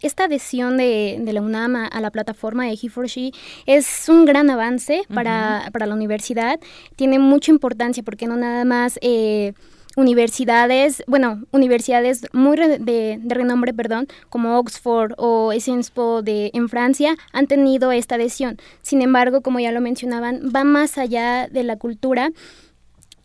[0.00, 3.34] esta adhesión de, de, la UNAM a, a la plataforma de He4She
[3.66, 5.72] es un gran avance para, uh -huh.
[5.72, 6.58] para, la universidad.
[6.96, 9.52] Tiene mucha importancia porque no nada más eh,
[9.96, 16.50] universidades, bueno, universidades muy re de, de, renombre, perdón, como Oxford o Sciences Po de
[16.54, 18.58] en Francia han tenido esta adhesión.
[18.82, 22.30] Sin embargo, como ya lo mencionaban, va más allá de la cultura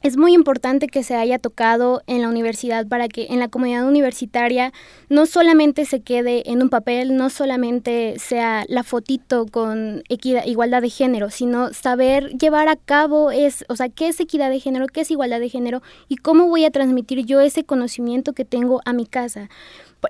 [0.01, 3.88] es muy importante que se haya tocado en la universidad para que en la comunidad
[3.88, 4.71] universitaria
[5.09, 10.81] no solamente se quede en un papel, no solamente sea la fotito con equidad, igualdad
[10.81, 14.88] de género, sino saber llevar a cabo es, o sea, qué es equidad de género,
[14.88, 18.81] qué es igualdad de género y cómo voy a transmitir yo ese conocimiento que tengo
[18.85, 19.49] a mi casa.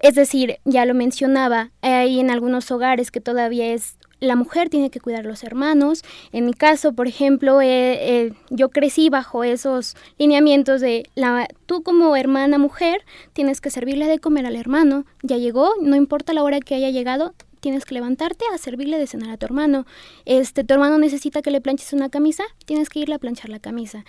[0.01, 4.89] Es decir, ya lo mencionaba, hay en algunos hogares que todavía es la mujer tiene
[4.89, 6.03] que cuidar a los hermanos.
[6.31, 7.67] En mi caso, por ejemplo, eh,
[8.01, 14.05] eh, yo crecí bajo esos lineamientos de la, tú como hermana mujer tienes que servirle
[14.05, 15.05] de comer al hermano.
[15.23, 19.07] Ya llegó, no importa la hora que haya llegado, tienes que levantarte a servirle de
[19.07, 19.85] cenar a tu hermano.
[20.25, 23.59] Este, tu hermano necesita que le planches una camisa, tienes que irle a planchar la
[23.59, 24.05] camisa.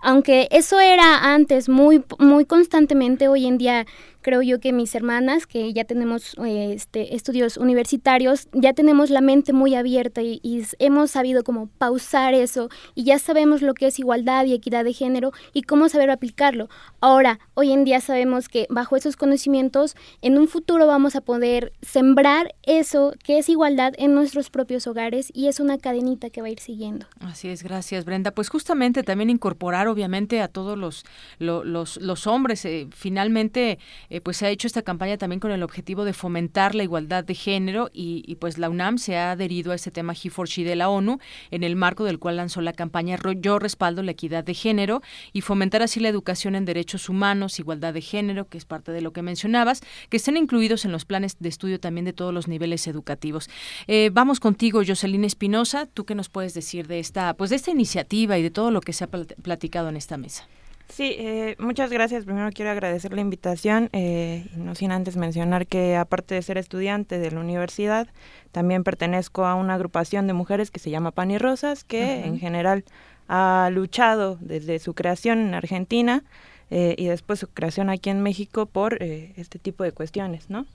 [0.00, 3.86] Aunque eso era antes muy, muy constantemente, hoy en día
[4.22, 9.20] creo yo que mis hermanas, que ya tenemos eh, este, estudios universitarios, ya tenemos la
[9.20, 10.40] mente muy abierta y,
[10.78, 14.92] hemos sabido como pausar eso y ya sabemos lo que es igualdad y equidad de
[14.92, 16.68] género y cómo saber aplicarlo.
[17.00, 21.72] Ahora, hoy en día sabemos que bajo esos conocimientos, en un futuro vamos a poder
[21.82, 26.46] sembrar eso que es igualdad en nuestros propios hogares y es una cadenita que va
[26.46, 27.06] a ir siguiendo.
[27.20, 28.30] Así es, gracias Brenda.
[28.30, 31.04] Pues justamente también incorporar obviamente a todos los,
[31.38, 33.78] los, los, los hombres, eh, finalmente
[34.12, 37.24] eh, pues se ha hecho esta campaña también con el objetivo de fomentar la igualdad
[37.24, 40.90] de género y, pues la UNAM se ha adherido a este tema He4She de la
[40.90, 41.18] ONU
[41.50, 45.00] en el marco del cual lanzó la campaña Yo respaldo la equidad de género
[45.32, 49.00] y fomentar así la educación en derechos humanos, igualdad de género, que es parte de
[49.00, 49.80] lo que mencionabas,
[50.10, 53.48] que estén incluidos en los planes de estudio también de todos los niveles educativos.
[53.86, 57.70] Eh, vamos contigo, Jocelyn Espinosa, ¿tú qué nos puedes decir de esta, pues de esta
[57.70, 60.46] iniciativa y de todo lo que se ha platicado en esta mesa?
[60.92, 62.26] Sí, eh, muchas gracias.
[62.26, 67.18] Primero quiero agradecer la invitación, eh, no sin antes mencionar que aparte de ser estudiante
[67.18, 68.08] de la universidad,
[68.52, 72.04] también pertenezco a una agrupación de mujeres que se llama Pan y Rosas, que uh
[72.06, 72.26] -huh.
[72.28, 72.84] en general
[73.26, 76.24] ha luchado desde su creación en Argentina
[76.70, 80.66] eh, y después su creación aquí en México por eh, este tipo de cuestiones, ¿no?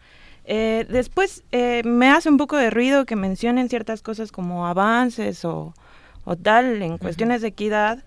[0.45, 1.43] Eh, después
[1.83, 5.73] me hace un poco de ruido que mencionen ciertas cosas como avances o,
[6.23, 7.41] o tal en cuestiones uh -huh.
[7.41, 8.03] de equidad,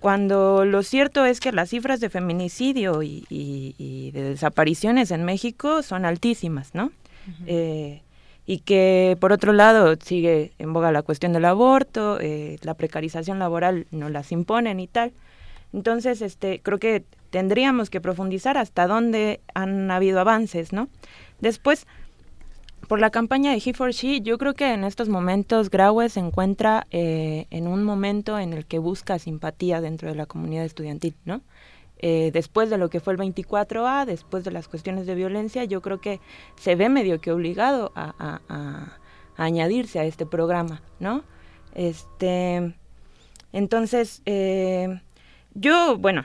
[0.00, 5.24] cuando lo cierto es que las cifras de feminicidio y, y, y de desapariciones en
[5.24, 6.86] México son altísimas, ¿no?
[6.86, 6.88] Uh
[7.30, 7.44] -huh.
[7.46, 8.02] eh,
[8.46, 13.38] y que por otro lado sigue en boga la cuestión del aborto, eh, la precarización
[13.38, 15.12] laboral no las imponen y tal.
[15.72, 20.88] Entonces, este, creo que tendríamos que profundizar hasta dónde han habido avances, ¿no?
[21.40, 21.86] Después,
[22.86, 27.46] por la campaña de He4She, yo creo que en estos momentos Graue se encuentra eh,
[27.50, 31.40] en un momento en el que busca simpatía dentro de la comunidad estudiantil, ¿no?
[31.98, 35.80] Eh, después de lo que fue el 24A, después de las cuestiones de violencia, yo
[35.80, 36.20] creo que
[36.56, 38.98] se ve medio que obligado a, a,
[39.36, 41.22] añadirse a este programa, ¿no?
[41.74, 42.74] Este,
[43.52, 45.00] entonces, eh,
[45.54, 46.24] yo, bueno,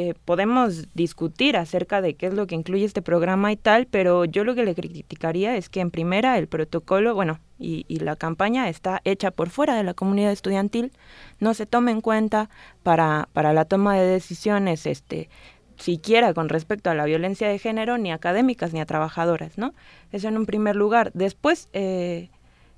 [0.00, 4.24] eh, podemos discutir acerca de qué es lo que incluye este programa y tal, pero
[4.24, 8.68] yo lo que le criticaría es que en primera el protocolo, bueno, y, la campaña
[8.68, 10.92] está hecha por fuera de la comunidad estudiantil,
[11.40, 12.48] no se toma en cuenta
[12.84, 15.28] para, para la toma de decisiones, este,
[15.76, 19.74] siquiera con respecto a la violencia de género, ni académicas ni a trabajadoras, ¿no?
[20.12, 21.10] Eso en un primer lugar.
[21.12, 22.30] Después, eh,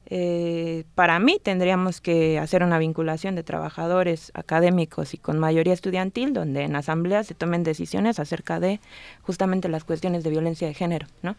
[0.06, 6.32] eh, para mí tendríamos que hacer una vinculación de trabajadores académicos y con mayoría estudiantil,
[6.32, 8.80] donde en asamblea se tomen decisiones acerca de
[9.22, 11.36] justamente las cuestiones de violencia de género, ¿no?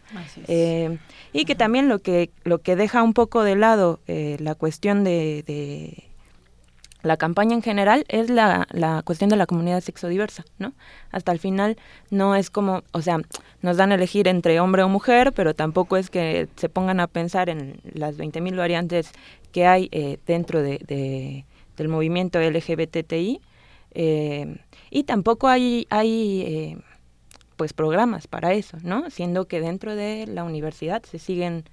[0.48, 1.00] Eh,
[1.34, 5.04] y que también lo que lo que deja un poco de lado eh, la cuestión
[5.04, 6.11] de, de
[7.04, 10.74] la campaña en general es la, la cuestión de la comunidad sexodiversa, ¿no?
[11.12, 11.78] Hasta el final
[12.10, 13.20] no es como, o sea,
[13.62, 17.08] nos dan a elegir entre hombre o mujer, pero tampoco es que se pongan a
[17.08, 19.12] pensar en las 20.000 variantes
[19.52, 21.46] que hay eh, dentro de,
[21.78, 23.42] del movimiento LGBTI.
[23.94, 24.58] Eh,
[24.90, 26.78] y tampoco hay, hay eh,
[27.58, 29.10] pues programas para eso, ¿no?
[29.10, 31.66] Siendo que dentro de la universidad se siguen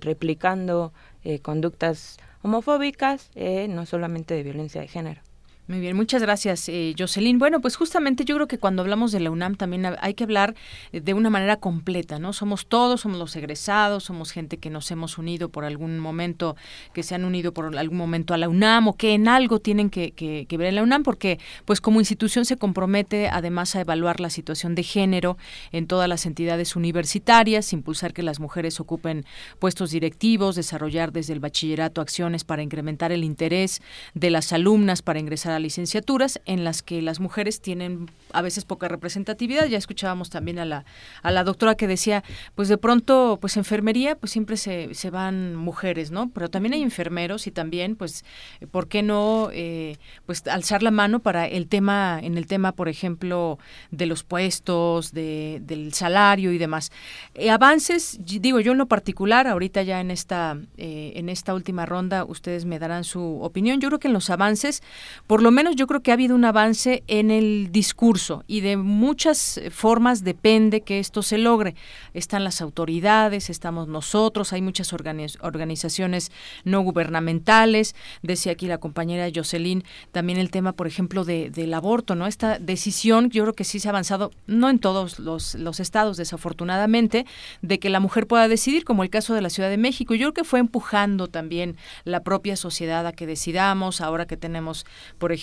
[0.00, 0.94] replicando
[1.42, 2.16] conductas
[2.46, 5.20] homofóbicas, eh, no solamente de violencia de género.
[5.68, 7.40] Muy bien, muchas gracias, eh, Jocelyn.
[7.40, 10.54] Bueno, pues justamente yo creo que cuando hablamos de la UNAM también hay que hablar
[10.92, 12.32] eh, de una manera completa, ¿no?
[12.32, 16.54] Somos todos, somos los egresados, somos gente que nos hemos unido por algún momento,
[16.92, 19.90] que se han unido por algún momento a la UNAM o que en algo tienen
[19.90, 24.20] que, que, ver en la UNAM, porque pues como institución se compromete además a evaluar
[24.20, 25.36] la situación de género
[25.72, 29.24] en todas las entidades universitarias, impulsar que las mujeres ocupen
[29.58, 33.82] puestos directivos, desarrollar desde el bachillerato acciones para incrementar el interés
[34.14, 38.88] de las alumnas para ingresar licenciaturas en las que las mujeres tienen a veces poca
[38.88, 39.66] representatividad.
[39.66, 40.84] Ya escuchábamos también a la,
[41.22, 42.24] a la doctora que decía,
[42.54, 46.30] pues de pronto, pues enfermería, pues siempre se, se van mujeres, ¿no?
[46.30, 48.24] Pero también hay enfermeros y también, pues,
[48.70, 49.96] ¿por qué no, eh,
[50.26, 53.58] pues, alzar la mano para el tema, en el tema, por ejemplo,
[53.90, 56.92] de los puestos, de, del salario y demás?
[57.34, 61.86] Eh, avances, digo yo en lo particular, ahorita ya en esta, eh, en esta última
[61.86, 63.80] ronda, ustedes me darán su opinión.
[63.80, 64.82] Yo creo que en los avances,
[65.26, 68.76] por lo menos yo creo que ha habido un avance en el discurso y de
[68.76, 71.74] muchas formas depende que esto se logre.
[72.14, 76.32] Están las autoridades, estamos nosotros, hay muchas organizaciones
[76.64, 82.14] no gubernamentales, decía aquí la compañera Jocelyn, también el tema, por ejemplo, de, del aborto,
[82.14, 82.26] ¿no?
[82.26, 86.16] Esta decisión, yo creo que sí se ha avanzado, no en todos los, los estados,
[86.16, 87.26] desafortunadamente,
[87.62, 90.14] de que la mujer pueda decidir, como el caso de la Ciudad de México.
[90.14, 94.86] Yo creo que fue empujando también la propia sociedad a que decidamos, ahora que tenemos,
[95.18, 95.35] por ejemplo,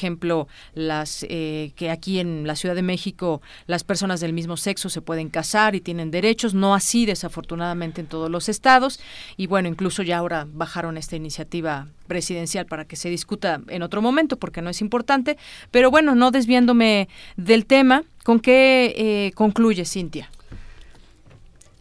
[0.73, 5.01] las eh, que aquí en la Ciudad de México las personas del mismo sexo se
[5.01, 8.99] pueden casar y tienen derechos, no así desafortunadamente en todos los estados
[9.37, 14.01] y bueno, incluso ya ahora bajaron esta iniciativa presidencial para que se discuta en otro
[14.01, 15.37] momento porque no es importante,
[15.71, 17.07] pero bueno, no desviándome
[17.37, 20.29] del tema, ¿con qué eh, concluye Cintia?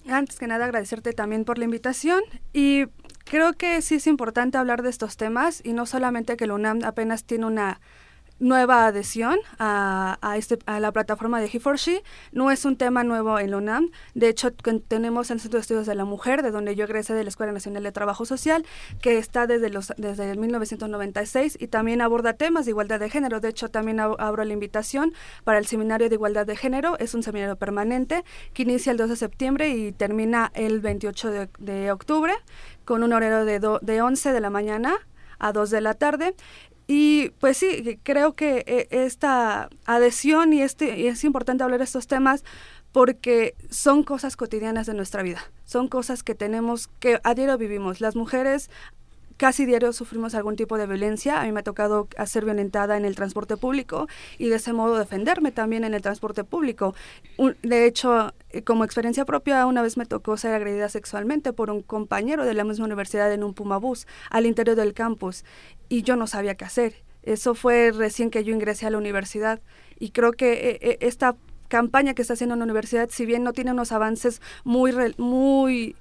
[0.08, 2.22] Antes que nada agradecerte también por la invitación
[2.52, 2.86] y
[3.32, 6.80] creo que sí es importante hablar de estos temas y no solamente que la UNAM
[6.84, 7.80] apenas tiene una
[8.38, 12.02] nueva adhesión a, a, este, a la plataforma de He4She.
[12.32, 13.90] No es un tema nuevo en la UNAM.
[14.14, 17.22] De hecho, tenemos el Centro de Estudios de la Mujer, de donde yo egresé de
[17.22, 18.64] la Escuela Nacional de Trabajo Social,
[19.00, 23.40] que está desde, los, desde 1996 y también aborda temas de igualdad de género.
[23.40, 25.12] De hecho, también abro la invitación
[25.44, 26.98] para el Seminario de Igualdad de Género.
[26.98, 31.48] Es un seminario permanente que inicia el 2 de septiembre y termina el 28 de,
[31.58, 32.32] de octubre
[32.84, 34.94] con un horario de, de 11 de la mañana
[35.38, 36.34] a 2 de la tarde.
[36.94, 41.84] Y pues sí, creo que eh, esta adhesión y, este, y es importante hablar de
[41.84, 42.44] estos temas
[42.92, 48.02] porque son cosas cotidianas de nuestra vida, son cosas que tenemos, que a diario vivimos.
[48.02, 48.68] Las mujeres
[49.42, 51.40] casi diario sufrimos algún tipo de violencia.
[51.40, 54.06] A mí me ha tocado ser violentada en el transporte público
[54.38, 56.94] y de ese modo defenderme también en el transporte público.
[57.62, 61.82] de hecho, eh, como experiencia propia, una vez me tocó ser agredida sexualmente por un
[61.82, 65.44] compañero de la misma universidad en un Pumabús al interior del campus
[65.88, 67.02] y yo no sabía qué hacer.
[67.24, 69.60] Eso fue recién que yo ingresé a la universidad
[69.98, 71.34] y creo que eh, eh, esta
[71.66, 75.96] campaña que está haciendo la universidad, si bien no tiene unos avances muy, muy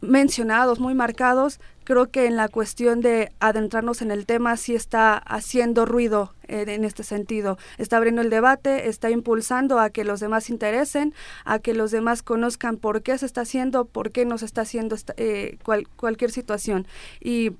[0.00, 5.16] mencionados, muy marcados, creo que en la cuestión de adentrarnos en el tema sí está
[5.16, 7.56] haciendo ruido en este sentido.
[7.78, 11.14] Está abriendo el debate, está impulsando a que los demás se interesen,
[11.46, 14.60] a que los demás conozcan por qué se está haciendo, por qué no se está
[14.60, 15.56] haciendo eh,
[15.96, 16.86] cualquier situación.
[17.20, 17.52] Y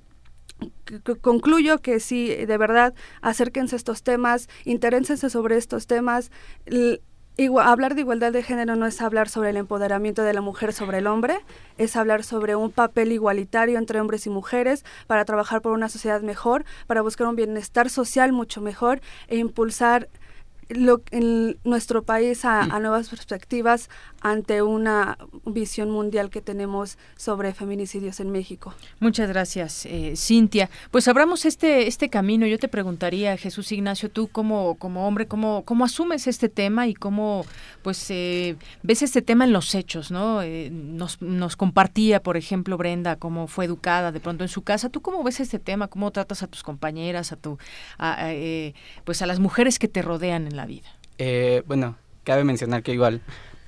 [1.21, 2.93] concluyo que sí, de verdad,
[3.23, 6.29] acérquense a estos temas, interénsense sobre estos temas
[7.47, 10.97] hablar de igualdad de género no es hablar sobre el empoderamiento de la mujer sobre
[10.97, 11.39] el hombre,
[11.77, 16.21] es hablar sobre un papel igualitario entre hombres y mujeres para trabajar por una sociedad
[16.21, 20.09] mejor, para buscar un bienestar social mucho mejor e impulsar
[20.69, 23.89] lo, en nuestro país a, nuevas perspectivas
[24.21, 28.73] ante una visión mundial que tenemos sobre feminicidios en México.
[28.99, 30.69] Muchas gracias, eh, Cintia.
[30.91, 32.45] Pues abramos este este camino.
[32.45, 36.93] Yo te preguntaría, Jesús Ignacio, tú como como hombre, cómo cómo asumes este tema y
[36.93, 37.45] cómo
[37.81, 40.41] pues eh, ves este tema en los hechos, ¿no?
[40.41, 44.89] Eh, nos, nos compartía, por ejemplo, Brenda cómo fue educada de pronto en su casa.
[44.89, 45.87] ¿Tú cómo ves este tema?
[45.87, 47.57] ¿Cómo tratas a tus compañeras, a tu
[49.03, 50.87] pues a las mujeres que te rodean en la vida?
[51.17, 53.21] Eh, bueno, cabe mencionar que igual,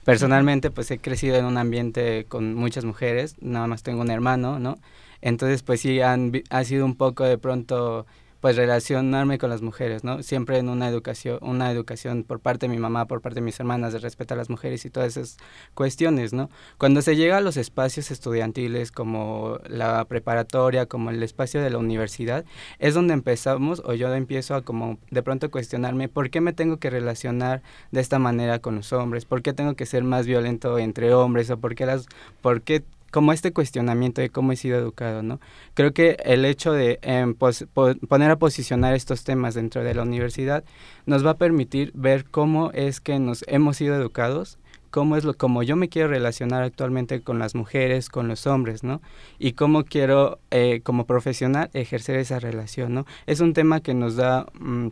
[0.06, 4.60] personalmente, pues he crecido en un ambiente con muchas mujeres, nada más tengo un hermano,
[4.60, 4.78] ¿no?
[5.22, 8.06] Entonces, pues sí, han, ha sido un poco de pronto,
[8.42, 10.24] pues relacionarme con las mujeres, ¿no?
[10.24, 13.60] Siempre en una educación, una educación por parte de mi mamá, por parte de mis
[13.60, 15.38] hermanas, de respetar a las mujeres y todas esas
[15.76, 16.50] cuestiones, ¿no?
[16.78, 21.78] Cuando se llega a los espacios estudiantiles como la preparatoria, como el espacio de la
[21.78, 22.44] universidad,
[22.80, 26.78] es donde empezamos o yo empiezo a como de pronto cuestionarme por qué me tengo
[26.78, 27.62] que relacionar
[27.92, 31.50] de esta manera con los hombres, por qué tengo que ser más violento entre hombres
[31.52, 32.08] o por qué las,
[32.42, 35.40] por qué como este cuestionamiento de cómo he sido educado, ¿no?
[35.74, 40.64] Creo que el hecho de em, poner a posicionar estos temas dentro de la universidad
[41.06, 44.58] nos va a permitir ver cómo es que nos hemos sido educados,
[44.92, 48.84] cómo es lo como yo me quiero relacionar actualmente con las mujeres, con los hombres,
[48.84, 49.02] ¿no?
[49.40, 53.06] Y cómo quiero eh, como profesional ejercer esa relación, ¿no?
[53.26, 54.90] Es un tema que nos da mm,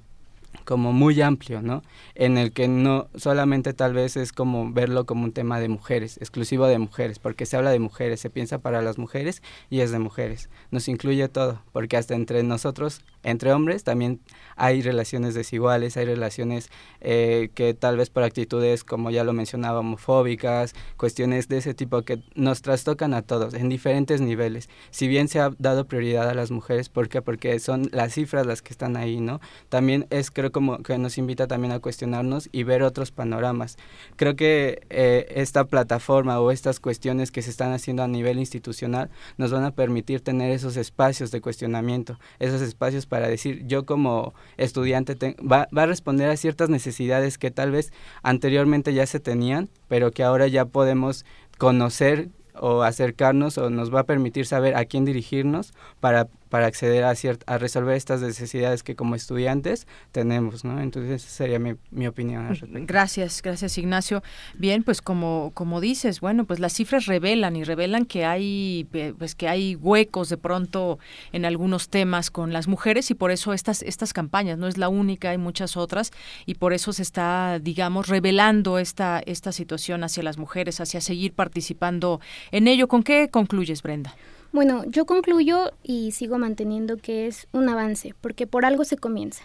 [0.70, 1.82] como muy amplio, ¿no?
[2.14, 6.18] En el que no solamente tal vez es como verlo como un tema de mujeres,
[6.18, 9.42] exclusivo de mujeres, porque se habla de mujeres, se piensa para las mujeres
[9.72, 10.48] y es de mujeres.
[10.70, 14.22] Nos incluye todo, porque hasta entre nosotros, entre hombres, también
[14.56, 16.70] hay relaciones desiguales, hay relaciones
[17.02, 22.02] eh, que tal vez por actitudes, como ya lo mencionaba, homofóbicas, cuestiones de ese tipo
[22.04, 24.70] que nos trastocan a todos en diferentes niveles.
[24.92, 27.22] Si bien se ha dado prioridad a las mujeres, ¿por qué?
[27.22, 29.40] Porque son las cifras las que están ahí, ¿no?
[29.70, 33.78] También es creo como que nos invita también a cuestionarnos y ver otros panoramas.
[34.16, 39.10] Creo que eh, esta plataforma o estas cuestiones que se están haciendo a nivel institucional
[39.38, 44.34] nos van a permitir tener esos espacios de cuestionamiento, esos espacios para decir yo como
[44.58, 47.92] estudiante va, va a responder a ciertas necesidades que tal vez
[48.24, 51.26] anteriormente ya se tenían, pero que ahora ya podemos
[51.58, 52.30] conocer
[52.60, 57.14] o acercarnos o nos va a permitir saber a quién dirigirnos para para acceder a,
[57.46, 60.82] a resolver estas necesidades que como estudiantes tenemos, ¿no?
[60.82, 62.58] Entonces esa sería mi, opinión.
[62.88, 64.24] Gracias, gracias Ignacio.
[64.56, 69.36] Bien, pues como, como dices, bueno, pues las cifras revelan y revelan que hay, pues
[69.36, 71.00] que hay huecos de pronto
[71.32, 74.90] en algunos temas con las mujeres y por eso estas, estas campañas, no es la
[74.90, 76.12] única, hay muchas otras
[76.46, 81.34] y por eso se está, digamos, revelando esta, esta situación hacia las mujeres, hacia seguir
[81.34, 82.20] participando
[82.52, 82.88] en ello.
[82.88, 84.16] ¿Con qué concluyes, Brenda?
[84.52, 89.44] Bueno, yo concluyo y sigo manteniendo que es un avance, porque por algo se comienza.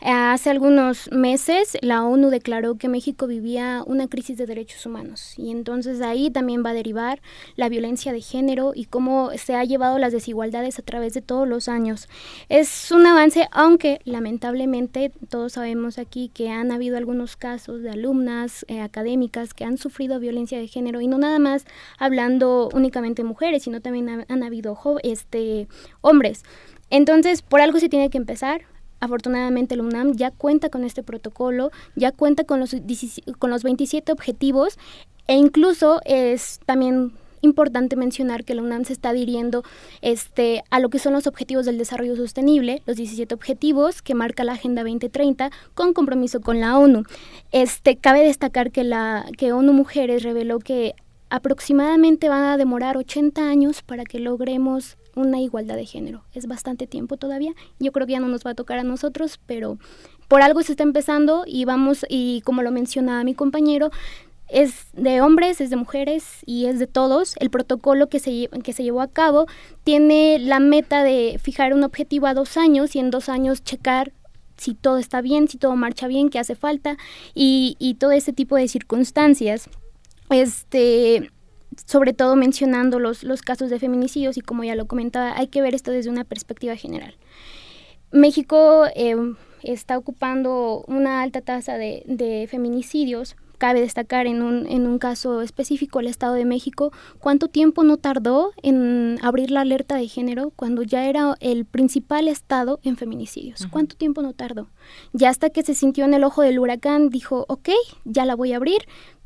[0.00, 5.50] Hace algunos meses la ONU declaró que México vivía una crisis de derechos humanos y
[5.50, 7.22] entonces ahí también va a derivar
[7.56, 11.48] la violencia de género y cómo se ha llevado las desigualdades a través de todos
[11.48, 12.08] los años.
[12.48, 18.64] Es un avance, aunque lamentablemente todos sabemos aquí que han habido algunos casos de alumnas
[18.68, 21.64] eh, académicas que han sufrido violencia de género y no nada más
[21.98, 25.68] hablando únicamente mujeres, sino también han habido este,
[26.00, 26.42] hombres.
[26.90, 28.62] Entonces, por algo se tiene que empezar.
[29.04, 32.74] Afortunadamente, el UNAM ya cuenta con este protocolo, ya cuenta con los,
[33.38, 34.78] con los 27 objetivos
[35.26, 37.12] e incluso es también
[37.42, 39.62] importante mencionar que la UNAM se está adhiriendo
[40.00, 44.42] este, a lo que son los objetivos del desarrollo sostenible, los 17 objetivos que marca
[44.42, 47.02] la Agenda 2030 con compromiso con la ONU.
[47.52, 50.94] Este, cabe destacar que, la, que ONU Mujeres reveló que
[51.28, 56.24] aproximadamente van a demorar 80 años para que logremos una igualdad de género.
[56.32, 57.52] Es bastante tiempo todavía.
[57.78, 59.78] Yo creo que ya no nos va a tocar a nosotros, pero
[60.28, 63.90] por algo se está empezando y vamos, y como lo mencionaba mi compañero,
[64.48, 67.34] es de hombres, es de mujeres y es de todos.
[67.40, 69.46] El protocolo que se, que se llevó a cabo
[69.84, 74.12] tiene la meta de fijar un objetivo a dos años y en dos años checar
[74.56, 76.96] si todo está bien, si todo marcha bien, qué hace falta
[77.34, 79.68] y, y todo ese tipo de circunstancias
[80.30, 81.30] este
[81.86, 85.62] sobre todo mencionando los, los casos de feminicidios y como ya lo comentaba, hay que
[85.62, 87.16] ver esto desde una perspectiva general.
[88.12, 89.16] México eh,
[89.62, 93.36] está ocupando una alta tasa de, de feminicidios.
[93.56, 97.96] Cabe destacar en un, en un caso específico el Estado de México, cuánto tiempo no
[97.96, 103.66] tardó en abrir la alerta de género cuando ya era el principal estado en feminicidios.
[103.70, 104.68] ¿Cuánto tiempo no tardó?
[105.12, 107.70] Ya hasta que se sintió en el ojo del huracán, dijo, ok,
[108.04, 108.82] ya la voy a abrir,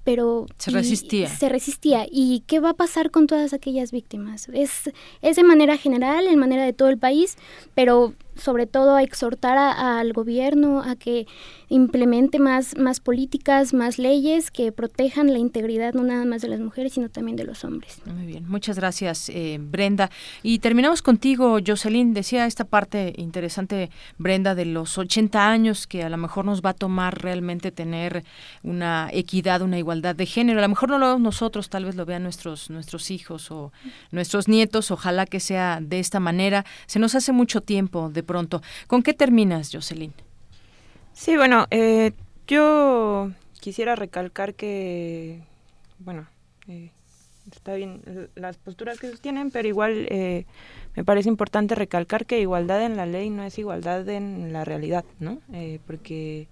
[0.09, 1.28] pero se resistía.
[1.28, 2.06] Se resistía.
[2.10, 4.48] ¿Y qué va a pasar con todas aquellas víctimas?
[4.55, 4.90] Es,
[5.20, 7.36] es de manera general, en manera de todo el país,
[7.74, 11.27] pero sobre todo a exhortar al gobierno a que
[11.69, 16.60] implemente más, más políticas, más leyes que protejan la integridad no nada más de las
[16.60, 18.01] mujeres, sino también de los hombres.
[18.06, 20.10] Muy bien, muchas gracias eh, Brenda.
[20.43, 22.15] Y terminamos contigo, Jocelyn.
[22.15, 26.70] Decía esta parte interesante, Brenda, de los 80 años que a lo mejor nos va
[26.70, 28.24] a tomar realmente tener
[28.62, 30.59] una equidad, una igualdad de género.
[30.59, 33.73] A lo mejor no lo vemos nosotros, tal vez lo vean nuestros, nuestros hijos o
[34.10, 34.90] nuestros nietos.
[34.90, 36.65] Ojalá que sea de esta manera.
[36.86, 38.62] Se nos hace mucho tiempo de pronto.
[38.86, 40.12] ¿Con qué terminas, Jocelyn?
[41.12, 42.12] Sí, bueno, eh,
[42.46, 45.42] yo quisiera recalcar que,
[45.98, 46.28] bueno,
[46.68, 46.92] eh,
[47.52, 48.02] está bien
[48.34, 50.44] las posturas que sostienen, pero igual eh,
[50.94, 55.05] me parece importante recalcar que igualdad en la ley no es igualdad en la realidad,
[55.18, 55.38] ¿no?
[55.52, 56.46] Eh, porque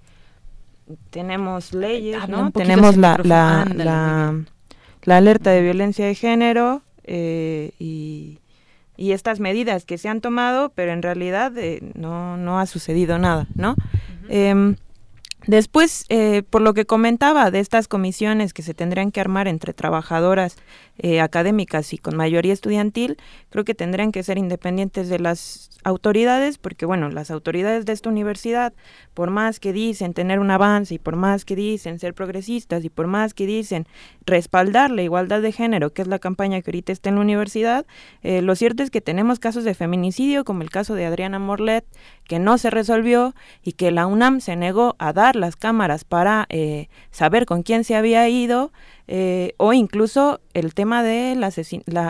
[1.11, 2.51] tenemos leyes, ¿no?
[2.51, 4.45] Tenemos la, la, la,
[5.03, 8.39] la, alerta de violencia de género eh, y,
[8.97, 11.53] y, estas medidas que se han tomado, pero en realidad
[11.95, 13.77] no, no ha sucedido nada, ¿no?
[15.47, 19.73] Después, eh, por lo que comentaba de estas comisiones que se tendrían que armar entre
[19.73, 20.57] trabajadoras
[20.99, 23.17] eh, académicas y con mayoría estudiantil,
[23.51, 28.09] creo que tendrían que ser independientes de las autoridades, porque bueno, las autoridades de esta
[28.09, 28.73] universidad,
[29.15, 32.89] por más que dicen tener un avance y por más que dicen ser progresistas y
[32.89, 33.87] por más que dicen
[34.25, 37.87] respaldar la igualdad de género, que es la campaña que ahorita está en la universidad,
[38.23, 41.85] eh, lo cierto es que tenemos casos de feminicidio, como el caso de Adriana Morlet,
[42.25, 46.47] que no se resolvió y que la UNAM se negó a dar las cámaras para
[46.49, 48.73] eh, saber con quién se había ido,
[49.09, 51.53] eh, o incluso el tema de la,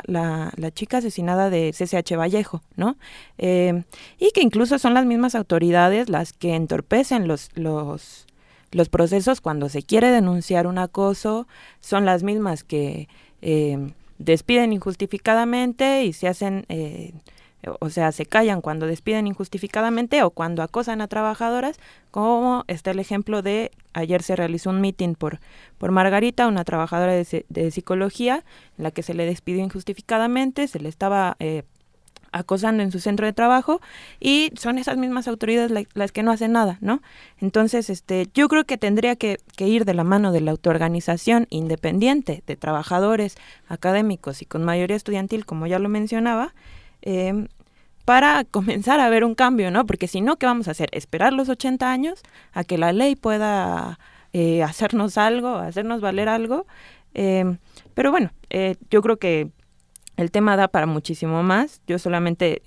[0.06, 2.96] la, la, chica asesinada de CCH Vallejo, ¿no?
[3.36, 3.84] Eh,
[4.18, 8.26] y que incluso son las mismas autoridades las que entorpecen los, los,
[8.90, 11.46] procesos cuando se quiere denunciar un acoso,
[11.80, 13.08] son las mismas que
[13.42, 16.64] eh, despiden injustificadamente y se hacen
[17.80, 21.78] o sea, se callan cuando despiden injustificadamente o cuando acosan a trabajadoras,
[22.10, 25.40] como está el ejemplo de ayer se realizó un meeting por,
[25.78, 28.44] por Margarita, una trabajadora de, psicología,
[28.78, 31.64] en la que se le despidió injustificadamente, se le estaba eh,
[32.32, 33.80] acosando en su centro de trabajo
[34.20, 37.02] y son esas mismas autoridades las que no hacen nada, ¿no?
[37.40, 42.42] Entonces, este, yo creo que tendría que, ir de la mano de la autoorganización independiente
[42.46, 43.36] de trabajadores
[43.68, 46.54] académicos y con mayoría estudiantil, como ya lo mencionaba,
[47.06, 47.46] eh,
[48.06, 49.84] para comenzar a ver un cambio, ¿no?
[49.84, 50.88] Porque si no, ¿qué vamos a hacer?
[50.92, 52.22] Esperar los 80 años
[52.52, 53.98] a que la ley pueda
[54.32, 56.66] eh, hacernos algo, hacernos valer algo.
[57.14, 57.56] Eh,
[57.94, 59.50] pero bueno, eh, yo creo que
[60.18, 61.80] el tema da para muchísimo más.
[61.86, 62.62] Yo solamente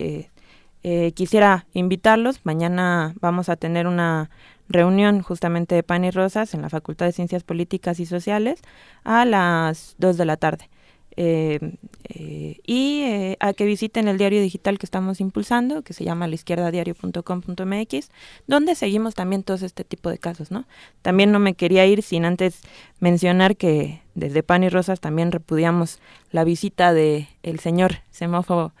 [1.14, 2.40] quisiera invitarlos.
[2.44, 4.30] Mañana vamos a tener una
[4.68, 8.62] reunión justamente de pan y rosas en la Facultad de Ciencias Políticas y Sociales
[9.04, 10.70] a las 2 de la tarde.
[11.16, 16.04] Eh, eh, y eh, a que visiten el diario digital que estamos impulsando, que se
[16.04, 18.10] llama laizquierdadiario.com.mx,
[18.46, 20.66] donde seguimos también todos este tipo de casos, ¿no?
[21.02, 22.60] También no me quería ir sin antes
[23.00, 26.00] mencionar que desde Pan y Rosas también repudiamos
[26.30, 28.72] la visita de el señor semófobo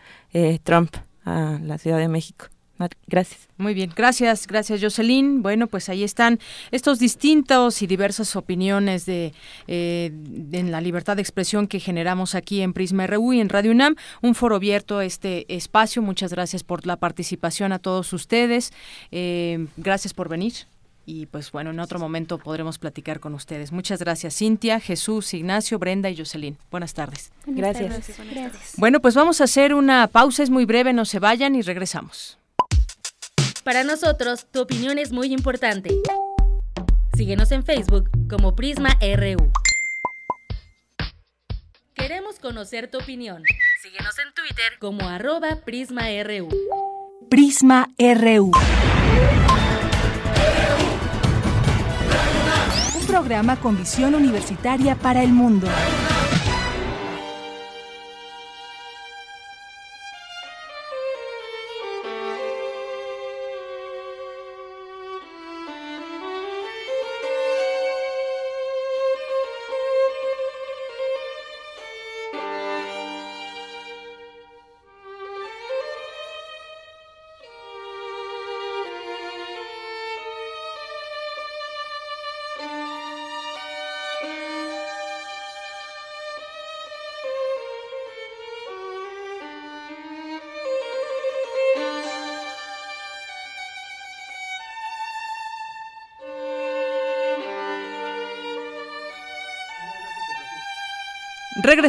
[0.62, 0.94] Trump
[1.24, 2.46] a la Ciudad de México.
[3.06, 3.48] Gracias.
[3.58, 5.42] Muy bien, gracias, gracias Jocelyn.
[5.42, 6.38] Bueno, pues ahí están
[6.70, 9.34] estos distintos y diversas opiniones de
[9.66, 10.12] eh,
[10.52, 13.96] en la libertad de expresión que generamos aquí en Prisma RU y en Radio UNAM.
[14.22, 16.00] Un foro abierto a este espacio.
[16.00, 18.72] Muchas gracias por la participación a todos ustedes.
[19.10, 20.54] Eh, gracias por venir.
[21.06, 23.72] Y pues bueno, en otro momento podremos platicar con ustedes.
[23.72, 26.56] Muchas gracias, Cintia, Jesús, Ignacio, Brenda y Jocelyn.
[26.70, 27.32] Buenas tardes.
[27.46, 28.74] gracias.
[28.76, 32.39] Bueno, pues vamos a hacer una pausa, es muy breve, no se vayan y regresamos.
[33.64, 35.90] Para nosotros, tu opinión es muy importante.
[37.14, 39.52] Síguenos en Facebook como Prisma RU.
[41.94, 43.42] Queremos conocer tu opinión.
[43.82, 46.48] Síguenos en Twitter como arroba PrismaRU.
[47.28, 48.50] Prisma RU.
[52.98, 55.66] Un programa con visión universitaria para el mundo.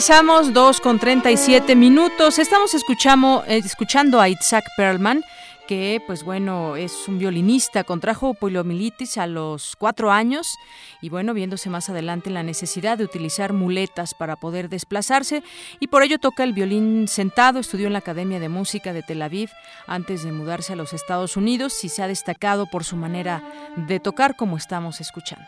[0.02, 2.40] Regresamos, 2 con 37 minutos.
[2.40, 5.23] Estamos escuchando, eh, escuchando a Isaac Perlman,
[5.68, 10.57] que, pues bueno, es un violinista, contrajo poliomielitis a los cuatro años
[11.02, 15.44] y, bueno, viéndose más adelante la necesidad de utilizar muletas para poder desplazarse
[15.80, 17.60] y por ello toca el violín sentado.
[17.60, 19.52] Estudió en la Academia de Música de Tel Aviv
[19.86, 23.44] antes de mudarse a los Estados Unidos y se ha destacado por su manera
[23.76, 25.45] de tocar, como estamos escuchando.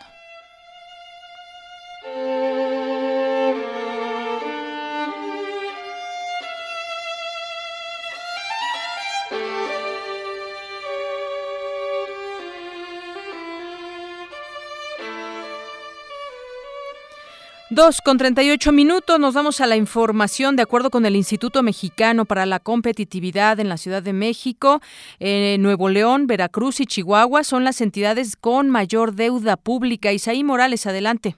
[17.74, 20.56] Dos con 38 minutos, nos vamos a la información.
[20.56, 24.80] De acuerdo con el Instituto Mexicano para la Competitividad en la Ciudad de México,
[25.20, 30.12] eh, Nuevo León, Veracruz y Chihuahua son las entidades con mayor deuda pública.
[30.12, 31.36] Isaí Morales, adelante.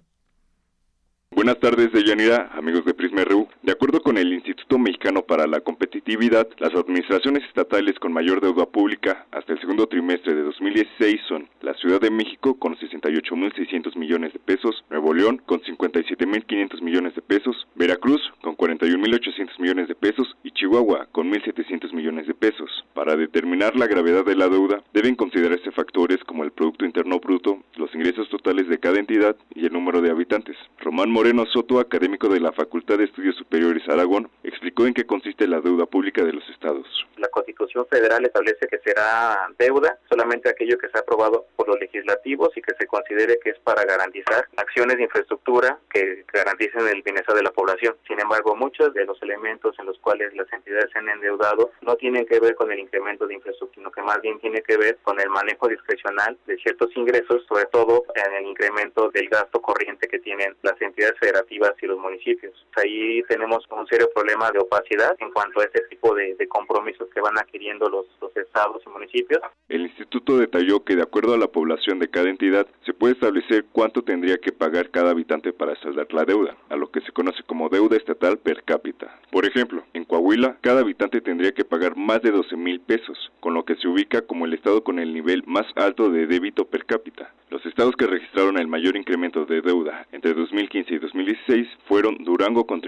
[1.31, 3.47] Buenas tardes, Deyanira, amigos de Prisma RU.
[3.65, 8.67] De acuerdo con el Instituto Mexicano para la Competitividad, las administraciones estatales con mayor deuda
[8.67, 14.33] pública hasta el segundo trimestre de 2016 son la Ciudad de México con 68.600 millones
[14.33, 20.37] de pesos, Nuevo León con 57.500 millones de pesos, Veracruz con 41.800 millones de pesos
[20.43, 22.85] y Chihuahua con 1.700 millones de pesos.
[22.93, 27.63] Para determinar la gravedad de la deuda, deben considerarse factores como el Producto Interno Bruto,
[27.77, 30.55] los ingresos totales de cada entidad y el número de habitantes.
[30.81, 33.54] Román Moreno Soto, académico de la Facultad de Estudios Superiores
[33.87, 36.85] Aragón, explicó en qué consiste la deuda pública de los estados.
[37.17, 42.49] La Constitución Federal establece que será deuda solamente aquello que sea aprobado por los legislativos
[42.57, 47.35] y que se considere que es para garantizar acciones de infraestructura que garanticen el bienestar
[47.35, 47.95] de la población.
[48.07, 51.95] Sin embargo, muchos de los elementos en los cuales las entidades se han endeudado no
[51.95, 54.97] tienen que ver con el incremento de infraestructura, sino que más bien tiene que ver
[55.03, 60.07] con el manejo discrecional de ciertos ingresos, sobre todo en el incremento del gasto corriente
[60.07, 62.53] que tienen las entidades federativas y los municipios.
[62.75, 67.21] Ahí tenemos un serio problema de opacidad en cuanto a este tipo de, compromisos que
[67.21, 69.41] van adquiriendo los, los estados y municipios.
[69.67, 73.65] El instituto detalló que de acuerdo a la población de cada entidad se puede establecer
[73.71, 77.43] cuánto tendría que pagar cada habitante para saldar la deuda, a lo que se conoce
[77.43, 79.19] como deuda estatal per cápita.
[79.31, 83.53] Por ejemplo, en Coahuila, cada habitante tendría que pagar más de 12 mil pesos, con
[83.53, 86.85] lo que se ubica como el estado con el nivel más alto de débito per
[86.85, 87.33] cápita.
[87.49, 92.65] Los estados que registraron el mayor incremento de deuda entre 2015 y 2016 fueron Durango
[92.65, 92.81] con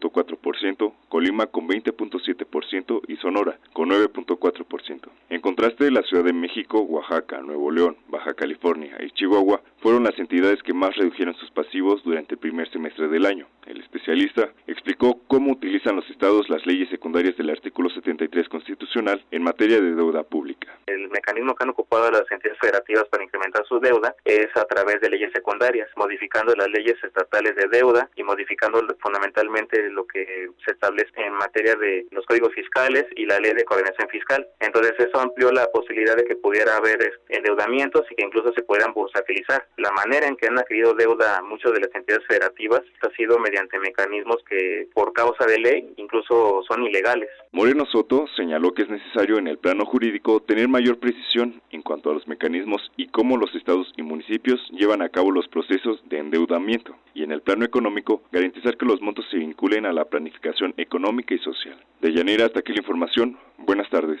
[0.00, 5.08] 31.4%, Colima con 20.7% y Sonora con 9.4%.
[5.30, 10.18] En contraste, la Ciudad de México, Oaxaca, Nuevo León, Baja California y Chihuahua fueron las
[10.18, 13.46] entidades que más redujeron sus pasivos durante el primer semestre del año.
[13.66, 19.42] El especialista explicó cómo utilizan los estados las leyes secundarias del artículo 73 constitucional en
[19.42, 20.68] materia de deuda pública.
[20.86, 25.00] El mecanismo que han ocupado las entidades federativas para incrementar su deuda es a través
[25.00, 30.72] de leyes secundarias, modificando las leyes estatales de deuda y modificando fundamentalmente lo que se
[30.72, 34.46] establece en materia de los códigos fiscales y la ley de coordinación fiscal.
[34.60, 38.92] Entonces eso amplió la posibilidad de que pudiera haber endeudamientos y que incluso se puedan
[38.92, 39.66] bursatilizar.
[39.76, 43.78] La manera en que han adquirido deuda muchas de las entidades federativas ha sido mediante
[43.78, 47.28] mecanismos que por causa de ley incluso son ilegales.
[47.52, 52.10] Moreno Soto señaló que es necesario en el plano jurídico tener mayor precisión en cuanto
[52.10, 56.18] a los mecanismos y cómo los estados y municipios llevan a cabo los procesos de
[56.18, 60.74] endeudamiento y en el plano económico garantizar que los montos se vinculen a la planificación
[60.76, 61.76] económica y social.
[62.00, 63.38] De Llanera hasta aquí la información.
[63.58, 64.20] Buenas tardes.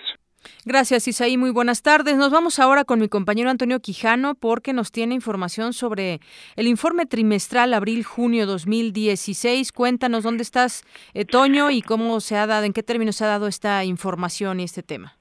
[0.64, 1.36] Gracias, Isaí.
[1.36, 2.16] Muy buenas tardes.
[2.16, 6.20] Nos vamos ahora con mi compañero Antonio Quijano porque nos tiene información sobre
[6.56, 9.72] el informe trimestral abril-junio 2016.
[9.72, 10.84] Cuéntanos dónde estás,
[11.14, 14.60] eh, Toño, y cómo se ha dado, en qué términos se ha dado esta información
[14.60, 15.14] y este tema.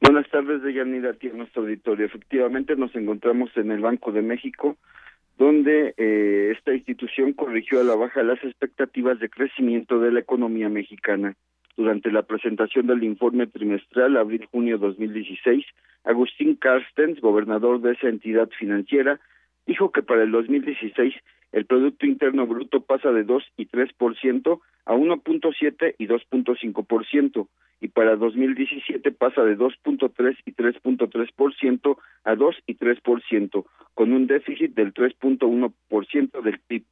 [0.00, 2.06] Buenas tardes, Deyanira, aquí en nuestro auditorio.
[2.06, 4.76] Efectivamente, nos encontramos en el Banco de México,
[5.38, 10.68] donde eh, esta institución corrigió a la baja las expectativas de crecimiento de la economía
[10.68, 11.36] mexicana.
[11.76, 15.64] Durante la presentación del informe trimestral abril-junio 2016,
[16.02, 19.20] Agustín Carstens, gobernador de esa entidad financiera,
[19.68, 21.14] dijo que para el 2016
[21.52, 27.48] el Producto Interno Bruto pasa de 2 y 3% a 1.7 y 2.5%,
[27.80, 33.64] y para 2017 pasa de 2.3 y 3.3% a 2 y 3%,
[33.94, 36.84] con un déficit del 3.1% del PIB.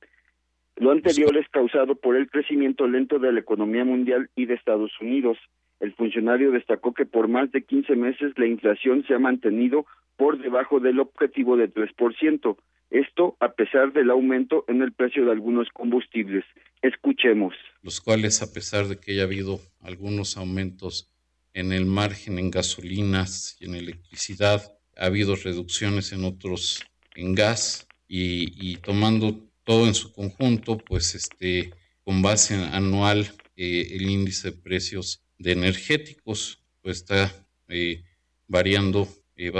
[0.76, 4.92] Lo anterior es causado por el crecimiento lento de la economía mundial y de Estados
[5.00, 5.38] Unidos.
[5.80, 9.86] El funcionario destacó que por más de 15 meses la inflación se ha mantenido
[10.16, 12.56] por debajo del objetivo de 3%.
[12.90, 16.44] Esto a pesar del aumento en el precio de algunos combustibles.
[16.82, 17.54] Escuchemos.
[17.82, 21.12] Los cuales, a pesar de que haya habido algunos aumentos
[21.52, 24.62] en el margen en gasolinas y en electricidad,
[24.96, 26.84] ha habido reducciones en otros,
[27.14, 31.72] en gas, y, y tomando todo en su conjunto, pues este,
[32.04, 33.26] con base anual,
[33.56, 37.32] eh, el índice de precios de energéticos pues está
[37.68, 38.02] eh,
[38.46, 39.52] variando eh,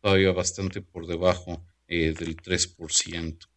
[0.00, 3.48] todavía bastante por debajo del 3%.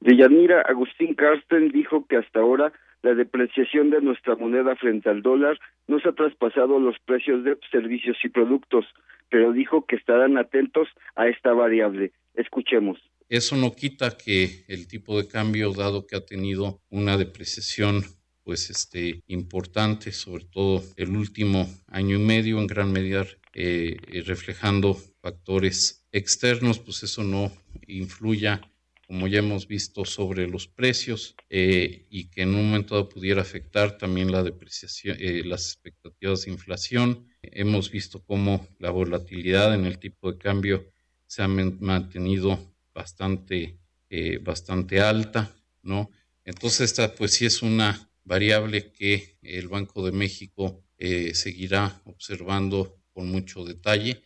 [0.00, 2.72] De Yanira, Agustín Carsten dijo que hasta ahora
[3.02, 7.56] la depreciación de nuestra moneda frente al dólar no se ha traspasado los precios de
[7.70, 8.84] servicios y productos,
[9.30, 12.12] pero dijo que estarán atentos a esta variable.
[12.34, 12.98] Escuchemos.
[13.28, 18.02] Eso no quita que el tipo de cambio, dado que ha tenido una depreciación
[18.48, 24.94] pues este importante, sobre todo el último año y medio, en gran medida eh, reflejando
[25.20, 27.52] factores externos, pues eso no
[27.86, 28.62] influya
[29.06, 33.98] como ya hemos visto, sobre los precios eh, y que en un momento pudiera afectar
[33.98, 37.28] también la depreciación, eh, las expectativas de inflación.
[37.42, 40.90] Hemos visto cómo la volatilidad en el tipo de cambio
[41.26, 46.10] se ha mantenido bastante, eh, bastante alta, ¿no?
[46.44, 50.84] Entonces esta pues sí es una variable que el Banco de México
[51.32, 54.22] seguirá observando con mucho detalle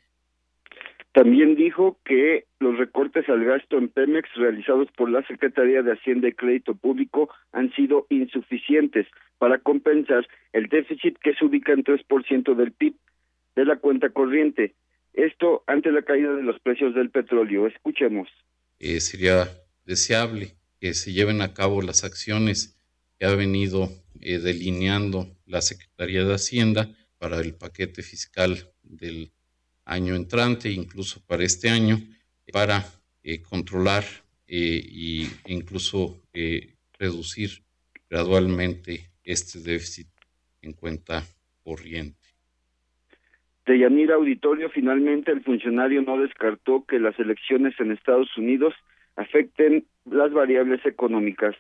[1.12, 6.28] también dijo que los recortes al gasto en Pemex realizados por la Secretaría de Hacienda
[6.28, 9.06] y Crédito Público han sido insuficientes
[9.36, 12.94] para compensar el déficit que se ubica en 3% del PIB
[13.56, 14.74] de la cuenta corriente.
[15.12, 17.66] Esto ante la caída de los precios del petróleo.
[17.66, 18.28] Escuchemos.
[18.78, 19.48] Eh, sería
[19.84, 22.81] deseable que se lleven a cabo las acciones
[23.24, 23.88] ha venido
[24.20, 26.88] eh, delineando la Secretaría de Hacienda
[27.18, 29.32] para el paquete fiscal del
[29.84, 31.98] año entrante, incluso para este año,
[32.52, 32.84] para
[33.22, 34.04] eh, controlar
[34.46, 36.20] e incluso
[36.98, 37.50] reducir
[38.10, 40.08] gradualmente este déficit
[40.60, 41.22] en cuenta
[41.64, 42.22] corriente.
[43.66, 48.74] De Yanira Auditorio, finalmente el funcionario no descartó que las elecciones en Estados Unidos
[49.16, 51.54] afecten las variables económicas.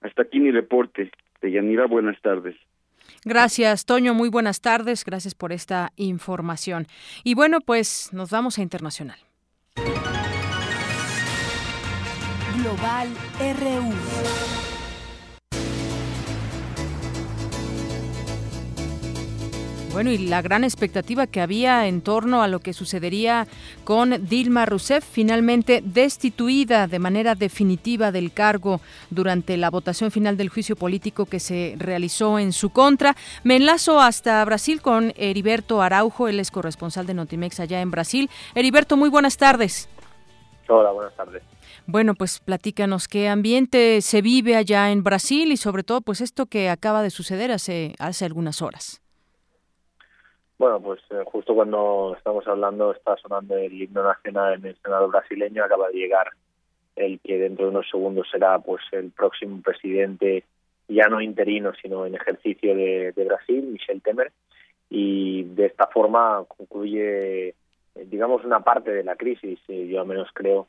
[0.00, 1.10] Hasta aquí mi reporte.
[1.40, 2.56] De Yanira, buenas tardes.
[3.24, 4.14] Gracias, Toño.
[4.14, 5.04] Muy buenas tardes.
[5.04, 6.86] Gracias por esta información.
[7.24, 9.18] Y bueno, pues nos vamos a internacional.
[12.56, 13.08] Global
[13.38, 14.67] RU.
[19.98, 23.48] Bueno, y la gran expectativa que había en torno a lo que sucedería
[23.82, 28.80] con Dilma Rousseff, finalmente destituida de manera definitiva del cargo
[29.10, 33.16] durante la votación final del juicio político que se realizó en su contra.
[33.42, 38.30] Me enlazo hasta Brasil con Heriberto Araujo, él es corresponsal de Notimex allá en Brasil.
[38.54, 39.88] Heriberto, muy buenas tardes.
[40.68, 41.42] Hola, buenas tardes.
[41.86, 46.46] Bueno, pues platícanos qué ambiente se vive allá en Brasil y sobre todo pues esto
[46.46, 49.02] que acaba de suceder hace, hace algunas horas.
[50.58, 55.08] Bueno, pues eh, justo cuando estamos hablando está sonando el himno nacional en el Senado
[55.08, 56.30] brasileño, acaba de llegar
[56.96, 60.44] el que dentro de unos segundos será pues el próximo presidente
[60.88, 64.32] ya no interino sino en ejercicio de, Brasil, Michel Temer,
[64.90, 67.54] y de esta forma concluye eh,
[68.06, 70.66] digamos una parte de la crisis, eh, yo al menos creo,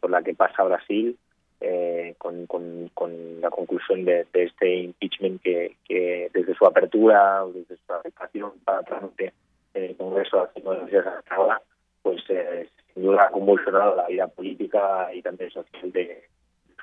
[0.00, 1.18] por la que pasa Brasil
[1.66, 7.76] eh, con, con, la conclusión de, este impeachment que, que, desde su apertura o desde
[7.76, 9.32] su aplicación para trámite
[9.72, 11.62] en el Congreso hace nueve días hasta ahora,
[12.02, 16.24] pues eh, sin duda ha convulsionado la vida política y también social de,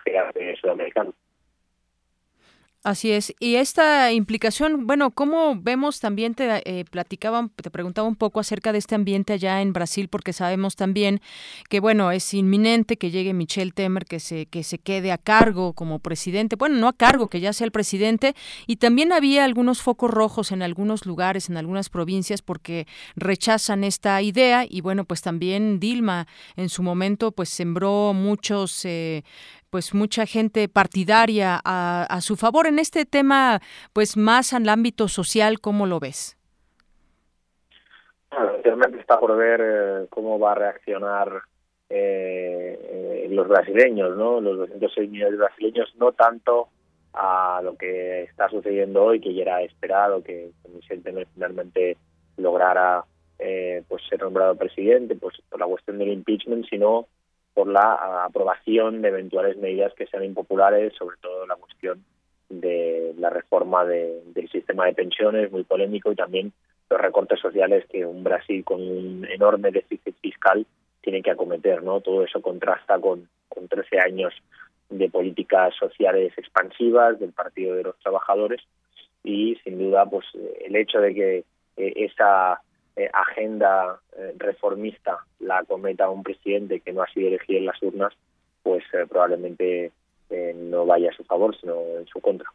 [0.05, 1.21] de.
[2.83, 3.31] Así es.
[3.39, 8.71] Y esta implicación, bueno, ¿cómo vemos también, te eh, platicaban, te preguntaba un poco acerca
[8.71, 11.21] de este ambiente allá en Brasil, porque sabemos también
[11.69, 15.73] que, bueno, es inminente que llegue Michel Temer, que se, que se quede a cargo
[15.73, 18.33] como presidente, bueno, no a cargo, que ya sea el presidente,
[18.65, 24.19] y también había algunos focos rojos en algunos lugares, en algunas provincias, porque rechazan esta
[24.23, 26.25] idea, y bueno, pues también Dilma
[26.55, 29.23] en su momento, pues sembró muchos, eh,
[29.71, 33.61] pues mucha gente partidaria a, su favor en este tema,
[33.93, 36.37] pues más al ámbito social, ¿cómo lo ves?
[38.29, 41.41] Bueno, está por ver eh, cómo va a reaccionar
[41.89, 42.79] eh,
[43.23, 44.41] eh, los brasileños, ¿no?
[44.41, 46.67] Los 206 millones de brasileños, no tanto
[47.13, 50.51] a lo que está sucediendo hoy, que ya era esperado que,
[51.03, 51.97] Temer finalmente
[52.37, 53.05] lograra
[53.87, 57.07] pues ser nombrado presidente, pues por la cuestión del impeachment, sino
[57.53, 62.03] por la aprobación de eventuales medidas que sean impopulares, sobre todo la cuestión
[62.49, 66.51] de la reforma del sistema de pensiones, muy polémico, y también
[66.89, 70.65] los recortes sociales que un Brasil con un enorme déficit fiscal
[71.01, 71.81] tiene que acometer.
[71.83, 72.01] ¿no?
[72.01, 74.33] Todo eso contrasta con, con 13 años
[74.89, 78.61] de políticas sociales expansivas del Partido de los Trabajadores
[79.23, 80.25] y, sin duda, pues
[80.65, 81.37] el hecho de que
[81.77, 82.61] eh, esa
[82.97, 87.81] eh, agenda eh, reformista la cometa un presidente que no ha sido elegido en las
[87.81, 88.13] urnas,
[88.63, 89.91] pues eh, probablemente
[90.55, 92.49] no vaya a su favor, sino en su contra.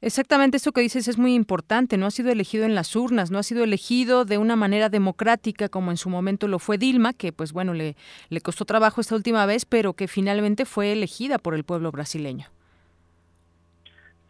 [0.00, 1.96] Exactamente, esto que dices es muy importante.
[1.96, 5.68] No ha sido elegido en las urnas, no ha sido elegido de una manera democrática
[5.68, 7.96] como en su momento lo fue Dilma, que pues bueno, le,
[8.28, 12.46] le costó trabajo esta última vez, pero que finalmente fue elegida por el pueblo brasileño.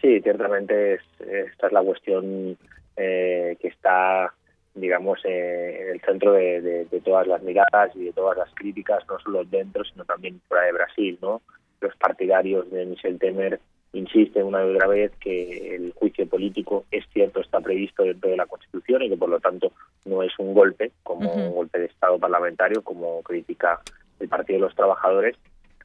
[0.01, 2.57] Sí, ciertamente esta es la cuestión
[2.97, 4.33] que está
[4.77, 9.19] digamos, eh, en el centro de, todas las miradas y de todas las críticas, no
[9.19, 11.41] solo dentro, sino también fuera de Brasil, ¿no?
[11.81, 13.59] Los partidarios de Michel Temer
[13.93, 18.37] insisten una y otra vez que el juicio político es cierto, está previsto dentro de
[18.37, 19.73] la Constitución y que por lo tanto
[20.05, 23.81] no es un golpe, como un golpe de Estado parlamentario, como critica
[24.21, 25.37] el Partido de los Trabajadores,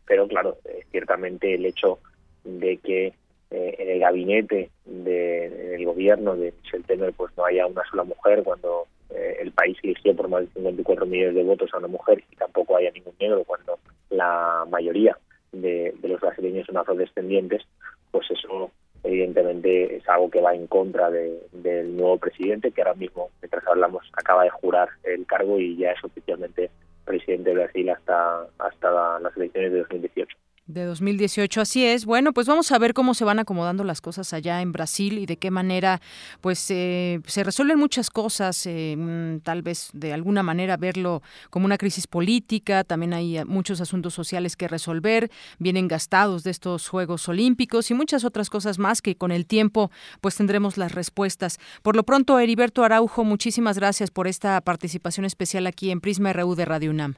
[0.06, 0.58] pero claro,
[0.92, 2.00] ciertamente el hecho
[2.44, 3.14] de que
[3.52, 8.88] en el gabinete del gobierno de Michel Temer pues no haya una sola mujer cuando
[9.10, 12.78] el país eligió por más de 54 millones de votos a una mujer y tampoco
[12.78, 13.78] haya ningún negro cuando
[14.10, 15.18] la mayoría
[15.52, 17.64] de, los brasileños son afrodescendientes,
[18.12, 18.72] pues eso
[19.04, 24.06] evidentemente es algo que va en contra del nuevo presidente que ahora mismo, mientras hablamos,
[24.14, 26.70] acaba de jurar el cargo y ya es oficialmente
[27.06, 30.38] presidente de Brasil hasta, hasta las elecciones de 2018
[30.74, 31.62] de 2018.
[31.62, 32.06] Así es.
[32.06, 35.26] Bueno, pues vamos a ver cómo se van acomodando las cosas allá en Brasil y
[35.26, 36.00] de qué manera
[36.42, 41.66] pues eh, se resuelven muchas cosas, eh, mm, tal vez de alguna manera verlo como
[41.66, 45.30] una crisis política, también hay eh, muchos asuntos sociales que resolver,
[45.60, 49.92] vienen gastados de estos Juegos Olímpicos y muchas otras cosas más que con el tiempo
[50.22, 51.60] pues tendremos las respuestas.
[51.84, 56.56] Por lo pronto, Heriberto Araujo, muchísimas gracias por esta participación especial aquí en Prisma RU
[56.56, 57.16] de Radio UNAM.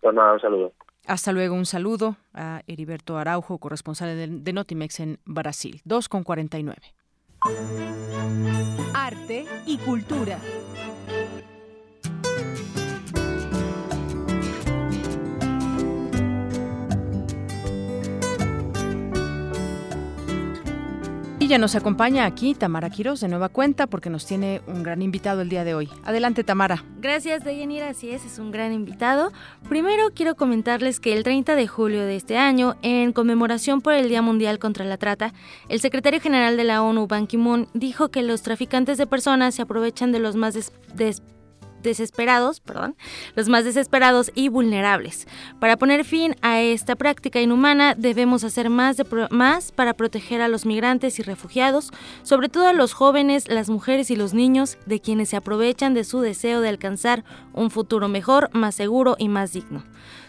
[0.00, 0.72] Pues nada, un saludo.
[1.06, 5.80] Hasta luego, un saludo a Heriberto Araujo, corresponsal de, Notimex en Brasil.
[5.84, 6.94] 2 con 49.
[8.92, 10.40] Arte y cultura.
[21.46, 25.00] Y ya nos acompaña aquí Tamara Quiroz de nueva cuenta porque nos tiene un gran
[25.00, 25.88] invitado el día de hoy.
[26.02, 26.82] Adelante Tamara.
[27.00, 29.30] Gracias Deyanira, así es, es un gran invitado.
[29.68, 34.08] Primero quiero comentarles que el 30 de julio de este año, en conmemoración por el
[34.08, 35.34] Día Mundial contra la Trata,
[35.68, 39.62] el secretario general de la ONU, Ban Ki-moon, dijo que los traficantes de personas se
[39.62, 41.22] aprovechan de los más des
[41.86, 42.96] desesperados, perdón,
[43.34, 45.26] los más desesperados y vulnerables.
[45.58, 50.48] Para poner fin a esta práctica inhumana debemos hacer más, de más para proteger a
[50.48, 51.90] los migrantes y refugiados,
[52.22, 56.04] sobre todo a los jóvenes, las mujeres y los niños, de quienes se aprovechan de
[56.04, 59.84] su deseo de alcanzar un futuro mejor, más seguro y más digno.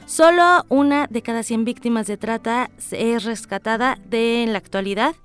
[0.08, 5.16] Solo una de cada 100 víctimas de trata es rescatada de en la actualidad.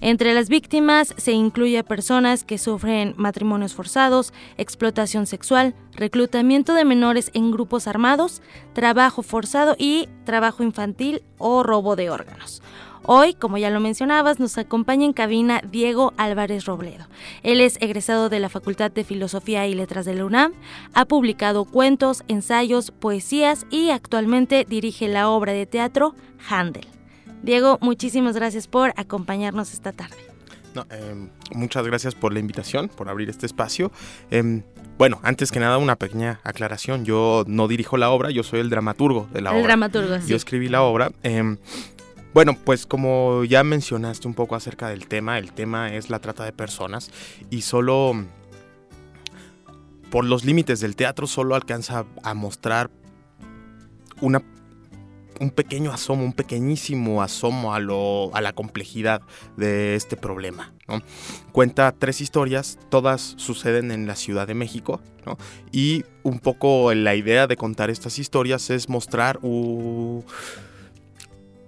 [0.00, 6.84] Entre las víctimas se incluye a personas que sufren matrimonios forzados, explotación sexual, reclutamiento de
[6.84, 8.42] menores en grupos armados,
[8.72, 12.62] trabajo forzado y trabajo infantil o robo de órganos.
[13.04, 17.06] Hoy, como ya lo mencionabas, nos acompaña en cabina Diego Álvarez Robledo.
[17.42, 20.52] Él es egresado de la Facultad de Filosofía y Letras de la UNAM,
[20.94, 26.14] ha publicado cuentos, ensayos, poesías y actualmente dirige la obra de teatro
[26.48, 26.86] Handel.
[27.42, 30.16] Diego, muchísimas gracias por acompañarnos esta tarde.
[30.90, 33.90] Em, muchas gracias por la invitación, por abrir este espacio.
[34.30, 34.62] Em,
[34.96, 37.04] bueno, antes que nada una pequeña aclaración.
[37.04, 39.60] Yo no dirijo la obra, yo soy el dramaturgo de la obra.
[39.60, 40.28] El dramaturgo, sí.
[40.28, 41.10] Yo escribí la obra.
[41.22, 41.58] Em,
[42.34, 46.44] bueno, pues como ya mencionaste un poco acerca del tema, el tema es la trata
[46.44, 47.10] de personas
[47.50, 48.24] y solo
[50.10, 52.90] por los límites del teatro solo alcanza a mostrar
[54.20, 54.42] una,
[55.40, 59.22] un pequeño asomo, un pequeñísimo asomo a, lo, a la complejidad
[59.56, 60.72] de este problema.
[61.52, 65.00] Cuenta tres historias, todas suceden en la Ciudad de México
[65.70, 69.38] y un poco la idea de contar estas historias es mostrar...
[69.42, 70.24] un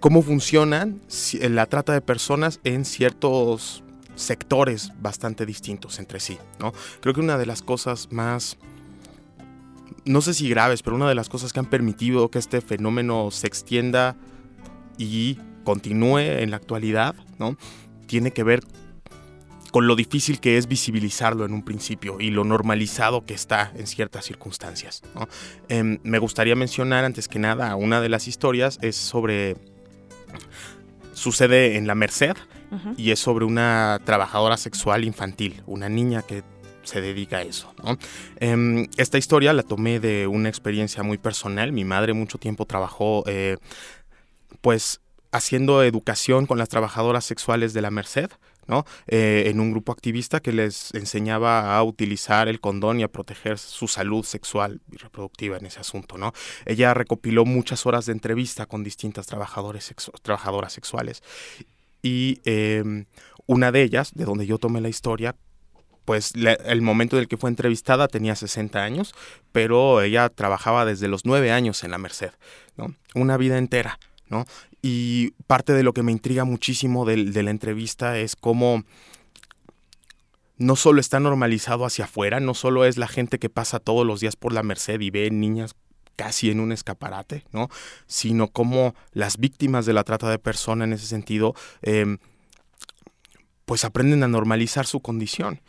[0.05, 1.01] cómo funcionan
[1.41, 3.83] la trata de personas en ciertos
[4.17, 6.75] sectores bastante distintos entre sí, ¿no?
[7.01, 8.59] Creo que una de las cosas más
[10.05, 13.31] no sé si graves, pero una de las cosas que han permitido que este fenómeno
[13.31, 14.15] se extienda
[14.99, 17.57] y continúe en la actualidad, ¿no?
[18.07, 18.61] Tiene que ver
[19.71, 23.87] con lo difícil que es visibilizarlo en un principio y lo normalizado que está en
[23.87, 25.03] ciertas circunstancias.
[25.71, 29.57] Em, me gustaría mencionar antes que nada una de las historias es sobre
[31.15, 32.37] Sucede en la Merced
[32.97, 36.43] y es sobre una trabajadora sexual infantil, una niña que
[36.83, 37.73] se dedica a eso.
[38.41, 41.73] Em, esta historia la tomé de una experiencia muy personal.
[41.73, 43.57] Mi madre mucho tiempo trabajó, eh,
[44.61, 45.01] pues,
[45.33, 48.31] haciendo educación con las trabajadoras sexuales de la Merced.
[49.07, 53.59] Eh, en un grupo activista que les enseñaba a utilizar el condón y a proteger
[53.59, 56.33] su salud sexual y reproductiva en ese asunto, ¿no?
[56.65, 61.23] Ella recopiló muchas horas de entrevista con distintas trabajadoras sexuales
[62.03, 63.07] y em,
[63.47, 65.37] una de ellas, de donde yo tomé la historia,
[66.05, 69.15] pues el momento en el que fue entrevistada tenía 60 años,
[69.53, 72.33] pero ella trabajaba desde los 9 años en la Merced,
[72.77, 72.95] ¿no?
[73.15, 73.99] Una vida entera.
[74.83, 78.85] Y parte de lo que me intriga muchísimo de, la entrevista es cómo
[80.57, 84.21] no solo está normalizado hacia afuera, no solo es la gente que pasa todos los
[84.21, 85.75] días por la Merced y ve niñas
[86.17, 87.69] casi en un escaparate, ¿no?
[88.07, 92.19] Sino cómo las víctimas de la trata de personas en ese sentido, em,
[93.65, 95.61] pues aprenden a normalizar su condición.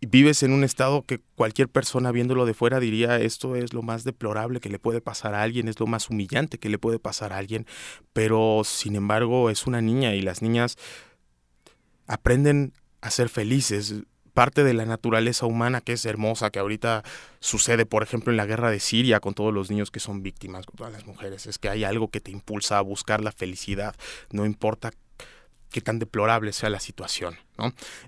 [0.00, 4.04] Vives en un estado que cualquier persona viéndolo de fuera diría esto es lo más
[4.04, 7.32] deplorable que le puede pasar a alguien, es lo más humillante que le puede pasar
[7.32, 7.66] a alguien,
[8.12, 10.78] pero sin embargo es una niña y las niñas
[12.06, 12.72] aprenden
[13.02, 13.94] a ser felices,
[14.32, 17.02] parte de la naturaleza humana que es hermosa, que ahorita
[17.40, 20.66] sucede, por ejemplo, en la guerra de Siria con todos los niños que son víctimas,
[20.66, 23.94] con todas las mujeres, es que hay algo que te impulsa a buscar la felicidad,
[24.30, 24.92] no importa
[25.70, 27.36] qué tan deplorable sea la situación.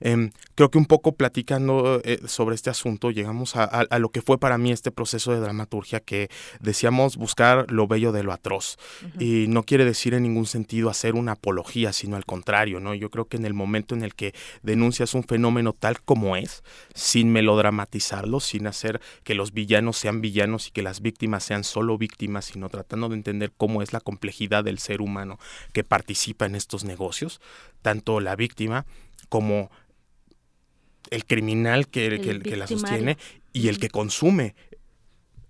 [0.01, 4.39] Em, creo que un poco platicando eh, sobre este asunto llegamos a, lo que fue
[4.39, 8.79] para mí este proceso de dramaturgia que decíamos buscar lo bello de lo atroz.
[9.19, 12.95] Y no quiere decir en ningún sentido hacer una apología, sino al contrario, ¿no?
[12.95, 16.63] Yo creo que en el momento en el que denuncias un fenómeno tal como es,
[16.95, 21.99] sin melodramatizarlo, sin hacer que los villanos sean villanos y que las víctimas sean solo
[21.99, 25.39] víctimas, sino tratando de entender cómo es la complejidad del ser humano
[25.73, 27.41] que participa en estos negocios,
[27.83, 28.87] tanto la víctima
[29.33, 29.71] como
[31.09, 33.17] el criminal que, que, la sostiene
[33.55, 34.55] y el que consume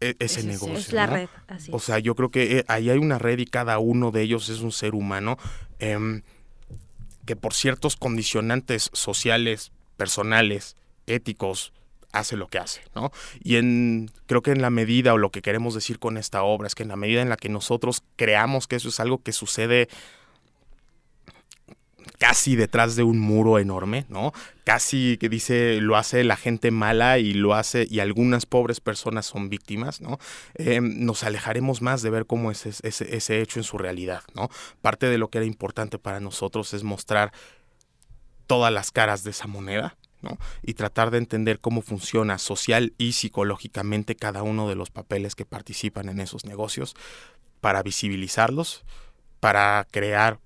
[0.01, 0.77] e, ese, negocio.
[0.77, 1.29] Es la red,
[1.73, 4.51] O sea, yo creo que eh, ahí hay una red y cada uno de ellos
[4.51, 5.37] es un ser humano
[5.81, 6.23] em,
[7.27, 10.77] que por ciertos condicionantes sociales, personales,
[11.09, 11.73] éticos,
[12.13, 13.11] hace lo que hace, ¿no?
[13.43, 16.69] Y en, creo que en la medida, o lo que queremos decir con esta obra,
[16.69, 19.33] es que en la medida en la que nosotros creamos que eso es algo que
[19.33, 19.89] sucede
[22.19, 24.33] casi detrás de un muro enorme, ¿no?
[24.65, 29.27] Casi que dice lo hace la gente mala y lo hace y algunas pobres personas
[29.27, 30.19] son víctimas, ¿no?
[30.55, 34.49] Em, nos alejaremos más de ver cómo es ese, ese hecho en su realidad, ¿no?
[34.81, 37.33] Parte de lo que era importante para nosotros es mostrar
[38.47, 40.39] todas las caras de esa moneda, ¿no?
[40.63, 45.45] y tratar de entender cómo funciona social y psicológicamente cada uno de los papeles que
[45.45, 46.95] participan en esos negocios
[47.61, 48.85] para visibilizarlos,
[49.41, 50.39] para crear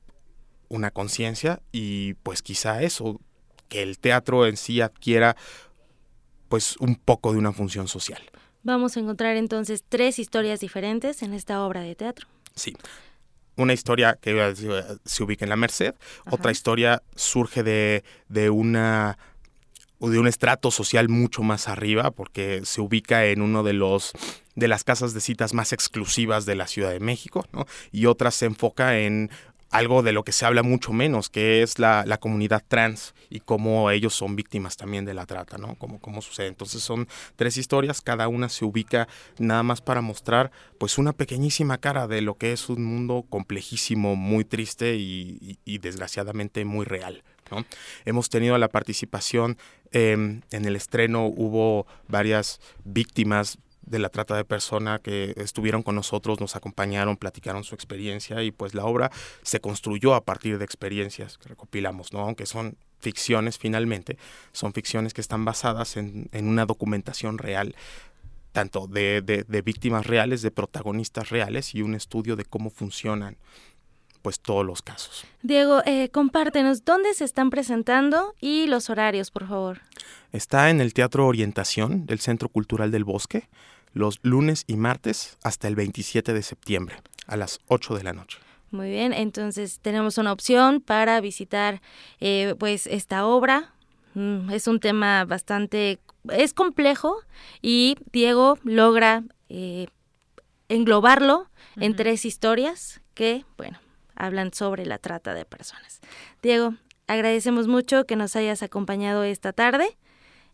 [0.69, 3.21] una conciencia y pues quizá eso,
[3.69, 5.37] que el teatro en sí adquiera
[6.49, 8.23] pues un poco de una función social.
[8.63, 12.27] Vamos a encontrar entonces tres historias diferentes en esta obra de teatro.
[12.55, 12.77] Sí.
[13.57, 14.55] Una historia que
[15.05, 15.95] se ubica en la Merced,
[16.31, 19.19] otra historia surge de, de una
[19.99, 24.13] de un estrato social mucho más arriba porque se ubica en uno de los
[24.55, 27.67] de las casas de citas más exclusivas de la Ciudad de México, ¿no?
[27.93, 29.31] Y otra se enfoca en
[29.71, 33.91] algo de lo que se habla mucho menos, que es la, comunidad trans y cómo
[33.91, 35.75] ellos son víctimas también de la trata, ¿no?
[35.77, 36.47] Cómo, cómo sucede.
[36.47, 41.79] Entonces son tres historias, cada una se ubica nada más para mostrar pues una pequeñísima
[41.79, 47.23] cara de lo que es un mundo complejísimo, muy triste y, desgraciadamente muy real.
[47.51, 47.65] ¿no?
[48.05, 49.59] Hemos tenido la participación,
[49.93, 55.95] em, en el estreno hubo varias víctimas de la trata de persona que estuvieron con
[55.95, 59.11] nosotros, nos acompañaron, platicaron su experiencia y pues la obra
[59.43, 62.21] se construyó a partir de experiencias que recopilamos, ¿no?
[62.21, 64.19] Aunque son ficciones finalmente,
[64.53, 67.75] son ficciones que están basadas en, una documentación real
[68.53, 73.37] tanto de, de, víctimas reales, de protagonistas reales y un estudio de cómo funcionan
[74.23, 75.25] pues todos los casos.
[75.43, 79.83] Diego, eh, compártenos dónde se están presentando y los horarios, por favor.
[80.33, 83.49] Está en el Teatro Orientación del Centro Cultural del Bosque
[83.97, 86.97] los lunes y martes hasta el 27 de septiembre
[87.27, 88.39] a las 8 de la noche.
[88.71, 91.81] Muy bien, entonces tenemos una opción para visitar
[92.21, 93.73] eh, pues esta obra.
[94.13, 95.99] Mm, es un tema bastante,
[96.31, 97.17] es complejo
[97.63, 99.87] y Diego logra eh,
[100.69, 103.79] englobarlo en tres historias que, bueno,
[104.15, 106.01] hablan sobre la trata de personas.
[106.43, 106.75] Diego,
[107.07, 109.97] agradecemos mucho que nos hayas acompañado esta tarde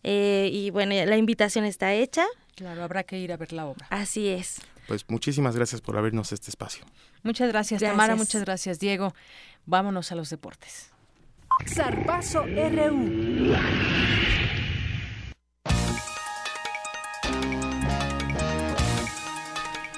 [0.05, 2.24] eh, y bueno, la invitación está hecha.
[2.57, 3.87] Claro, habrá que ir a ver la obra.
[3.91, 4.61] Así es.
[4.87, 6.85] Pues muchísimas gracias por abrirnos este espacio.
[7.23, 8.16] Muchas gracias, Tamara.
[8.16, 9.15] Muchas gracias, Diego.
[9.65, 10.91] Vámonos a los deportes.
[11.66, 13.55] Zarpazo RU.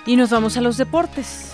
[0.07, 1.53] Y nos vamos a los deportes.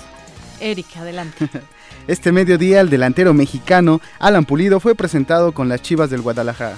[0.60, 1.48] Eric, adelante.
[2.06, 6.77] Este mediodía, el delantero mexicano Alan Pulido fue presentado con las Chivas del Guadalajara.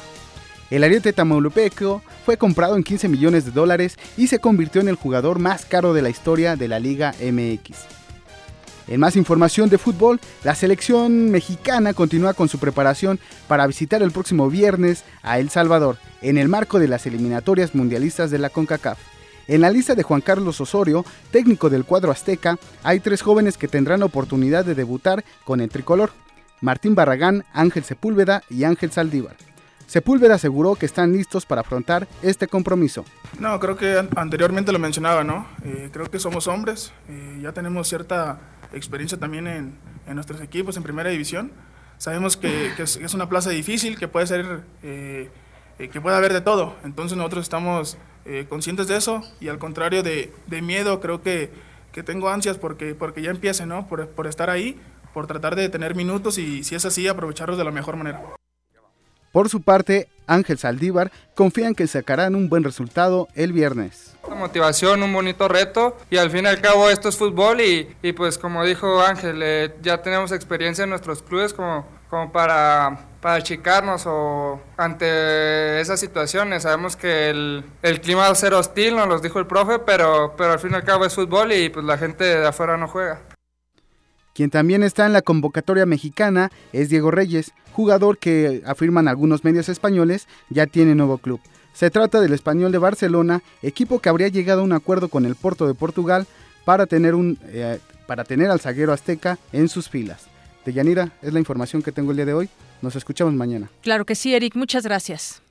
[0.73, 4.95] El ariete tamaulipeco fue comprado en 15 millones de dólares y se convirtió en el
[4.95, 7.77] jugador más caro de la historia de la Liga MX.
[8.89, 14.13] En más información de fútbol, la selección mexicana continúa con su preparación para visitar el
[14.13, 18.99] próximo viernes a El Salvador, en el marco de las eliminatorias mundialistas de la CONCACAF.
[19.49, 23.69] En la lista de Juan Carlos Osorio, técnico del cuadro azteca, hay tres jóvenes que
[23.69, 26.13] tendrán oportunidad de debutar con el tricolor.
[26.63, 29.37] Martín Barragán, Ángel Sepúlveda y Ángel Saldívar.
[29.87, 33.05] Sepúlveda aseguró que están listos para afrontar este compromiso.
[33.39, 35.47] No, creo que anteriormente lo mencionaba, ¿no?
[35.65, 38.39] Eh, creo que somos hombres, eh, ya tenemos cierta
[38.73, 39.75] experiencia también en,
[40.15, 41.53] nuestros equipos en primera división.
[41.99, 45.31] Sabemos que, es, una plaza difícil, que puede ser eh,
[45.79, 46.77] eh, que puede haber de todo.
[46.85, 51.51] Entonces nosotros estamos eh, conscientes de eso y al contrario de, de miedo, creo que,
[51.93, 53.87] que, tengo ansias porque, porque ya empiece, ¿no?
[53.89, 54.79] Por, por estar ahí,
[55.15, 58.23] por tratar de tener minutos y si es así, aprovecharlos de la mejor manera.
[59.33, 64.15] Por su parte, Ángel Saldívar confía en que sacarán un buen resultado el viernes.
[64.27, 67.97] Una motivación, un bonito reto y al fin y al cabo esto es fútbol y,
[68.03, 73.07] y pues como dijo Ángel, eh, ya tenemos experiencia en nuestros clubes como, como para,
[73.21, 76.65] para achicarnos o ante esas situaciones.
[76.65, 80.35] Sabemos que el, el clima va a ser hostil, nos lo dijo el profe, pero,
[80.37, 82.87] pero al fin y al cabo es fútbol y pues la gente de afuera no
[82.87, 83.23] juega.
[84.35, 89.69] Quien también está en la convocatoria mexicana es Diego Reyes, jugador que, afirman algunos medios
[89.69, 91.41] españoles, ya tiene nuevo club.
[91.73, 95.35] Se trata del español de Barcelona, equipo que habría llegado a un acuerdo con el
[95.35, 96.27] Porto de Portugal
[96.65, 100.27] para tener, un, eh, para tener al zaguero azteca en sus filas.
[100.65, 102.49] De Yanira, es la información que tengo el día de hoy.
[102.83, 103.71] Nos escuchamos mañana.
[103.83, 104.55] Claro que sí, Eric.
[104.55, 105.43] Muchas gracias.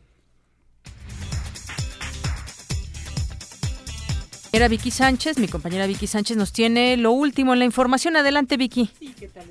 [4.53, 8.18] Era Vicky Sánchez, mi compañera Vicky Sánchez nos tiene lo último en la información.
[8.18, 8.91] Adelante, Vicky.
[8.99, 9.45] Sí, ¿qué tal,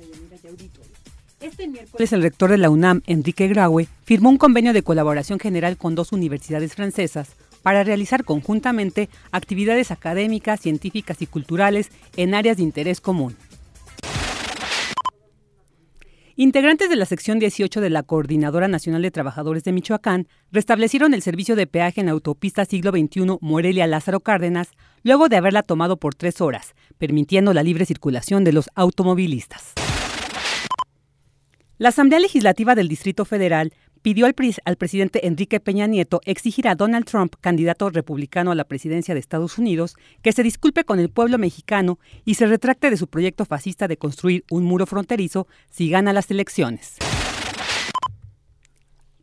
[1.41, 5.75] Este miércoles el rector de la UNAM, Enrique Graue, firmó un convenio de colaboración general
[5.75, 12.63] con dos universidades francesas para realizar conjuntamente actividades académicas, científicas y culturales en áreas de
[12.63, 13.35] interés común.
[16.35, 21.21] Integrantes de la sección 18 de la Coordinadora Nacional de Trabajadores de Michoacán restablecieron el
[21.23, 24.69] servicio de peaje en autopista siglo XXI Morelia Lázaro Cárdenas
[25.03, 29.73] luego de haberla tomado por tres horas, permitiendo la libre circulación de los automovilistas.
[31.81, 34.35] La Asamblea Legislativa del Distrito Federal pidió al,
[34.65, 39.19] al, presidente Enrique Peña Nieto exigir a Donald Trump, candidato republicano a la presidencia de
[39.19, 43.45] Estados Unidos, que se disculpe con el pueblo mexicano y se retracte de su proyecto
[43.45, 46.97] fascista de construir un muro fronterizo si gana las elecciones.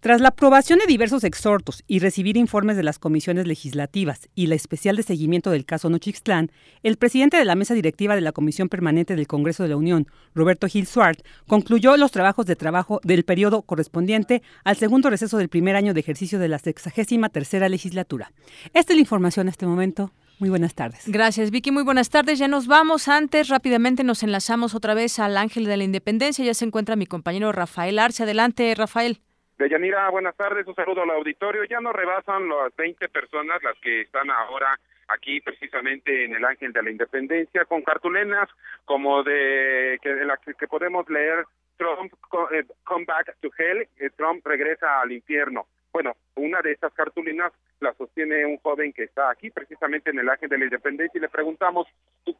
[0.08, 4.54] Tras la aprobación de diversos exhortos y recibir informes de las comisiones legislativas y la
[4.54, 6.50] especial de seguimiento del caso Nochixtlán,
[6.82, 10.06] el presidente de la mesa directiva de la Comisión Permanente del Congreso de la Unión,
[10.34, 15.50] Roberto Gil Suart, concluyó los trabajos de trabajo del periodo correspondiente al segundo receso del
[15.50, 18.32] primer año de ejercicio de la sexagésima tercera legislatura.
[18.72, 20.14] Esta es la información a este momento.
[20.38, 21.02] Muy buenas tardes.
[21.04, 21.70] Gracias, Vicky.
[21.70, 22.38] Muy buenas tardes.
[22.38, 23.08] Ya nos vamos.
[23.08, 26.46] Antes, rápidamente nos enlazamos otra vez al Ángel de la Independencia.
[26.46, 28.22] Ya se encuentra mi compañero Rafael Arce.
[28.22, 29.20] Adelante, Rafael.
[29.58, 31.64] Deyanira, buenas tardes, un saludo al auditorio.
[31.64, 34.78] Ya no rebasan las 20 personas las que están ahora
[35.08, 38.48] aquí precisamente en el Ángel de la Independencia con cartulenas
[38.84, 41.44] como de que en la que, podemos leer
[41.76, 42.12] Trump
[42.52, 45.66] eh, come back to hell, eh, Trump regresa al infierno.
[45.92, 50.28] Bueno, una de estas cartulinas la sostiene un joven que está aquí precisamente en el
[50.28, 51.86] Ángel de la Independencia y le preguntamos,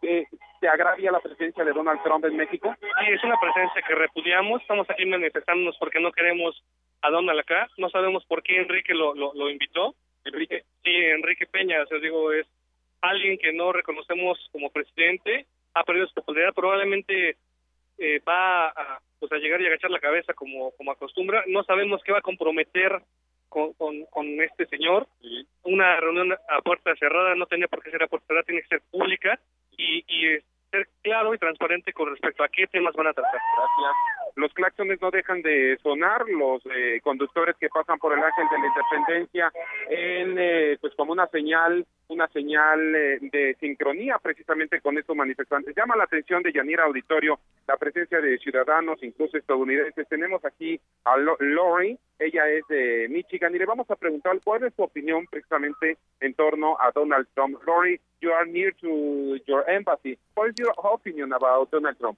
[0.00, 2.74] ¿te agravia la presencia de Donald Trump en México?
[2.80, 6.62] Sí, es una presencia que repudiamos, estamos aquí manifestándonos porque no queremos
[7.02, 7.68] a Donald acá.
[7.76, 9.94] No sabemos por qué Enrique lo, lo, invitó.
[10.24, 10.64] Enrique.
[10.84, 12.46] Sí, Enrique Peña, o digo, es
[13.00, 17.36] alguien que no reconocemos como presidente, ha perdido su popularidad, probablemente
[17.98, 21.44] eh, va a, pues, a llegar y agachar la cabeza como, como acostumbra.
[21.46, 23.00] No sabemos qué va a comprometer
[23.48, 25.06] con, con, este señor.
[25.62, 28.68] Una reunión a puerta cerrada no tenía por qué ser a puerta cerrada, tiene que
[28.68, 29.38] ser pública
[29.76, 30.38] y, y
[30.70, 33.40] ser claro y transparente con respecto a qué temas van a tratar.
[33.56, 34.18] Gracias.
[34.39, 38.59] Los claxones no dejan de sonar, los eh, conductores que pasan por el Ángel de
[38.59, 39.52] la Independencia,
[39.90, 45.74] en, eh, pues como una señal, una señal eh, de sincronía precisamente con estos manifestantes.
[45.74, 50.06] Llama la atención de Yanira Auditorio la presencia de ciudadanos, incluso estadounidenses.
[50.09, 54.73] Tenemos aquí a Lori, ella es de Michigan, y le vamos a preguntar cuál es
[54.74, 57.59] su opinión precisamente en torno a Donald Trump.
[57.66, 60.16] Lori, you are near to your embassy.
[60.36, 62.16] What is your opinion about Donald Trump?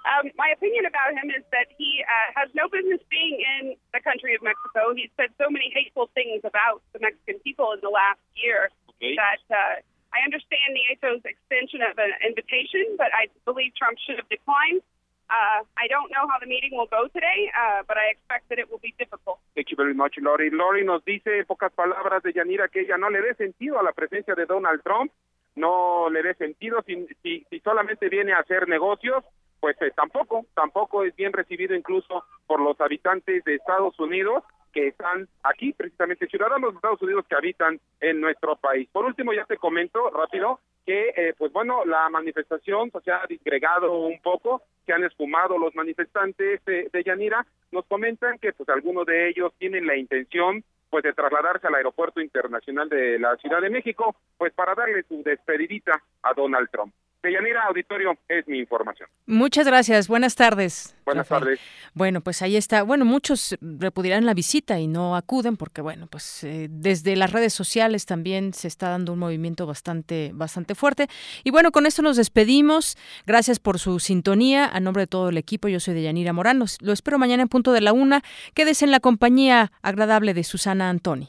[0.00, 4.00] Um, my opinion about him is that he uh, has no business being in the
[4.00, 4.96] country of Mexico.
[4.96, 9.12] He's said so many hateful things about the Mexican people in the last year okay.
[9.20, 9.84] that uh,
[10.16, 14.80] I understand Nieto's extension of an invitation, but I believe Trump should have declined.
[15.28, 18.58] Uh, I don't know how the meeting will go today, uh, but I expect that
[18.58, 19.38] it will be difficult.
[19.54, 20.50] Thank you very much, Lori.
[20.50, 23.92] Lori nos dice, pocas palabras de Yanira, que ella no le dé sentido a la
[23.92, 25.12] presencia de Donald Trump,
[25.54, 29.22] no le dé sentido si, si, si solamente viene a hacer negocios
[29.60, 34.42] pues eh, tampoco, tampoco es bien recibido incluso por los habitantes de Estados Unidos
[34.72, 38.88] que están aquí, precisamente ciudadanos de Estados Unidos que habitan en nuestro país.
[38.92, 43.92] Por último, ya te comento rápido que, eh, pues bueno, la manifestación se ha disgregado
[43.92, 49.06] un poco, se han esfumado los manifestantes de, de Yanira, nos comentan que pues algunos
[49.06, 53.70] de ellos tienen la intención pues de trasladarse al aeropuerto internacional de la Ciudad de
[53.70, 56.92] México, pues para darle su despedidita a Donald Trump.
[57.22, 59.08] Deyanira Auditorio, es mi información.
[59.26, 60.08] Muchas gracias.
[60.08, 60.96] Buenas tardes.
[61.04, 61.60] Buenas tardes.
[61.92, 62.82] Bueno, pues ahí está.
[62.82, 67.52] Bueno, muchos repudiarán la visita y no acuden porque, bueno, pues eh, desde las redes
[67.52, 71.08] sociales también se está dando un movimiento bastante, bastante fuerte.
[71.44, 72.96] Y bueno, con esto nos despedimos.
[73.26, 74.66] Gracias por su sintonía.
[74.66, 76.58] A nombre de todo el equipo, yo soy Deyanira Morán.
[76.58, 78.22] Lo espero mañana en punto de la una.
[78.54, 81.28] Quédese en la compañía agradable de Susana Antoni.